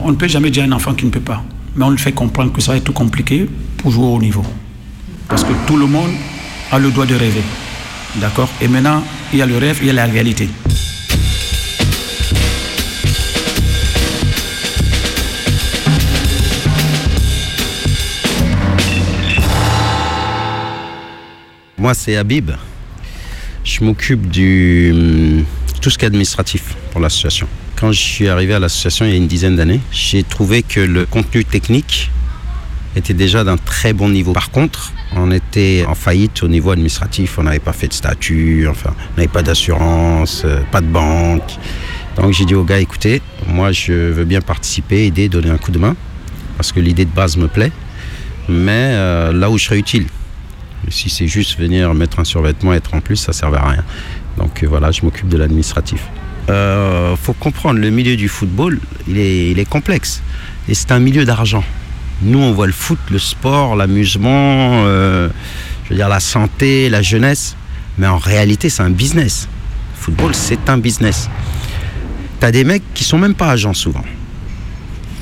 On 0.00 0.10
ne 0.10 0.16
peut 0.16 0.28
jamais 0.28 0.50
dire 0.50 0.64
à 0.64 0.66
un 0.66 0.72
enfant 0.72 0.92
qui 0.92 1.04
ne 1.04 1.10
peut 1.10 1.20
pas. 1.20 1.44
Mais 1.76 1.84
on 1.84 1.90
lui 1.90 1.98
fait 1.98 2.12
comprendre 2.12 2.52
que 2.52 2.60
ça 2.60 2.72
va 2.72 2.78
être 2.78 2.84
tout 2.84 2.92
compliqué 2.92 3.48
pour 3.76 3.92
jouer 3.92 4.04
au 4.04 4.16
haut 4.16 4.20
niveau. 4.20 4.42
Parce 5.28 5.44
que 5.44 5.52
tout 5.68 5.76
le 5.76 5.86
monde 5.86 6.10
a 6.72 6.80
le 6.80 6.90
droit 6.90 7.06
de 7.06 7.14
rêver. 7.14 7.42
D'accord 8.20 8.48
Et 8.60 8.66
maintenant, 8.66 9.04
il 9.32 9.38
y 9.38 9.42
a 9.42 9.46
le 9.46 9.56
rêve, 9.58 9.78
il 9.80 9.86
y 9.86 9.90
a 9.90 9.92
la 9.92 10.06
réalité. 10.06 10.48
Moi, 21.78 21.94
c'est 21.94 22.16
Habib. 22.16 22.50
Je 23.62 23.84
m'occupe 23.84 24.28
du 24.28 24.90
hum, 24.92 25.44
tout 25.80 25.90
ce 25.90 25.96
qui 25.96 26.04
est 26.04 26.08
administratif 26.08 26.74
pour 26.90 27.00
l'association. 27.00 27.46
Quand 27.76 27.92
je 27.92 28.00
suis 28.00 28.26
arrivé 28.26 28.54
à 28.54 28.58
l'association 28.58 29.04
il 29.04 29.12
y 29.12 29.14
a 29.14 29.16
une 29.16 29.28
dizaine 29.28 29.54
d'années, 29.54 29.80
j'ai 29.92 30.24
trouvé 30.24 30.64
que 30.64 30.80
le 30.80 31.06
contenu 31.06 31.44
technique 31.44 32.10
était 32.96 33.14
déjà 33.14 33.44
d'un 33.44 33.56
très 33.56 33.92
bon 33.92 34.08
niveau. 34.08 34.32
Par 34.32 34.50
contre, 34.50 34.92
on 35.14 35.30
était 35.30 35.84
en 35.88 35.94
faillite 35.94 36.42
au 36.42 36.48
niveau 36.48 36.70
administratif. 36.70 37.38
On 37.38 37.44
n'avait 37.44 37.58
pas 37.58 37.72
fait 37.72 37.88
de 37.88 37.92
statut, 37.92 38.66
enfin, 38.68 38.90
on 39.12 39.16
n'avait 39.16 39.28
pas 39.28 39.42
d'assurance, 39.42 40.42
euh, 40.44 40.60
pas 40.70 40.80
de 40.80 40.86
banque. 40.86 41.58
Donc 42.20 42.32
j'ai 42.32 42.44
dit 42.44 42.54
aux 42.54 42.64
gars, 42.64 42.80
écoutez, 42.80 43.22
moi 43.46 43.70
je 43.70 43.92
veux 43.92 44.24
bien 44.24 44.40
participer, 44.40 45.06
aider, 45.06 45.28
donner 45.28 45.50
un 45.50 45.56
coup 45.56 45.70
de 45.70 45.78
main, 45.78 45.94
parce 46.56 46.72
que 46.72 46.80
l'idée 46.80 47.04
de 47.04 47.14
base 47.14 47.36
me 47.36 47.46
plaît, 47.46 47.70
mais 48.48 48.90
euh, 48.92 49.32
là 49.32 49.50
où 49.50 49.58
je 49.58 49.64
serais 49.64 49.78
utile. 49.78 50.06
Si 50.88 51.10
c'est 51.10 51.28
juste 51.28 51.58
venir 51.58 51.92
mettre 51.94 52.18
un 52.18 52.24
survêtement, 52.24 52.72
être 52.72 52.94
en 52.94 53.00
plus, 53.00 53.16
ça 53.16 53.30
ne 53.32 53.34
servait 53.34 53.58
à 53.58 53.68
rien. 53.68 53.84
Donc 54.36 54.62
euh, 54.62 54.66
voilà, 54.66 54.90
je 54.90 55.02
m'occupe 55.02 55.28
de 55.28 55.36
l'administratif. 55.36 56.02
Euh, 56.50 57.14
faut 57.14 57.34
comprendre, 57.34 57.78
le 57.78 57.90
milieu 57.90 58.16
du 58.16 58.28
football, 58.28 58.80
il 59.06 59.18
il 59.18 59.58
est 59.58 59.68
complexe. 59.68 60.22
Et 60.68 60.74
c'est 60.74 60.90
un 60.90 60.98
milieu 60.98 61.24
d'argent. 61.24 61.62
Nous, 62.22 62.38
on 62.38 62.52
voit 62.52 62.66
le 62.66 62.72
foot, 62.72 62.98
le 63.10 63.18
sport, 63.18 63.76
l'amusement, 63.76 64.84
euh, 64.84 65.28
je 65.84 65.90
veux 65.90 65.96
dire 65.96 66.08
la 66.08 66.20
santé, 66.20 66.88
la 66.88 67.02
jeunesse. 67.02 67.56
Mais 67.96 68.06
en 68.06 68.18
réalité, 68.18 68.68
c'est 68.70 68.82
un 68.82 68.90
business. 68.90 69.48
Le 69.96 70.02
football, 70.02 70.34
c'est 70.34 70.68
un 70.68 70.78
business. 70.78 71.28
T'as 72.40 72.50
des 72.50 72.64
mecs 72.64 72.82
qui 72.94 73.04
sont 73.04 73.18
même 73.18 73.34
pas 73.34 73.50
agents 73.50 73.74
souvent. 73.74 74.04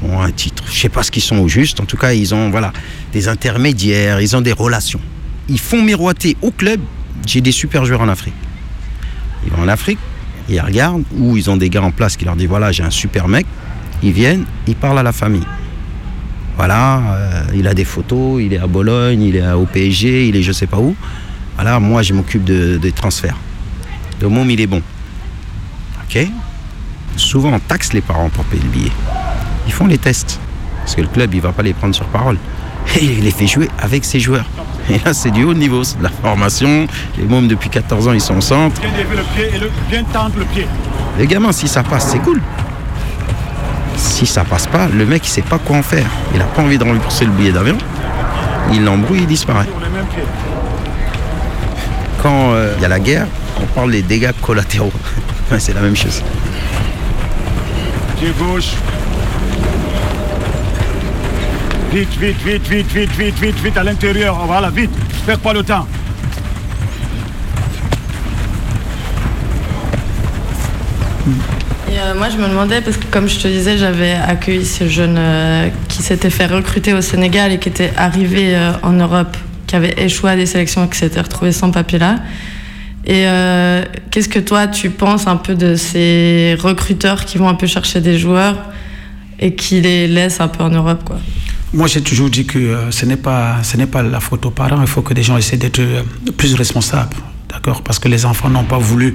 Ils 0.02 0.10
ont 0.10 0.20
un 0.20 0.30
titre. 0.30 0.64
Je 0.70 0.78
sais 0.78 0.88
pas 0.88 1.02
ce 1.02 1.10
qu'ils 1.10 1.22
sont 1.22 1.38
au 1.38 1.48
juste. 1.48 1.80
En 1.80 1.84
tout 1.84 1.96
cas, 1.96 2.12
ils 2.12 2.34
ont 2.34 2.50
voilà 2.50 2.72
des 3.12 3.28
intermédiaires, 3.28 4.20
ils 4.20 4.36
ont 4.36 4.42
des 4.42 4.52
relations. 4.52 5.00
Ils 5.48 5.60
font 5.60 5.82
miroiter 5.82 6.36
au 6.42 6.50
club. 6.50 6.80
J'ai 7.26 7.40
des 7.40 7.52
super 7.52 7.84
joueurs 7.84 8.02
en 8.02 8.08
Afrique. 8.08 8.34
Ils 9.44 9.52
vont 9.52 9.62
en 9.62 9.68
Afrique, 9.68 9.98
ils 10.48 10.60
regardent, 10.60 11.04
ou 11.16 11.36
ils 11.36 11.48
ont 11.50 11.56
des 11.56 11.70
gars 11.70 11.82
en 11.82 11.90
place 11.90 12.16
qui 12.16 12.24
leur 12.24 12.36
disent 12.36 12.48
voilà, 12.48 12.72
j'ai 12.72 12.82
un 12.82 12.90
super 12.90 13.28
mec. 13.28 13.46
Ils 14.02 14.12
viennent, 14.12 14.44
ils 14.66 14.76
parlent 14.76 14.98
à 14.98 15.02
la 15.02 15.12
famille. 15.12 15.46
Voilà, 16.56 16.98
euh, 16.98 17.42
il 17.54 17.66
a 17.68 17.74
des 17.74 17.84
photos, 17.84 18.40
il 18.42 18.52
est 18.54 18.58
à 18.58 18.66
Bologne, 18.66 19.20
il 19.22 19.36
est 19.36 19.52
au 19.52 19.66
PSG, 19.66 20.28
il 20.28 20.36
est 20.36 20.42
je 20.42 20.52
sais 20.52 20.66
pas 20.66 20.78
où. 20.78 20.94
Voilà, 21.56 21.78
moi 21.80 22.02
je 22.02 22.14
m'occupe 22.14 22.44
de- 22.44 22.78
des 22.78 22.92
transferts. 22.92 23.36
Le 24.20 24.28
môme 24.28 24.50
il 24.50 24.60
est 24.60 24.66
bon. 24.66 24.80
Ok 26.08 26.26
Souvent 27.16 27.52
on 27.52 27.58
taxe 27.58 27.92
les 27.92 28.00
parents 28.00 28.28
pour 28.30 28.44
payer 28.44 28.62
le 28.62 28.68
billet. 28.70 28.92
Ils 29.66 29.72
font 29.72 29.86
les 29.86 29.98
tests. 29.98 30.40
Parce 30.80 30.94
que 30.94 31.02
le 31.02 31.08
club 31.08 31.34
il 31.34 31.40
va 31.40 31.52
pas 31.52 31.62
les 31.62 31.72
prendre 31.74 31.94
sur 31.94 32.06
parole. 32.06 32.38
Et 33.00 33.04
il 33.04 33.24
les 33.24 33.30
fait 33.30 33.46
jouer 33.46 33.68
avec 33.78 34.04
ses 34.04 34.20
joueurs. 34.20 34.46
Et 34.90 34.98
là 35.04 35.12
c'est 35.12 35.30
du 35.30 35.44
haut 35.44 35.54
niveau, 35.54 35.84
c'est 35.84 35.98
de 35.98 36.02
la 36.04 36.08
formation. 36.10 36.86
Les 37.18 37.24
mômes 37.24 37.48
depuis 37.48 37.68
14 37.68 38.08
ans 38.08 38.12
ils 38.12 38.20
sont 38.20 38.36
au 38.36 38.40
centre. 38.40 38.80
Bien 38.80 38.90
lever 38.92 39.16
le 39.16 39.22
pied 39.34 39.56
et 39.56 39.58
le, 39.58 39.70
bien 39.90 40.04
tendre 40.04 40.36
le 40.38 40.44
pied. 40.44 40.66
Les 41.18 41.26
gamins, 41.26 41.52
si 41.52 41.66
ça 41.68 41.82
passe, 41.82 42.10
c'est 42.12 42.18
cool. 42.18 42.40
Si 44.06 44.24
ça 44.24 44.44
passe 44.44 44.66
pas, 44.66 44.88
le 44.88 45.04
mec 45.04 45.26
il 45.26 45.30
sait 45.30 45.42
pas 45.42 45.58
quoi 45.58 45.76
en 45.76 45.82
faire. 45.82 46.06
Il 46.34 46.40
a 46.40 46.44
pas 46.44 46.62
envie 46.62 46.78
de 46.78 46.84
rembourser 46.84 47.26
le 47.26 47.32
billet 47.32 47.52
d'avion. 47.52 47.76
Il 48.72 48.82
l'embrouille, 48.82 49.20
il 49.20 49.26
disparaît. 49.26 49.68
Quand 52.22 52.52
euh, 52.52 52.72
il 52.76 52.82
y 52.82 52.84
a 52.86 52.88
la 52.88 52.98
guerre, 52.98 53.26
on 53.60 53.66
parle 53.66 53.90
des 53.90 54.02
dégâts 54.02 54.32
collatéraux. 54.40 54.92
C'est 55.58 55.74
la 55.74 55.82
même 55.82 55.96
chose. 55.96 56.22
Pied 58.18 58.32
gauche. 58.38 58.72
Vite, 61.92 62.16
vite, 62.18 62.42
vite, 62.42 62.66
vite, 62.68 62.92
vite, 62.92 63.12
vite, 63.12 63.38
vite, 63.38 63.60
vite 63.60 63.76
à 63.76 63.84
l'intérieur. 63.84 64.38
Voilà, 64.46 64.70
vite. 64.70 64.90
Perds 65.26 65.40
pas 65.40 65.52
le 65.52 65.62
temps. 65.62 65.86
Euh, 71.88 72.14
moi, 72.16 72.28
je 72.30 72.36
me 72.36 72.48
demandais, 72.48 72.80
parce 72.80 72.96
que 72.96 73.04
comme 73.06 73.28
je 73.28 73.38
te 73.38 73.48
disais, 73.48 73.78
j'avais 73.78 74.12
accueilli 74.12 74.64
ce 74.64 74.88
jeune 74.88 75.16
euh, 75.18 75.68
qui 75.88 76.02
s'était 76.02 76.30
fait 76.30 76.46
recruter 76.46 76.92
au 76.92 77.00
Sénégal 77.00 77.52
et 77.52 77.58
qui 77.58 77.68
était 77.68 77.92
arrivé 77.96 78.54
euh, 78.54 78.72
en 78.82 78.92
Europe, 78.92 79.36
qui 79.66 79.76
avait 79.76 79.94
échoué 79.98 80.30
à 80.30 80.36
des 80.36 80.46
sélections 80.46 80.84
et 80.84 80.88
qui 80.88 80.98
s'était 80.98 81.20
retrouvé 81.20 81.52
sans 81.52 81.70
papier 81.70 81.98
là. 81.98 82.16
Et 83.08 83.24
qu'est-ce 84.10 84.28
que 84.28 84.40
toi, 84.40 84.66
tu 84.66 84.90
penses 84.90 85.28
un 85.28 85.36
peu 85.36 85.54
de 85.54 85.76
ces 85.76 86.56
recruteurs 86.58 87.24
qui 87.24 87.38
vont 87.38 87.48
un 87.48 87.54
peu 87.54 87.68
chercher 87.68 88.00
des 88.00 88.18
joueurs 88.18 88.56
et 89.38 89.54
qui 89.54 89.80
les 89.80 90.08
laissent 90.08 90.40
un 90.40 90.48
peu 90.48 90.64
en 90.64 90.70
Europe, 90.70 91.04
quoi? 91.04 91.20
Moi, 91.72 91.86
j'ai 91.86 92.00
toujours 92.00 92.30
dit 92.30 92.46
que 92.46 92.76
ce 92.90 93.06
n'est 93.06 93.16
pas, 93.16 93.58
pas 93.92 94.02
la 94.02 94.18
faute 94.18 94.44
aux 94.44 94.50
parents. 94.50 94.80
Il 94.80 94.88
faut 94.88 95.02
que 95.02 95.14
les 95.14 95.22
gens 95.22 95.36
essaient 95.36 95.56
d'être 95.56 95.80
plus 96.36 96.54
responsables, 96.54 97.16
d'accord? 97.48 97.82
Parce 97.82 98.00
que 98.00 98.08
les 98.08 98.26
enfants 98.26 98.48
n'ont 98.48 98.64
pas 98.64 98.78
voulu 98.78 99.14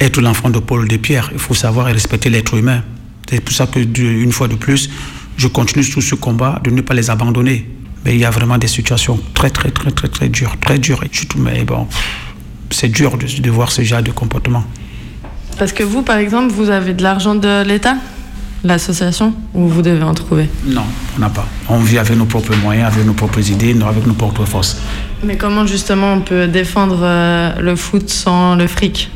être 0.00 0.20
l'enfant 0.20 0.50
de 0.50 0.58
Paul 0.58 0.86
de 0.88 0.96
Pierre. 0.96 1.30
Il 1.32 1.38
faut 1.38 1.54
savoir 1.54 1.88
et 1.88 1.92
respecter 1.92 2.30
l'être 2.30 2.54
humain. 2.54 2.82
C'est 3.28 3.40
pour 3.40 3.54
ça 3.54 3.66
que, 3.66 3.80
une 3.80 4.32
fois 4.32 4.48
de 4.48 4.54
plus, 4.54 4.90
je 5.36 5.48
continue 5.48 5.84
sur 5.84 6.02
ce 6.02 6.14
combat 6.14 6.60
de 6.64 6.70
ne 6.70 6.80
pas 6.80 6.94
les 6.94 7.10
abandonner. 7.10 7.68
Mais 8.04 8.14
il 8.14 8.20
y 8.20 8.24
a 8.24 8.30
vraiment 8.30 8.58
des 8.58 8.68
situations 8.68 9.18
très, 9.34 9.50
très, 9.50 9.70
très, 9.70 9.90
très, 9.90 10.08
très 10.08 10.28
dures, 10.28 10.56
très 10.60 10.78
dures. 10.78 11.02
Et 11.02 11.08
surtout, 11.10 11.38
mais 11.38 11.64
bon, 11.64 11.88
c'est 12.70 12.88
dur 12.88 13.18
de, 13.18 13.26
de 13.26 13.50
voir 13.50 13.72
ce 13.72 13.82
genre 13.82 14.02
de 14.02 14.12
comportement. 14.12 14.64
Parce 15.58 15.72
que 15.72 15.82
vous, 15.82 16.02
par 16.02 16.18
exemple, 16.18 16.52
vous 16.52 16.70
avez 16.70 16.94
de 16.94 17.02
l'argent 17.02 17.34
de 17.34 17.64
l'État, 17.66 17.96
l'association, 18.62 19.34
ou 19.54 19.68
vous 19.68 19.82
devez 19.82 20.02
en 20.02 20.14
trouver? 20.14 20.48
Non, 20.66 20.84
on 21.16 21.20
n'a 21.20 21.30
pas. 21.30 21.46
On 21.68 21.78
vit 21.78 21.98
avec 21.98 22.16
nos 22.16 22.26
propres 22.26 22.54
moyens, 22.56 22.92
avec 22.92 23.06
nos 23.06 23.14
propres 23.14 23.50
idées, 23.50 23.74
avec 23.82 24.06
nos 24.06 24.14
propres 24.14 24.44
forces. 24.44 24.80
Mais 25.24 25.36
comment 25.36 25.66
justement 25.66 26.12
on 26.12 26.20
peut 26.20 26.46
défendre 26.46 27.00
euh, 27.02 27.60
le 27.60 27.74
foot 27.74 28.08
sans 28.08 28.54
le 28.54 28.66
fric? 28.66 29.10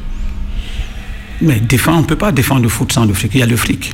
Mais 1.42 1.60
on 1.88 2.00
ne 2.00 2.04
peut 2.04 2.16
pas 2.16 2.32
défendre 2.32 2.62
le 2.62 2.68
foot 2.68 2.92
sans 2.92 3.04
le 3.04 3.14
fric. 3.14 3.32
Il 3.34 3.40
y 3.40 3.42
a 3.42 3.46
le 3.46 3.56
fric. 3.56 3.92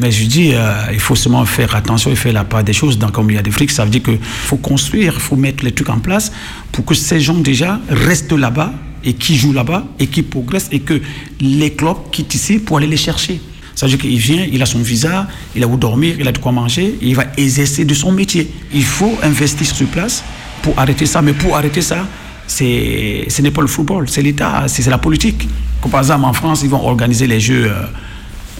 Mais 0.00 0.10
je 0.10 0.24
dis, 0.26 0.50
euh, 0.52 0.72
il 0.92 1.00
faut 1.00 1.14
seulement 1.14 1.44
faire 1.46 1.74
attention 1.74 2.10
et 2.10 2.16
faire 2.16 2.32
la 2.32 2.44
part 2.44 2.62
des 2.62 2.72
choses. 2.72 2.98
Donc, 2.98 3.12
comme 3.12 3.30
il 3.30 3.34
y 3.34 3.38
a 3.38 3.42
des 3.42 3.50
frics, 3.50 3.70
ça 3.70 3.84
veut 3.84 3.90
dire 3.90 4.02
qu'il 4.02 4.18
faut 4.20 4.56
construire, 4.56 5.14
il 5.14 5.20
faut 5.20 5.36
mettre 5.36 5.64
les 5.64 5.72
trucs 5.72 5.88
en 5.88 5.98
place 5.98 6.30
pour 6.72 6.84
que 6.84 6.94
ces 6.94 7.20
gens 7.20 7.34
déjà 7.34 7.80
restent 7.88 8.32
là-bas 8.32 8.72
et 9.04 9.14
qui 9.14 9.36
jouent 9.36 9.52
là-bas 9.52 9.84
et 9.98 10.08
qui 10.08 10.22
progressent 10.22 10.68
et 10.72 10.80
que 10.80 11.00
les 11.40 11.72
clubs 11.72 11.96
quittent 12.12 12.34
ici 12.34 12.58
pour 12.58 12.76
aller 12.76 12.86
les 12.86 12.96
chercher. 12.96 13.40
Ça 13.74 13.86
veut 13.86 13.90
dire 13.90 14.00
qu'il 14.00 14.18
vient, 14.18 14.44
il 14.52 14.60
a 14.60 14.66
son 14.66 14.80
visa, 14.80 15.28
il 15.54 15.62
a 15.62 15.68
où 15.68 15.76
dormir, 15.76 16.16
il 16.18 16.26
a 16.26 16.32
de 16.32 16.38
quoi 16.38 16.50
manger, 16.50 16.98
il 17.00 17.14
va 17.14 17.26
exercer 17.36 17.84
de 17.84 17.94
son 17.94 18.10
métier. 18.10 18.50
Il 18.74 18.84
faut 18.84 19.16
investir 19.22 19.66
sur 19.66 19.86
place 19.86 20.24
pour 20.62 20.76
arrêter 20.78 21.06
ça. 21.06 21.22
Mais 21.22 21.32
pour 21.32 21.56
arrêter 21.56 21.80
ça, 21.80 22.06
ce 22.48 23.42
n'est 23.42 23.50
pas 23.50 23.60
le 23.60 23.66
football, 23.66 24.08
c'est 24.08 24.22
l'État, 24.22 24.64
c'est, 24.66 24.88
la 24.88 24.98
politique. 24.98 25.48
Comme 25.80 25.90
par 25.90 26.00
exemple 26.00 26.24
en 26.24 26.32
France, 26.32 26.62
ils 26.62 26.70
vont 26.70 26.84
organiser 26.84 27.26
les 27.26 27.40
Jeux, 27.40 27.70
euh, 27.70 27.84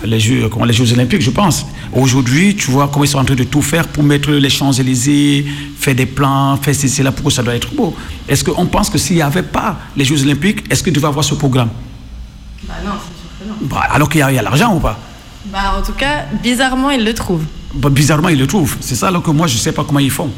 les 0.04 0.20
Jeux, 0.20 0.48
comment, 0.48 0.64
les 0.64 0.72
Jeux 0.72 0.92
Olympiques, 0.92 1.22
je 1.22 1.30
pense. 1.30 1.66
Aujourd'hui, 1.92 2.54
tu 2.54 2.70
vois 2.70 2.88
comment 2.88 3.04
ils 3.04 3.08
sont 3.08 3.18
en 3.18 3.24
train 3.24 3.34
de 3.34 3.44
tout 3.44 3.62
faire 3.62 3.88
pour 3.88 4.04
mettre 4.04 4.30
les 4.30 4.50
Champs-Élysées, 4.50 5.46
faire 5.78 5.94
des 5.94 6.06
plans, 6.06 6.56
faire 6.58 6.74
ceci, 6.74 7.02
là, 7.02 7.10
pourquoi 7.10 7.32
ça 7.32 7.42
doit 7.42 7.54
être 7.54 7.74
beau? 7.74 7.96
Est-ce 8.28 8.44
qu'on 8.44 8.66
pense 8.66 8.90
que 8.90 8.98
s'il 8.98 9.16
n'y 9.16 9.22
avait 9.22 9.42
pas 9.42 9.78
les 9.96 10.04
Jeux 10.04 10.22
Olympiques, 10.22 10.64
est-ce 10.70 10.82
que 10.82 10.90
tu 10.90 11.00
vas 11.00 11.08
avoir 11.08 11.24
ce 11.24 11.34
programme? 11.34 11.70
Bah 12.64 12.74
non, 12.84 12.92
c'est 12.92 13.20
sûr 13.20 13.30
que 13.40 13.48
non. 13.48 13.68
Bah, 13.68 13.88
Alors 13.90 14.08
qu'il 14.08 14.20
y 14.20 14.22
a, 14.22 14.30
il 14.30 14.34
y 14.34 14.38
a 14.38 14.42
l'argent 14.42 14.76
ou 14.76 14.80
pas? 14.80 14.98
Bah 15.46 15.74
en 15.78 15.82
tout 15.82 15.92
cas, 15.92 16.26
bizarrement, 16.42 16.90
ils 16.90 17.04
le 17.04 17.14
trouvent. 17.14 17.44
Bah, 17.74 17.88
bizarrement, 17.88 18.28
ils 18.28 18.38
le 18.38 18.46
trouvent. 18.46 18.76
C'est 18.80 18.94
ça 18.94 19.08
alors 19.08 19.22
que 19.22 19.30
moi, 19.30 19.46
je 19.46 19.54
ne 19.54 19.58
sais 19.58 19.72
pas 19.72 19.84
comment 19.84 19.98
ils 19.98 20.10
font. 20.10 20.30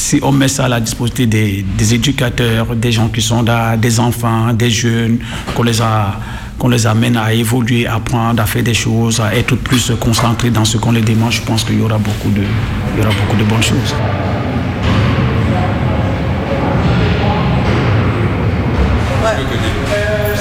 Si 0.00 0.18
on 0.22 0.32
met 0.32 0.48
ça 0.48 0.64
à 0.64 0.68
la 0.68 0.80
disposition 0.80 1.26
des, 1.26 1.62
des 1.62 1.94
éducateurs, 1.94 2.74
des 2.74 2.90
gens 2.90 3.08
qui 3.08 3.20
sont 3.20 3.42
là, 3.42 3.76
des 3.76 4.00
enfants, 4.00 4.52
des 4.54 4.70
jeunes, 4.70 5.18
qu'on 5.54 5.62
les, 5.62 5.80
a, 5.82 6.18
qu'on 6.58 6.68
les 6.68 6.86
amène 6.86 7.18
à 7.18 7.34
évoluer, 7.34 7.86
à 7.86 7.96
apprendre, 7.96 8.42
à 8.42 8.46
faire 8.46 8.62
des 8.62 8.74
choses, 8.74 9.20
à 9.20 9.36
être 9.36 9.54
plus 9.56 9.92
concentrés 10.00 10.48
dans 10.50 10.64
ce 10.64 10.78
qu'on 10.78 10.92
les 10.92 11.02
demande, 11.02 11.32
je 11.32 11.42
pense 11.42 11.64
qu'il 11.64 11.78
y 11.78 11.82
aura 11.82 11.98
beaucoup 11.98 12.30
de, 12.30 12.40
il 12.40 12.98
y 12.98 13.06
aura 13.06 13.14
beaucoup 13.14 13.36
de 13.36 13.44
bonnes 13.44 13.62
choses. 13.62 13.94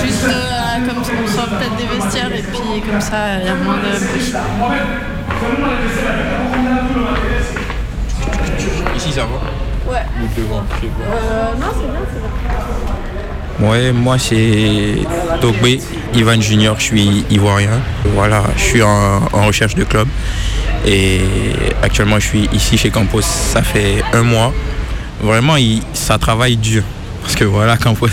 Juste 0.01 0.23
euh, 0.25 0.87
comme 0.87 1.03
ça, 1.03 1.11
on 1.21 1.27
sort 1.27 1.47
peut-être 1.49 1.75
des 1.75 1.95
vestiaires 2.01 2.31
et 2.33 2.41
puis 2.41 2.81
comme 2.89 3.01
ça, 3.01 3.39
il 3.41 3.45
y 3.45 3.49
a 3.49 3.55
moins 3.55 3.75
de 3.75 3.81
bruit. 4.07 4.33
Ici 8.95 9.11
ça 9.13 9.21
va 9.21 9.48
Ouais. 9.89 9.97
Ou 10.21 10.39
devant, 10.39 10.63
je 10.75 10.81
sais 10.81 10.87
pas. 10.87 11.15
Euh, 11.15 11.45
non, 11.59 11.67
c'est 11.73 11.87
bien, 11.91 12.01
c'est 12.13 12.19
bien. 13.61 13.69
Ouais, 13.69 13.91
moi 13.91 14.17
c'est 14.17 14.95
Togbe, 15.41 15.79
Ivan 16.13 16.39
Junior, 16.39 16.75
je 16.79 16.83
suis 16.83 17.25
ivoirien. 17.29 17.81
Voilà, 18.15 18.43
je 18.55 18.61
suis 18.61 18.81
en, 18.83 19.21
en 19.33 19.45
recherche 19.47 19.75
de 19.75 19.83
club. 19.83 20.07
Et 20.87 21.19
actuellement 21.83 22.19
je 22.19 22.25
suis 22.27 22.49
ici 22.53 22.77
chez 22.77 22.89
Campos, 22.89 23.21
ça 23.21 23.61
fait 23.61 24.01
un 24.13 24.21
mois. 24.23 24.53
Vraiment, 25.21 25.57
il- 25.57 25.81
ça 25.93 26.17
travaille 26.17 26.55
dur. 26.55 26.83
Parce 27.21 27.35
que 27.35 27.43
voilà, 27.43 27.75
Campos, 27.75 28.07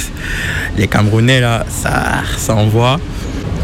les 0.76 0.88
Camerounais 0.88 1.40
là, 1.40 1.64
ça, 1.68 2.22
ça 2.36 2.54
envoie. 2.56 2.98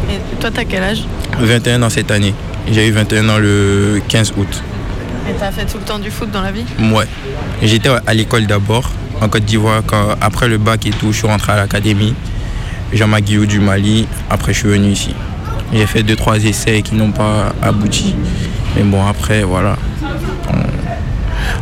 Et 0.09 0.35
toi, 0.39 0.49
t'as 0.53 0.63
quel 0.63 0.83
âge? 0.83 1.03
21 1.39 1.81
ans 1.83 1.89
cette 1.89 2.11
année. 2.11 2.33
J'ai 2.71 2.87
eu 2.87 2.91
21 2.91 3.27
ans 3.27 3.37
le 3.39 4.01
15 4.07 4.33
août. 4.37 4.63
Et 5.29 5.33
t'as 5.39 5.51
fait 5.51 5.65
tout 5.65 5.77
le 5.77 5.83
temps 5.83 5.99
du 5.99 6.11
foot 6.11 6.29
dans 6.31 6.41
la 6.41 6.51
vie 6.51 6.65
Ouais. 6.79 7.07
J'étais 7.61 7.89
à 8.05 8.13
l'école 8.13 8.45
d'abord, 8.45 8.91
en 9.21 9.29
Côte 9.29 9.45
d'Ivoire. 9.45 9.81
Quand, 9.85 10.15
après 10.19 10.47
le 10.47 10.57
bac 10.57 10.85
et 10.85 10.89
tout, 10.91 11.11
je 11.11 11.17
suis 11.19 11.27
rentré 11.27 11.53
à 11.53 11.55
l'académie. 11.55 12.13
Jean-Marc 12.91 13.23
Guillaume 13.23 13.45
du 13.47 13.59
Mali. 13.59 14.07
Après, 14.29 14.53
je 14.53 14.59
suis 14.59 14.67
venu 14.67 14.89
ici. 14.89 15.15
J'ai 15.73 15.85
fait 15.85 16.03
deux, 16.03 16.15
trois 16.15 16.37
essais 16.43 16.81
qui 16.81 16.95
n'ont 16.95 17.11
pas 17.11 17.53
abouti. 17.61 18.15
Mais 18.75 18.83
bon, 18.83 19.05
après, 19.07 19.43
voilà. 19.43 19.77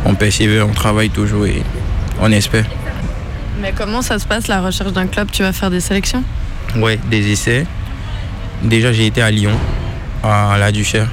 On, 0.04 0.10
on 0.10 0.14
persévère, 0.14 0.68
on 0.68 0.72
travaille 0.72 1.10
toujours 1.10 1.46
et 1.46 1.62
on 2.20 2.30
espère. 2.32 2.64
Mais 3.60 3.72
comment 3.76 4.02
ça 4.02 4.18
se 4.18 4.26
passe 4.26 4.48
la 4.48 4.60
recherche 4.60 4.92
d'un 4.92 5.06
club? 5.06 5.28
Tu 5.30 5.42
vas 5.42 5.52
faire 5.52 5.70
des 5.70 5.80
sélections? 5.80 6.24
Ouais, 6.76 6.98
des 7.10 7.30
essais. 7.30 7.64
Déjà, 8.62 8.92
j'ai 8.92 9.06
été 9.06 9.22
à 9.22 9.30
Lyon, 9.30 9.52
à 10.24 10.56
la 10.58 10.72
Duchère. 10.72 11.08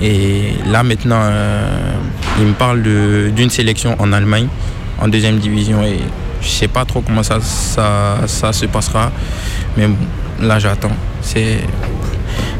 Et 0.00 0.54
là, 0.66 0.82
maintenant, 0.82 1.20
euh, 1.22 1.94
il 2.38 2.46
me 2.46 2.52
parle 2.52 2.82
d'une 2.82 3.50
sélection 3.50 3.96
en 3.98 4.12
Allemagne, 4.12 4.48
en 5.00 5.08
deuxième 5.08 5.38
division. 5.38 5.82
Et 5.82 5.98
je 6.40 6.48
sais 6.48 6.68
pas 6.68 6.84
trop 6.84 7.00
comment 7.00 7.22
ça, 7.22 7.40
ça, 7.40 8.18
ça 8.26 8.52
se 8.52 8.66
passera. 8.66 9.10
Mais 9.76 9.86
bon, 9.86 9.96
là, 10.40 10.58
j'attends. 10.58 10.92
C'est 11.20 11.58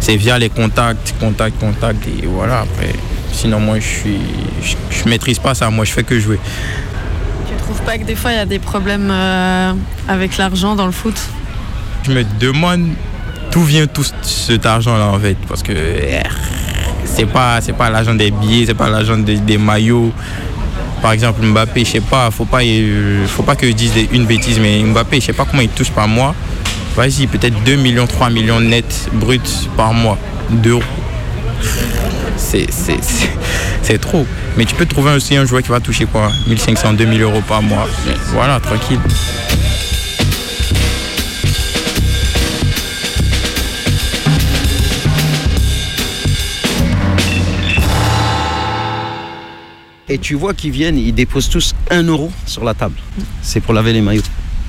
c'est 0.01 0.17
via 0.17 0.39
les 0.39 0.49
contacts, 0.51 1.15
contacts, 1.21 1.59
contacts. 1.59 2.07
Et 2.07 2.27
voilà, 2.27 2.61
après. 2.61 2.93
Sinon, 3.33 3.61
moi, 3.61 3.77
je 3.79 3.87
suis. 3.87 4.21
Je, 4.63 4.75
je 4.91 5.09
maîtrise 5.09 5.39
pas 5.39 5.55
ça. 5.55 5.71
Moi, 5.71 5.85
je 5.85 5.93
fais 5.93 6.03
que 6.03 6.19
jouer. 6.19 6.39
Tu 7.47 7.55
trouves 7.63 7.81
pas 7.83 7.99
que 7.99 8.05
des 8.05 8.15
fois 8.15 8.33
il 8.33 8.37
y 8.37 8.41
a 8.41 8.47
des 8.47 8.59
problèmes 8.59 9.11
euh, 9.11 9.73
avec 10.09 10.37
l'argent 10.39 10.75
dans 10.75 10.87
le 10.87 10.93
foot? 10.93 11.19
Je 12.05 12.13
me 12.13 12.25
demande 12.41 12.89
d'où 13.53 13.63
vient 13.63 13.87
tout 13.87 14.05
cet 14.23 14.67
argent-là 14.67 15.07
en 15.07 15.19
fait. 15.19 15.37
Parce 15.49 15.63
que 15.63 15.73
eh, 15.73 16.21
c'est 17.15 17.27
pas, 17.27 17.61
c'est 17.61 17.73
pas 17.73 17.91
l'argent 17.91 18.15
des 18.15 18.31
billets, 18.31 18.67
c'est 18.67 18.75
pas 18.75 18.89
l'argent 18.89 19.19
des, 19.19 19.59
maillots. 19.59 20.13
Par 21.03 21.13
exemple, 21.13 21.45
Mbappé, 21.45 21.85
je 21.85 21.91
sais 21.93 22.01
pas, 22.01 22.31
faut 22.31 22.45
pas, 22.45 22.63
euh, 22.63 23.27
faut 23.27 23.43
pas 23.43 23.55
que 23.55 23.67
je 23.67 23.73
dise 23.73 23.93
une 24.13 24.27
bêtise, 24.27 24.59
mais 24.61 24.83
Mbappé, 24.83 25.21
je 25.21 25.27
sais 25.27 25.33
pas 25.33 25.45
comment 25.45 25.63
il 25.63 25.69
touche 25.69 25.91
par 25.91 26.09
mois. 26.09 26.35
Vas-y, 26.97 27.27
peut-être 27.29 27.63
2 27.65 27.77
millions, 27.77 28.07
3 28.07 28.31
millions 28.31 28.61
net 28.61 29.09
bruts 29.13 29.41
par 29.77 29.93
mois 29.93 30.19
d'euros. 30.51 30.83
C'est, 32.37 33.99
trop. 34.01 34.27
Mais 34.57 34.65
tu 34.65 34.75
peux 34.75 34.87
trouver 34.87 35.13
aussi 35.13 35.37
un 35.37 35.45
joueur 35.45 35.63
qui 35.63 35.69
va 35.69 35.81
toucher 35.81 36.07
quoi 36.07 36.31
1500, 36.47 36.95
2000 36.95 37.23
euros 37.23 37.43
par 37.47 37.63
mois. 37.63 37.87
Voilà, 38.33 38.59
tranquille. 38.61 38.99
Et 50.09 50.19
tu 50.19 50.35
vois 50.35 50.55
qu'ils 50.55 50.71
viennent, 50.71 50.99
ils 50.99 51.13
déposent 51.13 51.51
tous 51.51 51.75
un 51.91 52.03
euro 52.03 52.33
sur 52.47 52.65
la 52.65 52.75
table. 52.75 52.97
C'est 53.43 53.61
pour 53.61 53.75
laver 53.75 53.93
les 53.93 54.01
maillots. 54.01 54.23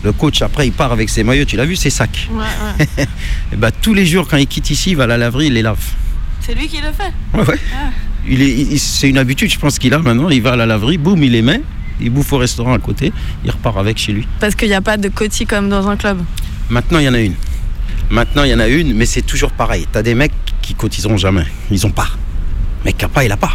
Le 0.03 0.11
coach, 0.11 0.41
après, 0.41 0.67
il 0.67 0.73
part 0.73 0.91
avec 0.91 1.09
ses 1.09 1.23
maillots. 1.23 1.45
Tu 1.45 1.57
l'as 1.57 1.65
vu, 1.65 1.75
ses 1.75 1.89
sacs. 1.89 2.29
Ouais, 2.31 2.39
ouais. 2.97 3.05
Et 3.53 3.55
bah, 3.55 3.71
tous 3.71 3.93
les 3.93 4.05
jours, 4.05 4.27
quand 4.27 4.37
il 4.37 4.47
quitte 4.47 4.69
ici, 4.69 4.91
il 4.91 4.97
va 4.97 5.03
à 5.03 5.07
la 5.07 5.17
laverie, 5.17 5.47
il 5.47 5.53
les 5.53 5.61
lave. 5.61 5.79
C'est 6.41 6.53
lui 6.53 6.67
qui 6.67 6.77
le 6.77 6.91
fait 6.91 7.13
Ouais, 7.33 7.45
ouais. 7.45 7.59
Ah. 7.73 7.89
Il 8.27 8.41
est, 8.41 8.77
c'est 8.77 9.09
une 9.09 9.17
habitude, 9.17 9.51
je 9.51 9.59
pense 9.59 9.79
qu'il 9.79 9.93
a 9.93 9.99
maintenant. 9.99 10.29
Il 10.29 10.41
va 10.41 10.53
à 10.53 10.55
la 10.55 10.65
laverie, 10.65 10.97
boum, 10.97 11.21
il 11.23 11.31
les 11.31 11.41
met. 11.41 11.61
Il 12.01 12.11
bouffe 12.11 12.31
au 12.31 12.37
restaurant 12.37 12.73
à 12.73 12.79
côté. 12.79 13.11
Il 13.43 13.51
repart 13.51 13.77
avec 13.77 13.97
chez 13.97 14.13
lui. 14.13 14.27
Parce 14.39 14.55
qu'il 14.55 14.69
n'y 14.69 14.73
a 14.73 14.81
pas 14.81 14.97
de 14.97 15.09
quotie 15.09 15.45
comme 15.45 15.69
dans 15.69 15.87
un 15.87 15.97
club. 15.97 16.19
Maintenant, 16.69 16.99
il 16.99 17.05
y 17.05 17.09
en 17.09 17.13
a 17.13 17.19
une. 17.19 17.35
Maintenant, 18.09 18.43
il 18.43 18.51
y 18.51 18.53
en 18.53 18.59
a 18.59 18.67
une, 18.67 18.93
mais 18.93 19.05
c'est 19.05 19.21
toujours 19.21 19.51
pareil. 19.51 19.85
T'as 19.91 20.01
des 20.01 20.15
mecs 20.15 20.33
qui 20.61 20.75
cotiseront 20.75 21.17
jamais. 21.17 21.45
Ils 21.71 21.85
ont 21.85 21.91
pas. 21.91 22.07
Mais 22.85 22.93
qui 22.93 23.03
a 23.03 23.09
pas, 23.09 23.25
il 23.25 23.31
a 23.31 23.37
pas. 23.37 23.51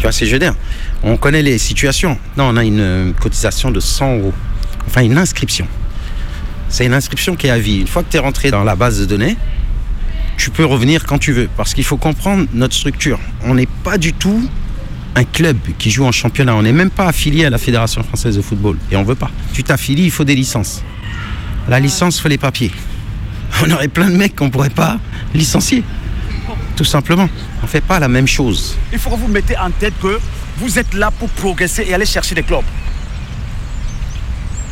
Tu 0.00 0.04
vois, 0.04 0.12
c'est 0.12 0.24
je 0.24 0.34
veux. 0.34 0.50
On 1.02 1.18
connaît 1.18 1.42
les 1.42 1.58
situations. 1.58 2.16
Non, 2.38 2.44
on 2.48 2.56
a 2.56 2.64
une 2.64 3.12
cotisation 3.20 3.70
de 3.70 3.80
100 3.80 4.16
euros. 4.16 4.32
Enfin, 4.86 5.02
une 5.02 5.18
inscription. 5.18 5.68
C'est 6.70 6.86
une 6.86 6.94
inscription 6.94 7.36
qui 7.36 7.48
est 7.48 7.50
à 7.50 7.58
vie. 7.58 7.80
Une 7.80 7.86
fois 7.86 8.02
que 8.02 8.10
tu 8.10 8.16
es 8.16 8.20
rentré 8.20 8.50
dans 8.50 8.64
la 8.64 8.76
base 8.76 8.98
de 8.98 9.04
données, 9.04 9.36
tu 10.38 10.48
peux 10.48 10.64
revenir 10.64 11.04
quand 11.04 11.18
tu 11.18 11.32
veux. 11.32 11.50
Parce 11.54 11.74
qu'il 11.74 11.84
faut 11.84 11.98
comprendre 11.98 12.46
notre 12.54 12.74
structure. 12.74 13.20
On 13.44 13.54
n'est 13.54 13.68
pas 13.84 13.98
du 13.98 14.14
tout 14.14 14.48
un 15.16 15.24
club 15.24 15.58
qui 15.78 15.90
joue 15.90 16.06
en 16.06 16.12
championnat. 16.12 16.54
On 16.54 16.62
n'est 16.62 16.72
même 16.72 16.88
pas 16.88 17.06
affilié 17.06 17.44
à 17.44 17.50
la 17.50 17.58
Fédération 17.58 18.02
française 18.02 18.38
de 18.38 18.42
football. 18.42 18.78
Et 18.90 18.96
on 18.96 19.02
veut 19.02 19.16
pas. 19.16 19.30
Tu 19.52 19.62
t'affilies, 19.64 20.04
il 20.04 20.10
faut 20.10 20.24
des 20.24 20.34
licences. 20.34 20.82
La 21.68 21.78
licence, 21.78 22.16
il 22.16 22.22
faut 22.22 22.28
les 22.28 22.38
papiers. 22.38 22.70
On 23.62 23.70
aurait 23.70 23.88
plein 23.88 24.08
de 24.08 24.16
mecs 24.16 24.34
qu'on 24.34 24.48
pourrait 24.48 24.70
pas 24.70 24.98
licencier. 25.34 25.84
Tout 26.76 26.84
simplement. 26.84 27.28
On 27.60 27.66
ne 27.66 27.68
fait 27.68 27.80
pas 27.80 27.98
la 27.98 28.08
même 28.08 28.26
chose. 28.26 28.76
Il 28.92 28.98
faut 28.98 29.10
que 29.10 29.16
vous 29.16 29.28
mettez 29.28 29.56
en 29.56 29.70
tête 29.70 29.94
que 30.00 30.18
vous 30.58 30.78
êtes 30.78 30.94
là 30.94 31.10
pour 31.10 31.28
progresser 31.30 31.84
et 31.86 31.94
aller 31.94 32.06
chercher 32.06 32.34
des 32.34 32.42
clubs. 32.42 32.64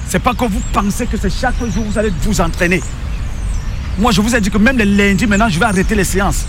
C'est 0.08 0.18
pas 0.20 0.32
que 0.32 0.44
vous 0.46 0.62
pensez 0.72 1.06
que 1.06 1.16
c'est 1.18 1.30
chaque 1.30 1.58
jour 1.58 1.84
que 1.84 1.90
vous 1.92 1.98
allez 1.98 2.12
vous 2.22 2.40
entraîner. 2.40 2.82
Moi, 3.98 4.12
je 4.12 4.20
vous 4.20 4.34
ai 4.34 4.40
dit 4.40 4.50
que 4.50 4.58
même 4.58 4.78
les 4.78 4.84
lundis, 4.84 5.26
maintenant, 5.26 5.48
je 5.48 5.58
vais 5.58 5.66
arrêter 5.66 5.94
les 5.94 6.04
séances. 6.04 6.46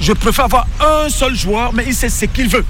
Je 0.00 0.12
préfère 0.12 0.46
avoir 0.46 0.66
un 0.80 1.08
seul 1.10 1.36
joueur, 1.36 1.72
mais 1.72 1.84
il 1.86 1.94
sait 1.94 2.08
ce 2.08 2.24
qu'il 2.24 2.48
veut. 2.48 2.64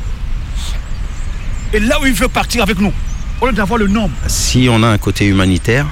Et 1.73 1.79
là 1.79 2.01
où 2.01 2.07
il 2.07 2.13
veut 2.13 2.29
partir 2.29 2.63
avec 2.63 2.79
nous, 2.81 2.93
au 3.41 3.47
lieu 3.47 3.53
d'avoir 3.53 3.79
le 3.79 3.87
nombre. 3.87 4.13
Si 4.27 4.69
on 4.71 4.83
a 4.83 4.89
un 4.89 4.99
côté 4.99 5.27
humanitaire, 5.27 5.87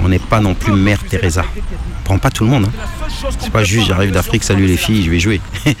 on 0.00 0.08
n'est 0.08 0.18
pas 0.18 0.40
non 0.40 0.54
plus 0.54 0.72
Mère 0.72 1.02
Teresa. 1.04 1.44
On 2.00 2.02
prend 2.04 2.18
pas 2.18 2.30
tout 2.30 2.44
le 2.44 2.50
monde. 2.50 2.66
hein. 2.66 3.28
C'est 3.38 3.50
pas 3.50 3.64
juste 3.64 3.88
j'arrive 3.88 4.10
d'Afrique, 4.12 4.44
salut 4.44 4.66
les 4.66 4.76
filles, 4.76 5.04
je 5.04 5.10
vais 5.10 5.20
jouer. 5.20 5.40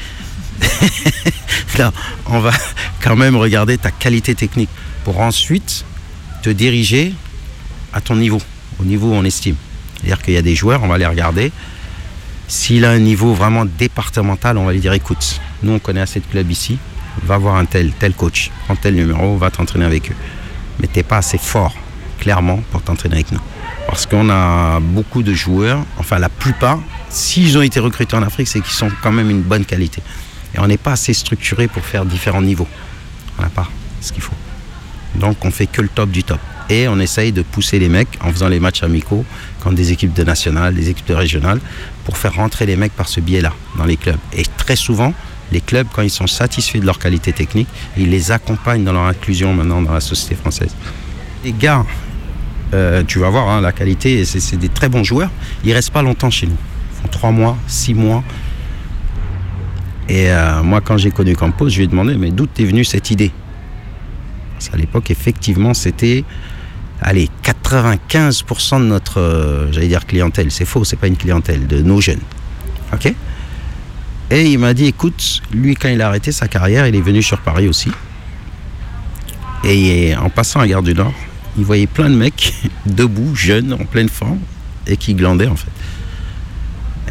On 2.26 2.40
va 2.40 2.50
quand 3.00 3.14
même 3.16 3.36
regarder 3.36 3.78
ta 3.78 3.90
qualité 3.90 4.34
technique 4.34 4.70
pour 5.04 5.20
ensuite 5.20 5.84
te 6.42 6.50
diriger 6.50 7.14
à 7.92 8.00
ton 8.00 8.16
niveau, 8.16 8.40
au 8.80 8.84
niveau 8.84 9.08
où 9.08 9.14
on 9.14 9.24
estime. 9.24 9.54
C'est-à-dire 9.96 10.20
qu'il 10.22 10.34
y 10.34 10.36
a 10.36 10.42
des 10.42 10.54
joueurs, 10.56 10.82
on 10.82 10.88
va 10.88 10.98
les 10.98 11.06
regarder. 11.06 11.52
S'il 12.48 12.84
a 12.84 12.90
un 12.90 12.98
niveau 12.98 13.32
vraiment 13.34 13.64
départemental, 13.64 14.58
on 14.58 14.64
va 14.64 14.72
lui 14.72 14.80
dire 14.80 14.92
écoute, 14.92 15.40
nous 15.62 15.72
on 15.72 15.78
connaît 15.78 16.00
assez 16.00 16.18
de 16.20 16.26
clubs 16.26 16.50
ici, 16.50 16.78
va 17.22 17.38
voir 17.38 17.56
un 17.56 17.64
tel, 17.64 17.92
tel 17.92 18.14
coach, 18.14 18.50
prends 18.64 18.76
tel 18.76 18.94
numéro, 18.94 19.36
va 19.36 19.50
t'entraîner 19.50 19.84
avec 19.84 20.10
eux. 20.10 20.16
Mais 20.80 20.86
t'es 20.88 21.02
pas 21.02 21.18
assez 21.18 21.38
fort, 21.38 21.74
clairement, 22.18 22.60
pour 22.70 22.82
t'entraîner 22.82 23.16
avec 23.16 23.32
nous. 23.32 23.40
Parce 23.88 24.04
qu'on 24.04 24.28
a 24.28 24.80
beaucoup 24.80 25.22
de 25.22 25.32
joueurs, 25.32 25.82
enfin 25.96 26.18
la 26.18 26.28
plupart, 26.28 26.78
s'ils 27.08 27.56
ont 27.56 27.62
été 27.62 27.80
recrutés 27.80 28.14
en 28.14 28.22
Afrique, 28.22 28.46
c'est 28.46 28.60
qu'ils 28.60 28.74
sont 28.74 28.90
quand 29.02 29.10
même 29.10 29.30
une 29.30 29.40
bonne 29.40 29.64
qualité. 29.64 30.02
Et 30.54 30.60
on 30.60 30.66
n'est 30.66 30.76
pas 30.76 30.92
assez 30.92 31.14
structuré 31.14 31.68
pour 31.68 31.82
faire 31.84 32.04
différents 32.04 32.42
niveaux. 32.42 32.68
On 33.38 33.42
n'a 33.42 33.48
pas 33.48 33.66
ce 34.02 34.12
qu'il 34.12 34.22
faut. 34.22 34.34
Donc 35.14 35.42
on 35.44 35.50
fait 35.50 35.66
que 35.66 35.80
le 35.80 35.88
top 35.88 36.10
du 36.10 36.22
top. 36.22 36.38
Et 36.68 36.86
on 36.86 37.00
essaye 37.00 37.32
de 37.32 37.40
pousser 37.40 37.78
les 37.78 37.88
mecs 37.88 38.18
en 38.20 38.30
faisant 38.30 38.48
les 38.48 38.60
matchs 38.60 38.82
amicaux 38.82 39.24
contre 39.62 39.76
des 39.76 39.90
équipes 39.90 40.12
de 40.12 40.22
nationales, 40.22 40.74
des 40.74 40.90
équipes 40.90 41.08
de 41.08 41.14
régionales, 41.14 41.60
pour 42.04 42.18
faire 42.18 42.34
rentrer 42.34 42.66
les 42.66 42.76
mecs 42.76 42.92
par 42.92 43.08
ce 43.08 43.20
biais-là 43.20 43.54
dans 43.78 43.86
les 43.86 43.96
clubs. 43.96 44.18
Et 44.34 44.44
très 44.58 44.76
souvent, 44.76 45.14
les 45.50 45.62
clubs, 45.62 45.86
quand 45.94 46.02
ils 46.02 46.10
sont 46.10 46.26
satisfaits 46.26 46.78
de 46.78 46.86
leur 46.86 46.98
qualité 46.98 47.32
technique, 47.32 47.68
ils 47.96 48.10
les 48.10 48.30
accompagnent 48.32 48.84
dans 48.84 48.92
leur 48.92 49.04
inclusion 49.06 49.54
maintenant 49.54 49.80
dans 49.80 49.94
la 49.94 50.02
société 50.02 50.34
française. 50.34 50.74
Les 51.42 51.52
gars, 51.52 51.86
euh, 52.74 53.02
tu 53.06 53.18
vas 53.18 53.30
voir 53.30 53.48
hein, 53.48 53.60
la 53.60 53.72
qualité, 53.72 54.24
c'est 54.24 54.56
des 54.56 54.68
très 54.68 54.88
bons 54.88 55.04
joueurs. 55.04 55.30
Ils 55.64 55.72
restent 55.72 55.92
pas 55.92 56.02
longtemps 56.02 56.30
chez 56.30 56.46
nous. 56.46 56.56
Ils 56.92 57.02
font 57.02 57.08
trois 57.08 57.30
mois, 57.30 57.56
six 57.66 57.94
mois. 57.94 58.22
Et 60.08 60.30
euh, 60.30 60.62
moi, 60.62 60.80
quand 60.80 60.96
j'ai 60.96 61.10
connu 61.10 61.36
Campos, 61.36 61.68
je 61.68 61.78
lui 61.78 61.84
ai 61.84 61.86
demandé, 61.86 62.16
mais 62.16 62.30
d'où 62.30 62.46
t'es 62.46 62.64
venue 62.64 62.84
cette 62.84 63.10
idée? 63.10 63.30
Parce 64.54 64.68
qu'à 64.70 64.76
l'époque, 64.76 65.10
effectivement, 65.10 65.74
c'était, 65.74 66.24
allez, 67.00 67.28
95% 67.44 68.80
de 68.80 68.84
notre, 68.86 69.20
euh, 69.20 69.72
j'allais 69.72 69.88
dire 69.88 70.06
clientèle. 70.06 70.50
C'est 70.50 70.64
faux, 70.64 70.84
c'est 70.84 70.96
pas 70.96 71.06
une 71.06 71.16
clientèle, 71.16 71.66
de 71.66 71.82
nos 71.82 72.00
jeunes. 72.00 72.20
Ok? 72.92 73.12
Et 74.30 74.44
il 74.44 74.58
m'a 74.58 74.74
dit, 74.74 74.86
écoute, 74.86 75.40
lui, 75.52 75.74
quand 75.74 75.88
il 75.88 76.02
a 76.02 76.08
arrêté 76.08 76.32
sa 76.32 76.48
carrière, 76.48 76.86
il 76.86 76.94
est 76.94 77.00
venu 77.00 77.22
sur 77.22 77.38
Paris 77.38 77.68
aussi. 77.68 77.90
Et 79.64 80.14
en 80.16 80.28
passant 80.28 80.60
à 80.60 80.66
Gare 80.66 80.82
du 80.82 80.94
Nord, 80.94 81.14
il 81.58 81.64
voyait 81.64 81.86
plein 81.86 82.08
de 82.08 82.14
mecs 82.14 82.54
debout, 82.86 83.34
jeunes, 83.34 83.72
en 83.72 83.84
pleine 83.84 84.08
forme, 84.08 84.38
et 84.86 84.96
qui 84.96 85.14
glandaient 85.14 85.48
en 85.48 85.56
fait. 85.56 85.70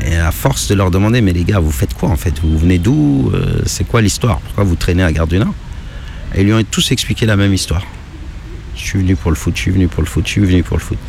Et 0.05 0.15
à 0.15 0.31
force 0.31 0.67
de 0.67 0.75
leur 0.75 0.91
demander, 0.91 1.21
mais 1.21 1.33
les 1.33 1.43
gars, 1.43 1.59
vous 1.59 1.71
faites 1.71 1.93
quoi 1.93 2.09
en 2.09 2.15
fait? 2.15 2.39
Vous 2.41 2.57
venez 2.57 2.77
d'où? 2.77 3.31
Euh, 3.33 3.61
C'est 3.65 3.83
quoi 3.83 4.01
l'histoire? 4.01 4.39
Pourquoi 4.39 4.63
vous 4.63 4.75
traînez 4.75 5.03
à 5.03 5.11
Gare 5.11 5.27
du 5.27 5.39
Nord? 5.39 5.53
Et 6.35 6.41
ils 6.41 6.45
lui 6.45 6.53
ont 6.53 6.63
tous 6.63 6.91
expliqué 6.91 7.25
la 7.25 7.35
même 7.35 7.53
histoire. 7.53 7.83
Je 8.75 8.81
suis 8.81 8.99
venu 8.99 9.15
pour 9.15 9.31
le 9.31 9.35
foot, 9.35 9.55
je 9.55 9.61
suis 9.61 9.71
venu 9.71 9.87
pour 9.87 10.03
le 10.03 10.07
foot, 10.07 10.25
je 10.25 10.31
suis 10.31 10.41
venu 10.41 10.61
pour 10.63 10.77
le 10.77 10.83
foot. 10.83 10.99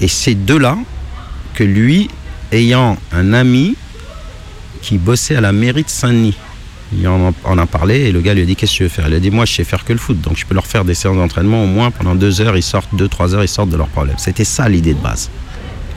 Et 0.00 0.08
c'est 0.08 0.34
de 0.34 0.54
là 0.54 0.78
que 1.54 1.64
lui, 1.64 2.08
ayant 2.52 2.96
un 3.12 3.32
ami 3.32 3.74
qui 4.82 4.98
bossait 4.98 5.34
à 5.34 5.40
la 5.40 5.52
mairie 5.52 5.82
de 5.82 5.88
Saint-Denis, 5.88 6.36
il 6.92 7.06
en 7.08 7.58
a, 7.58 7.66
parlé 7.66 8.00
et 8.02 8.12
le 8.12 8.20
gars 8.20 8.34
lui 8.34 8.42
a 8.42 8.44
dit 8.44 8.54
qu'est-ce 8.54 8.72
que 8.72 8.76
tu 8.76 8.82
veux 8.84 8.88
faire? 8.88 9.08
Il 9.08 9.14
a 9.14 9.20
dit 9.20 9.30
moi 9.30 9.44
je 9.44 9.52
sais 9.52 9.64
faire 9.64 9.84
que 9.84 9.92
le 9.92 9.98
foot, 9.98 10.20
donc 10.20 10.36
je 10.36 10.46
peux 10.46 10.54
leur 10.54 10.66
faire 10.66 10.84
des 10.84 10.94
séances 10.94 11.16
d'entraînement 11.16 11.64
au 11.64 11.66
moins 11.66 11.90
pendant 11.90 12.14
deux 12.14 12.40
heures, 12.40 12.56
ils 12.56 12.62
sortent, 12.62 12.94
deux, 12.94 13.08
trois 13.08 13.34
heures, 13.34 13.42
ils 13.42 13.48
sortent 13.48 13.70
de 13.70 13.76
leurs 13.76 13.88
problèmes. 13.88 14.16
C'était 14.18 14.44
ça 14.44 14.68
l'idée 14.68 14.94
de 14.94 15.00
base. 15.00 15.30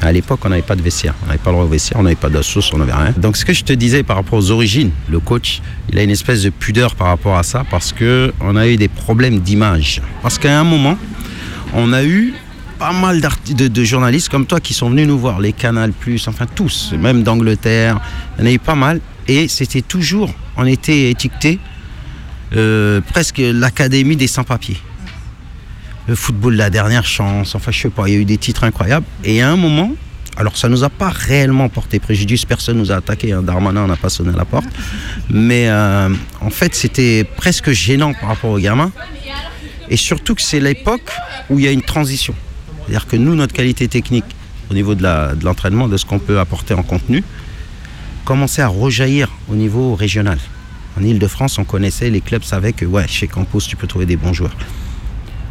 À 0.02 0.14
l'époque, 0.14 0.40
on 0.46 0.50
n'avait 0.50 0.62
pas 0.62 0.78
de 0.78 0.82
vestiaire, 0.82 1.14
on 1.24 1.28
n'avait 1.28 1.40
pas 1.40 1.50
le 1.50 1.56
droit 1.56 1.66
au 1.66 1.70
vestiaire, 1.70 2.00
on 2.00 2.04
n'avait 2.04 2.16
pas 2.16 2.30
d'assos, 2.30 2.62
on 2.74 2.78
n'avait 2.78 2.94
rien. 2.94 3.14
Donc 3.18 3.36
ce 3.36 3.44
que 3.44 3.52
je 3.52 3.64
te 3.64 3.74
disais 3.74 4.02
par 4.02 4.16
rapport 4.16 4.40
aux 4.40 4.52
origines, 4.52 4.92
le 5.10 5.20
coach, 5.20 5.62
il 5.92 6.00
a 6.00 6.04
une 6.04 6.10
espèce 6.10 6.42
de 6.42 6.50
pudeur 6.50 6.96
par 6.96 7.08
rapport 7.08 7.38
à 7.38 7.44
ça 7.44 7.66
parce 7.70 7.92
que 7.92 8.34
on 8.40 8.56
a 8.56 8.68
eu 8.68 8.78
des 8.78 8.88
problèmes 8.88 9.40
d'image. 9.40 10.02
Parce 10.22 10.38
qu'à 10.38 10.58
un 10.58 10.64
moment, 10.64 10.98
on 11.74 11.92
a 11.92 12.04
eu 12.04 12.34
pas 12.80 12.94
mal 12.94 13.22
de, 13.22 13.68
de 13.68 13.84
journalistes 13.84 14.30
comme 14.30 14.46
toi 14.46 14.62
qui 14.62 14.74
sont 14.74 14.90
venus 14.90 15.06
nous 15.06 15.20
voir, 15.20 15.42
les 15.42 15.52
Canal+, 15.52 15.92
enfin 16.28 16.46
tous, 16.56 16.94
même 16.98 17.24
d'Angleterre, 17.24 18.00
il 18.38 18.42
y 18.42 18.48
en 18.48 18.52
a 18.52 18.54
eu 18.54 18.60
pas 18.60 18.76
mal, 18.76 19.02
et 19.30 19.48
c'était 19.48 19.84
toujours, 19.84 20.34
on 20.58 20.66
était 20.66 21.12
étiqueté 21.12 21.60
euh, 22.56 23.00
presque 23.00 23.38
l'académie 23.38 24.16
des 24.16 24.28
sans-papiers. 24.28 24.78
Le 26.08 26.16
football, 26.16 26.56
la 26.56 26.72
dernière 26.72 27.06
chance, 27.06 27.54
enfin 27.54 27.72
je 27.72 27.80
sais 27.80 27.90
pas, 27.90 28.08
il 28.08 28.14
y 28.16 28.18
a 28.18 28.20
eu 28.20 28.26
des 28.26 28.40
titres 28.40 28.64
incroyables, 28.64 29.06
et 29.24 29.44
à 29.44 29.52
un 29.52 29.56
moment, 29.56 29.92
alors 30.36 30.58
ça 30.58 30.68
nous 30.68 30.84
a 30.84 30.90
pas 30.90 31.10
réellement 31.10 31.70
porté 31.70 32.00
préjudice, 32.00 32.44
personne 32.44 32.80
nous 32.80 32.92
a 32.92 32.96
attaqué, 32.96 33.32
hein, 33.32 33.44
Darmanin 33.44 33.86
n'a 33.86 33.98
pas 33.98 34.10
sonné 34.10 34.34
à 34.34 34.38
la 34.38 34.46
porte, 34.46 34.70
mais 35.30 35.70
euh, 35.70 36.10
en 36.42 36.50
fait 36.50 36.74
c'était 36.74 37.24
presque 37.24 37.70
gênant 37.70 38.16
par 38.16 38.30
rapport 38.30 38.50
aux 38.50 38.60
gamins, 38.60 38.92
et 39.92 39.98
surtout 39.98 40.34
que 40.34 40.42
c'est 40.42 40.60
l'époque 40.60 41.12
où 41.52 41.60
il 41.60 41.66
y 41.66 41.68
a 41.68 41.72
une 41.72 41.84
transition. 41.84 42.34
C'est-à-dire 42.82 43.06
que 43.06 43.16
nous, 43.16 43.36
notre 43.36 43.54
qualité 43.54 43.88
technique 43.88 44.26
au 44.72 44.74
niveau 44.74 44.96
de 44.96 45.02
de 45.02 45.46
l'entraînement, 45.46 45.88
de, 45.88 45.98
ce 45.98 46.06
qu'on 46.06 46.18
peut 46.18 46.40
apporter 46.40 46.74
en 46.74 46.82
contenu, 46.82 47.24
commençait 48.30 48.62
à 48.62 48.68
rejaillir 48.68 49.28
au 49.52 49.56
niveau 49.56 49.96
régional. 49.96 50.38
En 50.96 51.04
Ile-de-France, 51.04 51.58
on 51.58 51.64
connaissait, 51.64 52.12
les 52.12 52.22
clubs 52.22 52.44
savaient 52.44 52.74
que 52.74 52.86
ouais, 52.86 53.08
chez 53.08 53.28
Campos, 53.28 53.62
tu 53.62 53.76
peux 53.76 53.88
trouver 53.88 54.06
des 54.06 54.18
bons 54.18 54.34
joueurs. 54.34 54.56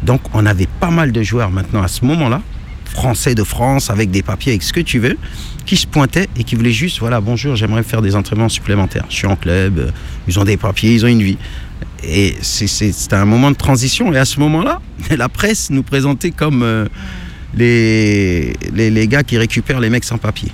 Donc 0.01 0.21
on 0.33 0.45
avait 0.45 0.69
pas 0.79 0.89
mal 0.89 1.11
de 1.11 1.21
joueurs 1.21 1.51
maintenant 1.51 1.83
à 1.83 1.89
ce 1.89 2.05
moment-là, 2.05 2.41
français 2.85 3.35
de 3.35 3.43
France, 3.43 3.89
avec 3.89 4.11
des 4.11 4.23
papiers, 4.23 4.53
avec 4.53 4.63
ce 4.63 4.71
que 4.71 4.79
tu 4.79 4.97
veux, 4.97 5.17
qui 5.65 5.75
se 5.75 5.87
pointaient 5.87 6.29
et 6.37 6.45
qui 6.45 6.55
voulaient 6.55 6.71
juste, 6.71 6.99
voilà, 6.99 7.19
bonjour, 7.19 7.57
j'aimerais 7.57 7.83
faire 7.83 8.01
des 8.01 8.15
entraînements 8.15 8.47
supplémentaires. 8.47 9.07
Je 9.09 9.15
suis 9.15 9.27
en 9.27 9.35
club, 9.35 9.79
euh, 9.79 9.91
ils 10.29 10.39
ont 10.39 10.45
des 10.45 10.55
papiers, 10.55 10.93
ils 10.93 11.03
ont 11.03 11.09
une 11.09 11.21
vie. 11.21 11.37
Et 12.05 12.37
c'était 12.41 13.17
un 13.17 13.25
moment 13.25 13.51
de 13.51 13.57
transition. 13.57 14.13
Et 14.13 14.17
à 14.17 14.23
ce 14.23 14.39
moment-là, 14.39 14.79
la 15.17 15.27
presse 15.27 15.69
nous 15.69 15.83
présentait 15.83 16.31
comme 16.31 16.63
euh, 16.63 16.85
les, 17.53 18.53
les, 18.71 19.07
gars 19.09 19.23
qui 19.23 19.37
récupèrent 19.37 19.81
les 19.81 19.89
mecs 19.89 20.05
sans 20.05 20.17
papier. 20.17 20.49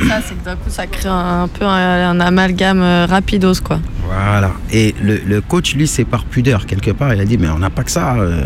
C'est 0.00 0.08
ça, 0.08 0.20
c'est 0.26 0.34
que 0.34 0.44
d'un 0.44 0.56
coup, 0.56 0.68
ça 0.70 0.86
crée 0.86 1.08
un, 1.08 1.48
peu 1.48 1.64
un, 1.64 2.10
un 2.10 2.20
amalgame 2.20 2.80
euh, 2.82 3.06
rapidos, 3.06 3.60
quoi. 3.62 3.80
Voilà. 4.06 4.52
Et 4.72 4.94
le, 5.02 5.18
le 5.26 5.40
coach, 5.40 5.74
lui, 5.74 5.86
c'est 5.86 6.04
par 6.04 6.24
pudeur. 6.24 6.66
Quelque 6.66 6.90
part, 6.90 7.12
il 7.14 7.20
a 7.20 7.24
dit, 7.24 7.38
mais 7.38 7.48
on 7.48 7.58
n'a 7.58 7.70
pas 7.70 7.84
que 7.84 7.90
ça. 7.90 8.16
euh. 8.16 8.44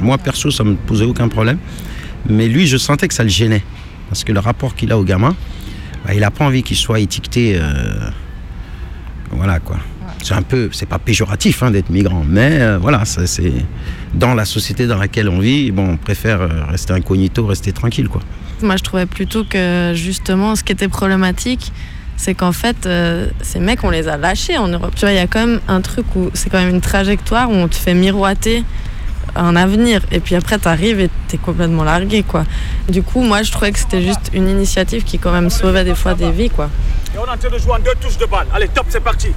Moi, 0.00 0.18
perso, 0.18 0.50
ça 0.50 0.64
me 0.64 0.74
posait 0.74 1.04
aucun 1.04 1.28
problème. 1.28 1.58
Mais 2.28 2.48
lui, 2.48 2.66
je 2.66 2.76
sentais 2.76 3.08
que 3.08 3.14
ça 3.14 3.22
le 3.22 3.28
gênait. 3.30 3.62
Parce 4.08 4.24
que 4.24 4.32
le 4.32 4.40
rapport 4.40 4.74
qu'il 4.74 4.90
a 4.92 4.98
au 4.98 5.04
gamin, 5.04 5.34
bah, 6.04 6.12
il 6.14 6.20
n'a 6.20 6.30
pas 6.30 6.44
envie 6.44 6.62
qu'il 6.62 6.76
soit 6.76 7.00
étiqueté. 7.00 7.56
euh, 7.56 8.10
Voilà, 9.30 9.60
quoi. 9.60 9.76
C'est 10.22 10.34
un 10.34 10.42
peu, 10.42 10.68
c'est 10.72 10.86
pas 10.88 10.98
péjoratif 10.98 11.62
hein, 11.62 11.70
d'être 11.70 11.88
migrant, 11.88 12.24
mais 12.28 12.58
euh, 12.60 12.78
voilà, 12.78 13.06
ça, 13.06 13.26
c'est 13.26 13.54
dans 14.12 14.34
la 14.34 14.44
société 14.44 14.86
dans 14.86 14.98
laquelle 14.98 15.30
on 15.30 15.38
vit, 15.38 15.70
bon, 15.70 15.92
on 15.92 15.96
préfère 15.96 16.40
rester 16.68 16.92
incognito, 16.92 17.46
rester 17.46 17.72
tranquille, 17.72 18.08
quoi. 18.08 18.20
Moi, 18.62 18.76
je 18.76 18.82
trouvais 18.82 19.06
plutôt 19.06 19.44
que 19.44 19.92
justement, 19.94 20.56
ce 20.56 20.62
qui 20.62 20.72
était 20.72 20.88
problématique, 20.88 21.72
c'est 22.16 22.34
qu'en 22.34 22.52
fait, 22.52 22.86
euh, 22.86 23.28
ces 23.40 23.60
mecs, 23.60 23.82
on 23.82 23.90
les 23.90 24.08
a 24.08 24.16
lâchés 24.16 24.58
en 24.58 24.68
Europe. 24.68 24.92
Tu 24.94 25.00
vois, 25.00 25.12
il 25.12 25.16
y 25.16 25.20
a 25.20 25.26
quand 25.26 25.46
même 25.46 25.60
un 25.68 25.80
truc 25.80 26.04
où 26.14 26.30
c'est 26.34 26.50
quand 26.50 26.58
même 26.58 26.68
une 26.68 26.80
trajectoire 26.82 27.50
où 27.50 27.54
on 27.54 27.68
te 27.68 27.76
fait 27.76 27.94
miroiter 27.94 28.64
un 29.34 29.56
avenir. 29.56 30.02
Et 30.12 30.20
puis 30.20 30.34
après, 30.34 30.58
t'arrives 30.58 31.00
et 31.00 31.08
t'es 31.28 31.38
complètement 31.38 31.84
largué, 31.84 32.22
quoi. 32.22 32.44
Du 32.88 33.02
coup, 33.02 33.22
moi, 33.22 33.42
je 33.42 33.50
trouvais 33.50 33.72
que 33.72 33.78
c'était 33.78 34.02
juste 34.02 34.30
une 34.32 34.48
initiative 34.48 35.04
qui, 35.04 35.18
quand 35.18 35.32
même, 35.32 35.50
sauvait 35.50 35.84
des 35.84 35.94
fois 35.94 36.14
des 36.14 36.30
vies, 36.30 36.50
quoi. 36.50 36.68
Et 37.14 37.18
on 37.18 37.24
est 37.24 37.30
en 37.30 37.36
train 37.36 37.48
de 37.48 37.58
jouer 37.58 37.72
en 37.72 37.78
deux 37.78 37.94
touches 38.00 38.18
de 38.18 38.26
balle. 38.26 38.46
Allez, 38.52 38.68
top, 38.68 38.86
c'est 38.88 39.00
parti. 39.02 39.28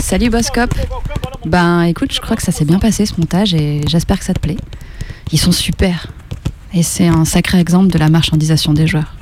Salut 0.00 0.30
Boscop. 0.30 0.74
Ben 1.46 1.82
écoute, 1.82 2.12
je 2.12 2.20
crois 2.20 2.36
que 2.36 2.42
ça 2.42 2.52
s'est 2.52 2.64
bien 2.64 2.78
passé 2.78 3.06
ce 3.06 3.14
montage 3.18 3.54
et 3.54 3.80
j'espère 3.86 4.18
que 4.18 4.24
ça 4.24 4.34
te 4.34 4.40
plaît. 4.40 4.56
Ils 5.32 5.38
sont 5.38 5.52
super. 5.52 6.08
Et 6.72 6.82
c'est 6.82 7.06
un 7.06 7.24
sacré 7.24 7.60
exemple 7.60 7.92
de 7.92 7.98
la 7.98 8.08
marchandisation 8.08 8.72
des 8.72 8.86
joueurs. 8.86 9.14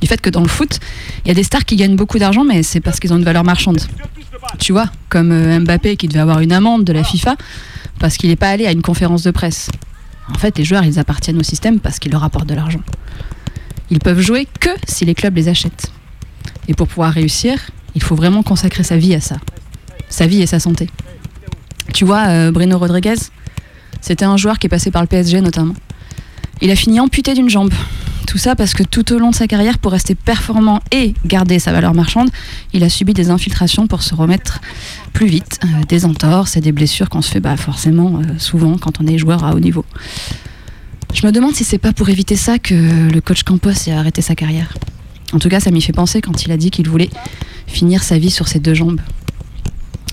Du 0.00 0.06
fait 0.06 0.20
que 0.20 0.30
dans 0.30 0.42
le 0.42 0.48
foot, 0.48 0.78
il 1.24 1.28
y 1.28 1.30
a 1.30 1.34
des 1.34 1.42
stars 1.42 1.64
qui 1.64 1.76
gagnent 1.76 1.96
beaucoup 1.96 2.18
d'argent, 2.18 2.44
mais 2.44 2.62
c'est 2.62 2.80
parce 2.80 3.00
qu'ils 3.00 3.12
ont 3.12 3.16
une 3.16 3.24
valeur 3.24 3.44
marchande. 3.44 3.80
Tu 4.58 4.72
vois, 4.72 4.86
comme 5.08 5.32
euh, 5.32 5.60
Mbappé 5.60 5.96
qui 5.96 6.08
devait 6.08 6.20
avoir 6.20 6.40
une 6.40 6.52
amende 6.52 6.84
de 6.84 6.92
la 6.92 7.04
FIFA 7.04 7.36
parce 7.98 8.16
qu'il 8.16 8.30
n'est 8.30 8.36
pas 8.36 8.50
allé 8.50 8.66
à 8.66 8.72
une 8.72 8.82
conférence 8.82 9.22
de 9.22 9.30
presse. 9.30 9.70
En 10.32 10.38
fait, 10.38 10.56
les 10.58 10.64
joueurs, 10.64 10.84
ils 10.84 10.98
appartiennent 10.98 11.38
au 11.38 11.42
système 11.42 11.80
parce 11.80 11.98
qu'ils 11.98 12.12
leur 12.12 12.22
apportent 12.22 12.48
de 12.48 12.54
l'argent. 12.54 12.80
Ils 13.90 13.98
peuvent 13.98 14.20
jouer 14.20 14.46
que 14.60 14.70
si 14.86 15.04
les 15.04 15.14
clubs 15.14 15.34
les 15.34 15.48
achètent. 15.48 15.90
Et 16.68 16.74
pour 16.74 16.86
pouvoir 16.86 17.12
réussir, 17.12 17.58
il 17.94 18.02
faut 18.02 18.14
vraiment 18.14 18.42
consacrer 18.42 18.84
sa 18.84 18.96
vie 18.96 19.14
à 19.14 19.20
ça. 19.20 19.36
Sa 20.08 20.26
vie 20.26 20.42
et 20.42 20.46
sa 20.46 20.60
santé. 20.60 20.88
Tu 21.94 22.04
vois, 22.04 22.28
euh, 22.28 22.52
Bruno 22.52 22.78
Rodriguez, 22.78 23.16
c'était 24.00 24.24
un 24.24 24.36
joueur 24.36 24.58
qui 24.58 24.66
est 24.66 24.70
passé 24.70 24.90
par 24.90 25.02
le 25.02 25.08
PSG 25.08 25.40
notamment. 25.40 25.74
Il 26.60 26.70
a 26.70 26.76
fini 26.76 27.00
amputé 27.00 27.34
d'une 27.34 27.48
jambe. 27.48 27.72
Tout 28.26 28.38
ça 28.38 28.54
parce 28.54 28.74
que 28.74 28.82
tout 28.82 29.12
au 29.14 29.18
long 29.18 29.30
de 29.30 29.34
sa 29.34 29.46
carrière, 29.46 29.78
pour 29.78 29.92
rester 29.92 30.14
performant 30.14 30.80
et 30.92 31.14
garder 31.24 31.58
sa 31.58 31.72
valeur 31.72 31.94
marchande, 31.94 32.28
il 32.74 32.84
a 32.84 32.90
subi 32.90 33.14
des 33.14 33.30
infiltrations 33.30 33.86
pour 33.86 34.02
se 34.02 34.14
remettre 34.14 34.60
plus 35.14 35.26
vite, 35.26 35.60
euh, 35.64 35.84
des 35.88 36.04
entorses 36.04 36.56
et 36.56 36.60
des 36.60 36.72
blessures 36.72 37.08
qu'on 37.08 37.22
se 37.22 37.30
fait 37.30 37.40
bah, 37.40 37.56
forcément 37.56 38.18
euh, 38.18 38.38
souvent 38.38 38.76
quand 38.76 39.00
on 39.00 39.06
est 39.06 39.16
joueur 39.16 39.44
à 39.44 39.54
haut 39.54 39.60
niveau. 39.60 39.84
Je 41.14 41.26
me 41.26 41.32
demande 41.32 41.54
si 41.54 41.64
c'est 41.64 41.78
pas 41.78 41.94
pour 41.94 42.10
éviter 42.10 42.36
ça 42.36 42.58
que 42.58 42.74
le 43.10 43.20
coach 43.22 43.44
Campos 43.44 43.88
a 43.88 43.92
arrêté 43.92 44.20
sa 44.20 44.34
carrière. 44.34 44.74
En 45.32 45.38
tout 45.38 45.48
cas, 45.48 45.60
ça 45.60 45.70
m'y 45.70 45.80
fait 45.80 45.92
penser 45.92 46.20
quand 46.20 46.44
il 46.44 46.52
a 46.52 46.56
dit 46.56 46.70
qu'il 46.70 46.88
voulait 46.88 47.10
finir 47.66 48.02
sa 48.02 48.18
vie 48.18 48.30
sur 48.30 48.46
ses 48.46 48.60
deux 48.60 48.74
jambes. 48.74 49.00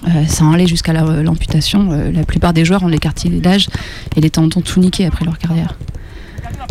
Euh, 0.07 0.25
sans 0.27 0.51
aller 0.51 0.67
jusqu'à 0.67 0.93
la- 0.93 1.23
l'amputation, 1.23 1.91
euh, 1.91 2.11
la 2.11 2.23
plupart 2.23 2.53
des 2.53 2.63
joueurs 2.63 2.83
ont 2.83 2.87
les 2.87 2.99
cartilages 2.99 3.67
et 4.15 4.21
les 4.21 4.29
tendons 4.29 4.61
tout 4.61 4.79
niqués 4.79 5.05
après 5.05 5.25
leur 5.25 5.39
carrière. 5.39 5.75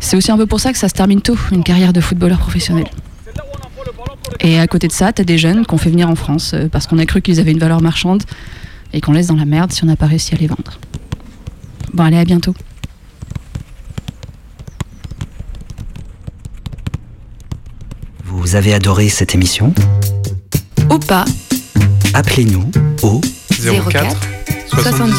C'est 0.01 0.17
aussi 0.17 0.31
un 0.31 0.37
peu 0.37 0.47
pour 0.47 0.61
ça 0.61 0.73
que 0.73 0.79
ça 0.79 0.89
se 0.89 0.95
termine 0.95 1.21
tôt, 1.21 1.37
une 1.51 1.65
carrière 1.65 1.93
de 1.93 2.01
footballeur 2.01 2.39
professionnel. 2.39 2.87
Et 4.41 4.61
à 4.61 4.67
côté 4.69 4.87
de 4.87 4.93
ça, 4.93 5.13
t'as 5.13 5.25
des 5.25 5.39
jeunes 5.39 5.67
qu'on 5.67 5.79
fait 5.79 5.91
venir 5.91 6.09
en 6.09 6.15
France 6.15 6.53
euh, 6.55 6.69
parce 6.69 6.87
qu'on 6.87 6.99
a 6.99 7.07
cru 7.07 7.23
qu'ils 7.23 7.41
avaient 7.41 7.53
une 7.53 7.59
valeur 7.59 7.81
marchande 7.83 8.23
et 8.93 9.01
qu'on 9.01 9.13
laisse 9.13 9.27
dans 9.27 9.37
la 9.37 9.45
merde 9.47 9.73
si 9.73 9.83
on 9.83 9.87
n'a 9.89 9.97
pas 9.97 10.07
réussi 10.07 10.35
à 10.35 10.39
les 10.39 10.47
vendre. 10.47 10.79
Bon, 11.93 12.05
allez, 12.05 12.19
à 12.19 12.25
bientôt. 12.25 12.55
Vous 18.25 18.57
avez 18.57 18.75
adoré 18.75 19.09
cette 19.09 19.35
émission? 19.35 19.73
Ou 20.91 20.99
pas 20.99 21.25
Appelez-nous 22.15 22.71
au 23.03 23.21
04 23.91 24.17
78 24.69 25.19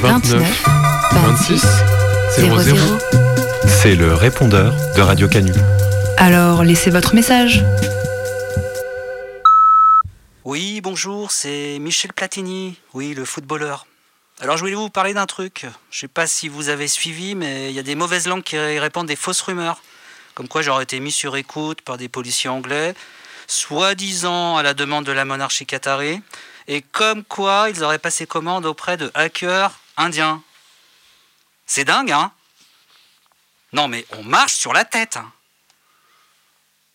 29 0.00 0.64
26 1.12 1.66
00. 2.38 2.76
C'est 3.66 3.94
le 3.94 4.14
répondeur 4.14 4.74
de 4.96 5.02
Radio 5.02 5.28
Canu. 5.28 5.52
Alors, 6.16 6.64
laissez 6.64 6.88
votre 6.88 7.14
message. 7.14 7.62
Oui, 10.46 10.80
bonjour, 10.80 11.30
c'est 11.30 11.78
Michel 11.78 12.14
Platini, 12.14 12.76
oui, 12.94 13.12
le 13.12 13.26
footballeur. 13.26 13.86
Alors 14.40 14.56
je 14.56 14.62
voulais 14.62 14.76
vous 14.76 14.88
parler 14.88 15.12
d'un 15.12 15.26
truc. 15.26 15.66
Je 15.90 15.98
sais 15.98 16.08
pas 16.08 16.26
si 16.26 16.48
vous 16.48 16.70
avez 16.70 16.88
suivi, 16.88 17.34
mais 17.34 17.68
il 17.68 17.76
y 17.76 17.78
a 17.78 17.82
des 17.82 17.96
mauvaises 17.96 18.26
langues 18.26 18.42
qui 18.42 18.56
répandent 18.56 19.08
des 19.08 19.16
fausses 19.16 19.42
rumeurs. 19.42 19.82
Comme 20.34 20.48
quoi 20.48 20.62
j'aurais 20.62 20.84
été 20.84 21.00
mis 21.00 21.12
sur 21.12 21.36
écoute 21.36 21.82
par 21.82 21.98
des 21.98 22.08
policiers 22.08 22.48
anglais, 22.48 22.94
soi-disant 23.48 24.56
à 24.56 24.62
la 24.62 24.74
demande 24.74 25.04
de 25.04 25.12
la 25.12 25.24
monarchie 25.24 25.66
qatari, 25.66 26.22
et 26.68 26.82
comme 26.82 27.24
quoi 27.24 27.68
ils 27.70 27.82
auraient 27.82 27.98
passé 27.98 28.26
commande 28.26 28.66
auprès 28.66 28.96
de 28.96 29.10
hackers 29.14 29.72
indiens. 29.96 30.42
C'est 31.66 31.84
dingue, 31.84 32.12
hein? 32.12 32.30
Non 33.72 33.88
mais 33.88 34.06
on 34.16 34.22
marche 34.22 34.54
sur 34.54 34.72
la 34.72 34.84
tête. 34.84 35.16
hein. 35.16 35.32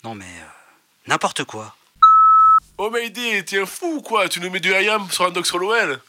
Non 0.04 0.16
mais 0.16 0.26
euh, 0.26 0.46
n'importe 1.08 1.44
quoi. 1.44 1.76
Oh 2.78 2.90
Mayday, 2.90 3.44
t'es 3.44 3.60
un 3.62 3.66
fou 3.66 3.98
ou 3.98 4.02
quoi? 4.02 4.28
Tu 4.30 4.40
nous 4.40 4.50
mets 4.50 4.60
du 4.60 4.72
IAM 4.72 5.10
sur 5.12 5.26
un 5.26 5.30
doc 5.32 5.46
sur 5.46 5.60
l'OL 5.60 6.02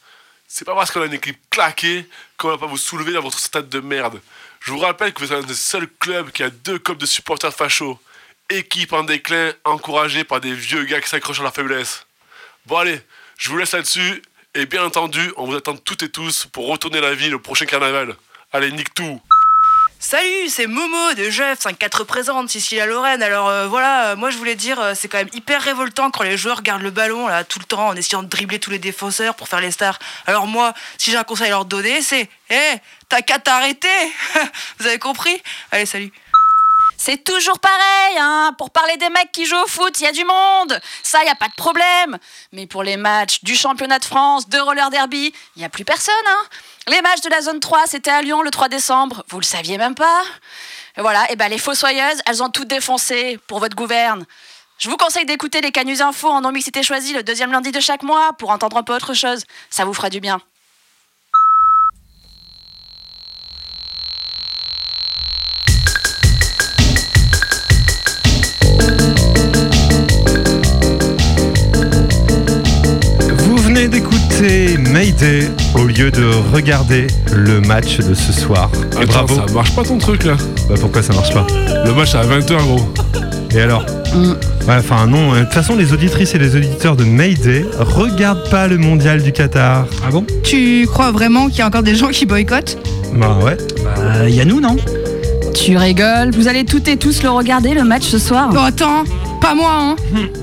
C'est 0.49 0.65
pas 0.65 0.75
parce 0.75 0.91
qu'on 0.91 1.03
a 1.03 1.07
une 1.07 1.13
équipe 1.15 1.39
claquée 1.51 2.09
qu'on 2.39 2.49
va 2.49 2.59
pas 2.59 2.67
vous 2.67 2.79
soulever 2.79 3.13
dans 3.13 3.21
votre 3.21 3.39
stade 3.39 3.69
de 3.69 3.81
merde. 3.81 4.21
Je 4.61 4.73
vous 4.73 4.79
rappelle 4.79 5.13
que 5.13 5.21
vous 5.23 5.33
êtes 5.33 5.45
un 5.45 5.47
des 5.47 5.55
seuls 5.55 5.89
clubs 6.01 6.31
qui 6.33 6.43
a 6.43 6.49
deux 6.51 6.79
copes 6.79 6.99
de 6.99 7.07
supporters 7.07 7.53
fachos. 7.55 7.99
Équipe 8.51 8.93
en 8.93 9.05
déclin, 9.05 9.53
encouragée 9.65 10.25
par 10.25 10.41
des 10.41 10.53
vieux 10.53 10.85
gars 10.85 11.01
qui 11.01 11.09
s'accrochent 11.09 11.41
à 11.41 11.45
leur 11.45 11.55
faiblesse. 11.55 12.07
Bon 12.67 12.77
allez, 12.77 13.01
je 13.39 13.49
vous 13.51 13.57
laisse 13.57 13.73
là-dessus. 13.73 14.23
Et 14.55 14.67
bien 14.67 14.85
entendu, 14.85 15.33
on 15.37 15.47
vous 15.47 15.57
attend 15.57 15.77
toutes 15.77 16.05
et 16.05 16.11
tous 16.11 16.47
pour 16.47 16.69
retourner 16.69 17.01
la 17.01 17.15
ville 17.15 17.35
au 17.35 17.41
prochain 17.41 17.67
carnaval. 17.67 18.15
Allez, 18.53 18.71
nique 18.71 18.95
tout 18.95 19.21
Salut, 20.07 20.51
c'est 20.51 20.67
Momo 20.67 21.15
de 21.15 21.31
Jeff 21.31 21.61
54 21.61 22.01
représente 22.01 22.51
Sicile 22.51 22.79
à 22.81 22.87
Lorraine. 22.87 23.23
Alors 23.23 23.49
euh, 23.49 23.67
voilà, 23.67 24.11
euh, 24.11 24.17
moi 24.17 24.29
je 24.29 24.37
voulais 24.37 24.55
dire, 24.55 24.79
euh, 24.79 24.93
c'est 24.95 25.09
quand 25.09 25.17
même 25.17 25.31
hyper 25.33 25.63
révoltant 25.63 26.11
quand 26.11 26.25
les 26.25 26.37
joueurs 26.37 26.61
gardent 26.61 26.83
le 26.83 26.91
ballon 26.91 27.27
là 27.27 27.43
tout 27.43 27.59
le 27.59 27.65
temps 27.65 27.89
en 27.89 27.97
essayant 27.97 28.23
de 28.23 28.29
dribbler 28.29 28.59
tous 28.59 28.71
les 28.71 28.79
défenseurs 28.79 29.35
pour 29.35 29.49
faire 29.49 29.63
les 29.63 29.71
stars. 29.71 29.99
Alors 30.27 30.47
moi, 30.47 30.75
si 30.99 31.11
j'ai 31.11 31.17
un 31.17 31.25
conseil 31.25 31.47
à 31.47 31.51
leur 31.51 31.65
donner, 31.65 32.03
c'est, 32.03 32.29
hé, 32.51 32.75
t'as 33.09 33.23
qu'à 33.23 33.39
t'arrêter. 33.39 33.89
Vous 34.79 34.87
avez 34.87 34.99
compris? 34.99 35.43
Allez, 35.73 35.87
salut. 35.87 36.13
C'est 36.97 37.25
toujours 37.25 37.59
pareil, 37.59 38.19
hein. 38.19 38.55
Pour 38.59 38.71
parler 38.71 38.97
des 38.97 39.11
mecs 39.11 39.33
qui 39.33 39.47
jouent 39.47 39.63
au 39.63 39.67
foot, 39.67 40.01
il 40.01 40.05
y 40.05 40.07
a 40.07 40.13
du 40.13 40.25
monde. 40.25 40.81
Ça, 41.03 41.23
il 41.23 41.27
y 41.27 41.31
a 41.31 41.35
pas 41.35 41.49
de 41.49 41.55
problème. 41.55 42.19
Mais 42.53 42.67
pour 42.67 42.83
les 42.83 42.97
matchs 42.97 43.43
du 43.43 43.55
championnat 43.55 43.99
de 43.99 44.05
France, 44.05 44.49
de 44.49 44.59
roller 44.59 44.91
derby, 44.91 45.33
il 45.57 45.63
y 45.63 45.65
a 45.65 45.69
plus 45.69 45.85
personne, 45.85 46.15
hein. 46.27 46.43
Les 46.89 47.01
matchs 47.01 47.23
de 47.23 47.31
la 47.31 47.41
zone 47.41 47.61
3, 47.61 47.87
c'était 47.87 48.11
à 48.11 48.23
Lyon 48.23 48.43
le 48.43 48.51
3 48.51 48.69
décembre. 48.69 49.25
Vous 49.29 49.41
le 49.41 49.45
saviez 49.45 49.79
même 49.79 49.95
pas 49.95 50.23
Et 50.97 51.01
Voilà, 51.01 51.31
et 51.31 51.37
ben 51.37 51.49
les 51.49 51.59
fossoyeuses, 51.59 52.21
elles 52.27 52.43
ont 52.43 52.51
toutes 52.51 52.69
défoncé 52.69 53.39
pour 53.47 53.59
votre 53.59 53.75
gouverne. 53.75 54.27
Je 54.79 54.91
vous 54.91 54.97
conseille 54.97 55.25
d'écouter 55.25 55.61
les 55.61 55.71
Canus 55.71 56.01
Info 56.01 56.29
en 56.29 56.43
non-mixité 56.43 56.83
choisie 56.83 57.15
le 57.15 57.23
deuxième 57.23 57.53
lundi 57.53 57.73
de 57.73 57.81
chaque 57.81 58.03
mois 58.03 58.33
pour 58.35 58.51
entendre 58.51 58.77
un 58.77 58.83
peu 58.83 58.95
autre 58.95 59.15
chose. 59.15 59.45
Ça 59.71 59.85
vous 59.85 59.95
fera 59.95 60.11
du 60.11 60.21
bien. 60.21 60.41
Venez 73.85 74.01
d'écouter 74.01 74.79
Mayday 74.79 75.49
au 75.75 75.85
lieu 75.85 76.11
de 76.11 76.31
regarder 76.53 77.07
le 77.35 77.61
match 77.61 77.99
de 77.99 78.15
ce 78.15 78.33
soir. 78.33 78.71
Et 78.99 79.03
Attends, 79.03 79.25
bravo. 79.25 79.35
ça 79.47 79.53
marche 79.53 79.75
pas 79.75 79.83
ton 79.83 79.99
truc 79.99 80.25
là 80.25 80.37
Bah 80.69 80.77
pourquoi 80.81 81.03
ça 81.03 81.13
marche 81.13 81.33
pas? 81.33 81.47
Le 81.85 81.93
match 81.93 82.15
à 82.15 82.25
20h 82.25 82.57
gros. 82.63 82.89
Et 83.55 83.61
alors? 83.61 83.85
Mm. 84.15 84.31
Ouais, 84.69 84.77
enfin 84.79 85.07
non, 85.07 85.35
euh, 85.35 85.41
de 85.41 85.45
toute 85.45 85.53
façon 85.55 85.77
les 85.77 85.93
auditrices 85.93 86.35
et 86.35 86.39
les 86.39 86.57
auditeurs 86.57 86.97
de 86.97 87.05
Mayday 87.05 87.65
regardent 87.79 88.49
pas 88.51 88.69
le 88.69 88.79
mondial 88.79 89.23
du 89.23 89.33
Qatar. 89.33 89.87
Ah 90.07 90.11
bon? 90.11 90.25
Tu 90.43 90.87
crois 90.91 91.11
vraiment 91.11 91.49
qu'il 91.49 91.59
y 91.59 91.63
a 91.63 91.67
encore 91.67 91.83
des 91.83 91.95
gens 91.95 92.09
qui 92.09 92.27
boycottent? 92.27 92.79
Bah 93.15 93.39
ouais. 93.43 93.57
Bah, 93.85 94.29
y 94.29 94.41
a 94.41 94.45
nous, 94.45 94.61
non? 94.61 94.77
Tu 95.55 95.77
rigoles 95.77 96.31
Vous 96.33 96.49
allez 96.49 96.65
toutes 96.65 96.89
et 96.89 96.97
tous 96.97 97.23
le 97.23 97.31
regarder, 97.31 97.75
le 97.75 97.85
match 97.85 98.05
ce 98.05 98.19
soir? 98.19 98.49
Bon, 98.51 98.63
attends, 98.63 99.05
pas 99.41 99.55
moi, 99.55 99.73
hein. 99.79 99.97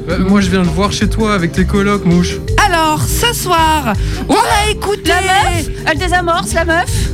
Euh, 0.10 0.20
moi 0.20 0.42
je 0.42 0.50
viens 0.50 0.62
le 0.62 0.68
voir 0.68 0.92
chez 0.92 1.08
toi 1.10 1.34
avec 1.34 1.54
tes 1.54 1.66
colocs, 1.66 2.06
mouche. 2.06 2.38
Alors, 2.72 3.02
ce 3.02 3.34
soir, 3.34 3.94
on 4.30 4.34
a 4.36 4.72
écouté. 4.72 5.10
La 5.10 5.22
meuf 5.22 5.68
Elle 5.86 5.98
désamorce, 5.98 6.54
la 6.54 6.64
meuf 6.64 7.10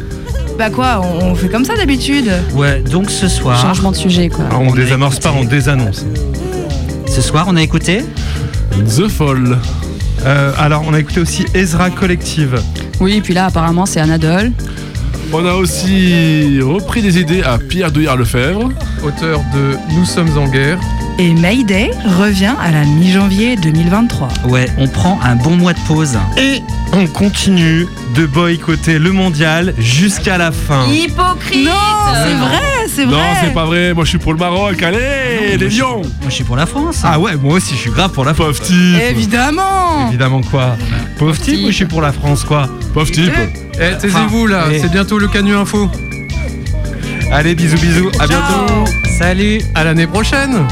Bah 0.58 0.70
quoi, 0.70 1.02
on, 1.04 1.32
on 1.32 1.36
fait 1.36 1.48
comme 1.50 1.66
ça 1.66 1.76
d'habitude. 1.76 2.30
Ouais, 2.54 2.82
donc 2.82 3.10
ce 3.10 3.28
soir. 3.28 3.60
Changement 3.60 3.92
de 3.92 3.96
sujet, 3.96 4.30
quoi. 4.30 4.46
Ah, 4.52 4.58
on 4.60 4.72
désamorce 4.72 5.20
pas, 5.20 5.34
on 5.36 5.46
désannonce. 5.46 6.06
Ce 7.08 7.22
soir, 7.22 7.46
on 7.50 7.56
a 7.56 7.64
écouté 7.64 8.04
The 8.96 9.08
Fall. 9.08 9.58
Euh, 10.26 10.52
alors 10.60 10.84
on 10.88 10.94
a 10.94 11.00
écouté 11.00 11.22
aussi 11.22 11.46
Ezra 11.56 11.90
Collective. 11.90 12.62
Oui, 13.00 13.22
puis 13.22 13.34
là, 13.34 13.46
apparemment, 13.46 13.88
c'est 13.88 14.00
Anadole. 14.00 14.52
On 15.34 15.44
a 15.46 15.54
aussi 15.54 16.60
repris 16.62 17.02
des 17.02 17.18
idées 17.20 17.42
à 17.42 17.58
Pierre 17.58 17.92
Douillard-Lefebvre. 17.92 18.70
Auteur 19.04 19.42
de 19.56 19.76
Nous 19.96 20.06
sommes 20.06 20.38
en 20.38 20.48
guerre. 20.48 20.80
Et 21.20 21.34
Mayday 21.34 21.90
revient 22.06 22.54
à 22.62 22.70
la 22.72 22.84
mi-janvier 22.86 23.56
2023. 23.56 24.28
Ouais, 24.50 24.70
on 24.78 24.88
prend 24.88 25.20
un 25.24 25.36
bon 25.36 25.58
mois 25.58 25.74
de 25.74 25.80
pause. 25.88 26.16
Et 26.38 26.62
on 26.94 27.08
continue 27.08 27.88
de 28.14 28.28
boycotter 28.28 29.00
le 29.00 29.12
mondial 29.12 29.74
jusqu'à 29.80 30.38
la 30.38 30.52
fin. 30.52 30.86
Hypocrite 30.92 31.66
Non, 31.66 31.72
c'est 32.14 32.34
vrai, 32.36 32.88
c'est 32.88 33.06
vrai. 33.06 33.16
Non, 33.18 33.24
c'est 33.42 33.54
pas 33.54 33.66
vrai. 33.66 33.96
Moi, 33.96 34.04
je 34.04 34.10
suis 34.10 34.18
pour 34.20 34.32
le 34.34 34.38
Maroc. 34.38 34.82
Allez, 34.84 35.58
les 35.58 35.70
lions. 35.70 36.04
Moi, 36.04 36.30
je 36.30 36.34
suis 36.36 36.44
pour 36.44 36.56
la 36.56 36.68
France. 36.68 37.02
Ah 37.04 37.20
ouais, 37.20 37.36
moi 37.36 37.56
aussi 37.56 37.74
je 37.74 37.80
suis 37.80 37.92
grave 37.92 38.12
pour 38.12 38.24
la 38.24 38.36
Pauvre 38.36 38.60
type. 38.60 39.02
Évidemment. 39.10 40.10
Évidemment 40.10 40.42
quoi 40.42 40.78
Pauvre 41.18 41.38
type 41.40 41.64
ou 41.64 41.68
je 41.68 41.76
suis 41.76 41.86
pour 41.86 42.02
la 42.02 42.12
France 42.12 42.44
quoi 42.44 42.70
Pauvre 42.94 43.10
type. 43.10 43.34
Eh, 43.80 43.98
taisez-vous 43.98 44.46
là, 44.46 44.66
c'est 44.80 44.92
bientôt 44.92 45.18
le 45.18 45.28
Canu 45.28 45.56
Info. 45.56 45.90
Allez 47.32 47.56
bisous 47.56 47.78
bisous, 47.78 48.10
à 48.20 48.28
bientôt 48.28 48.86
Salut, 49.18 49.62
à 49.74 49.84
l'année 49.84 50.08
prochaine. 50.08 50.66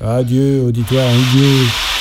Adieu, 0.00 0.66
auditoire 0.66 1.10
idiot. 1.14 1.91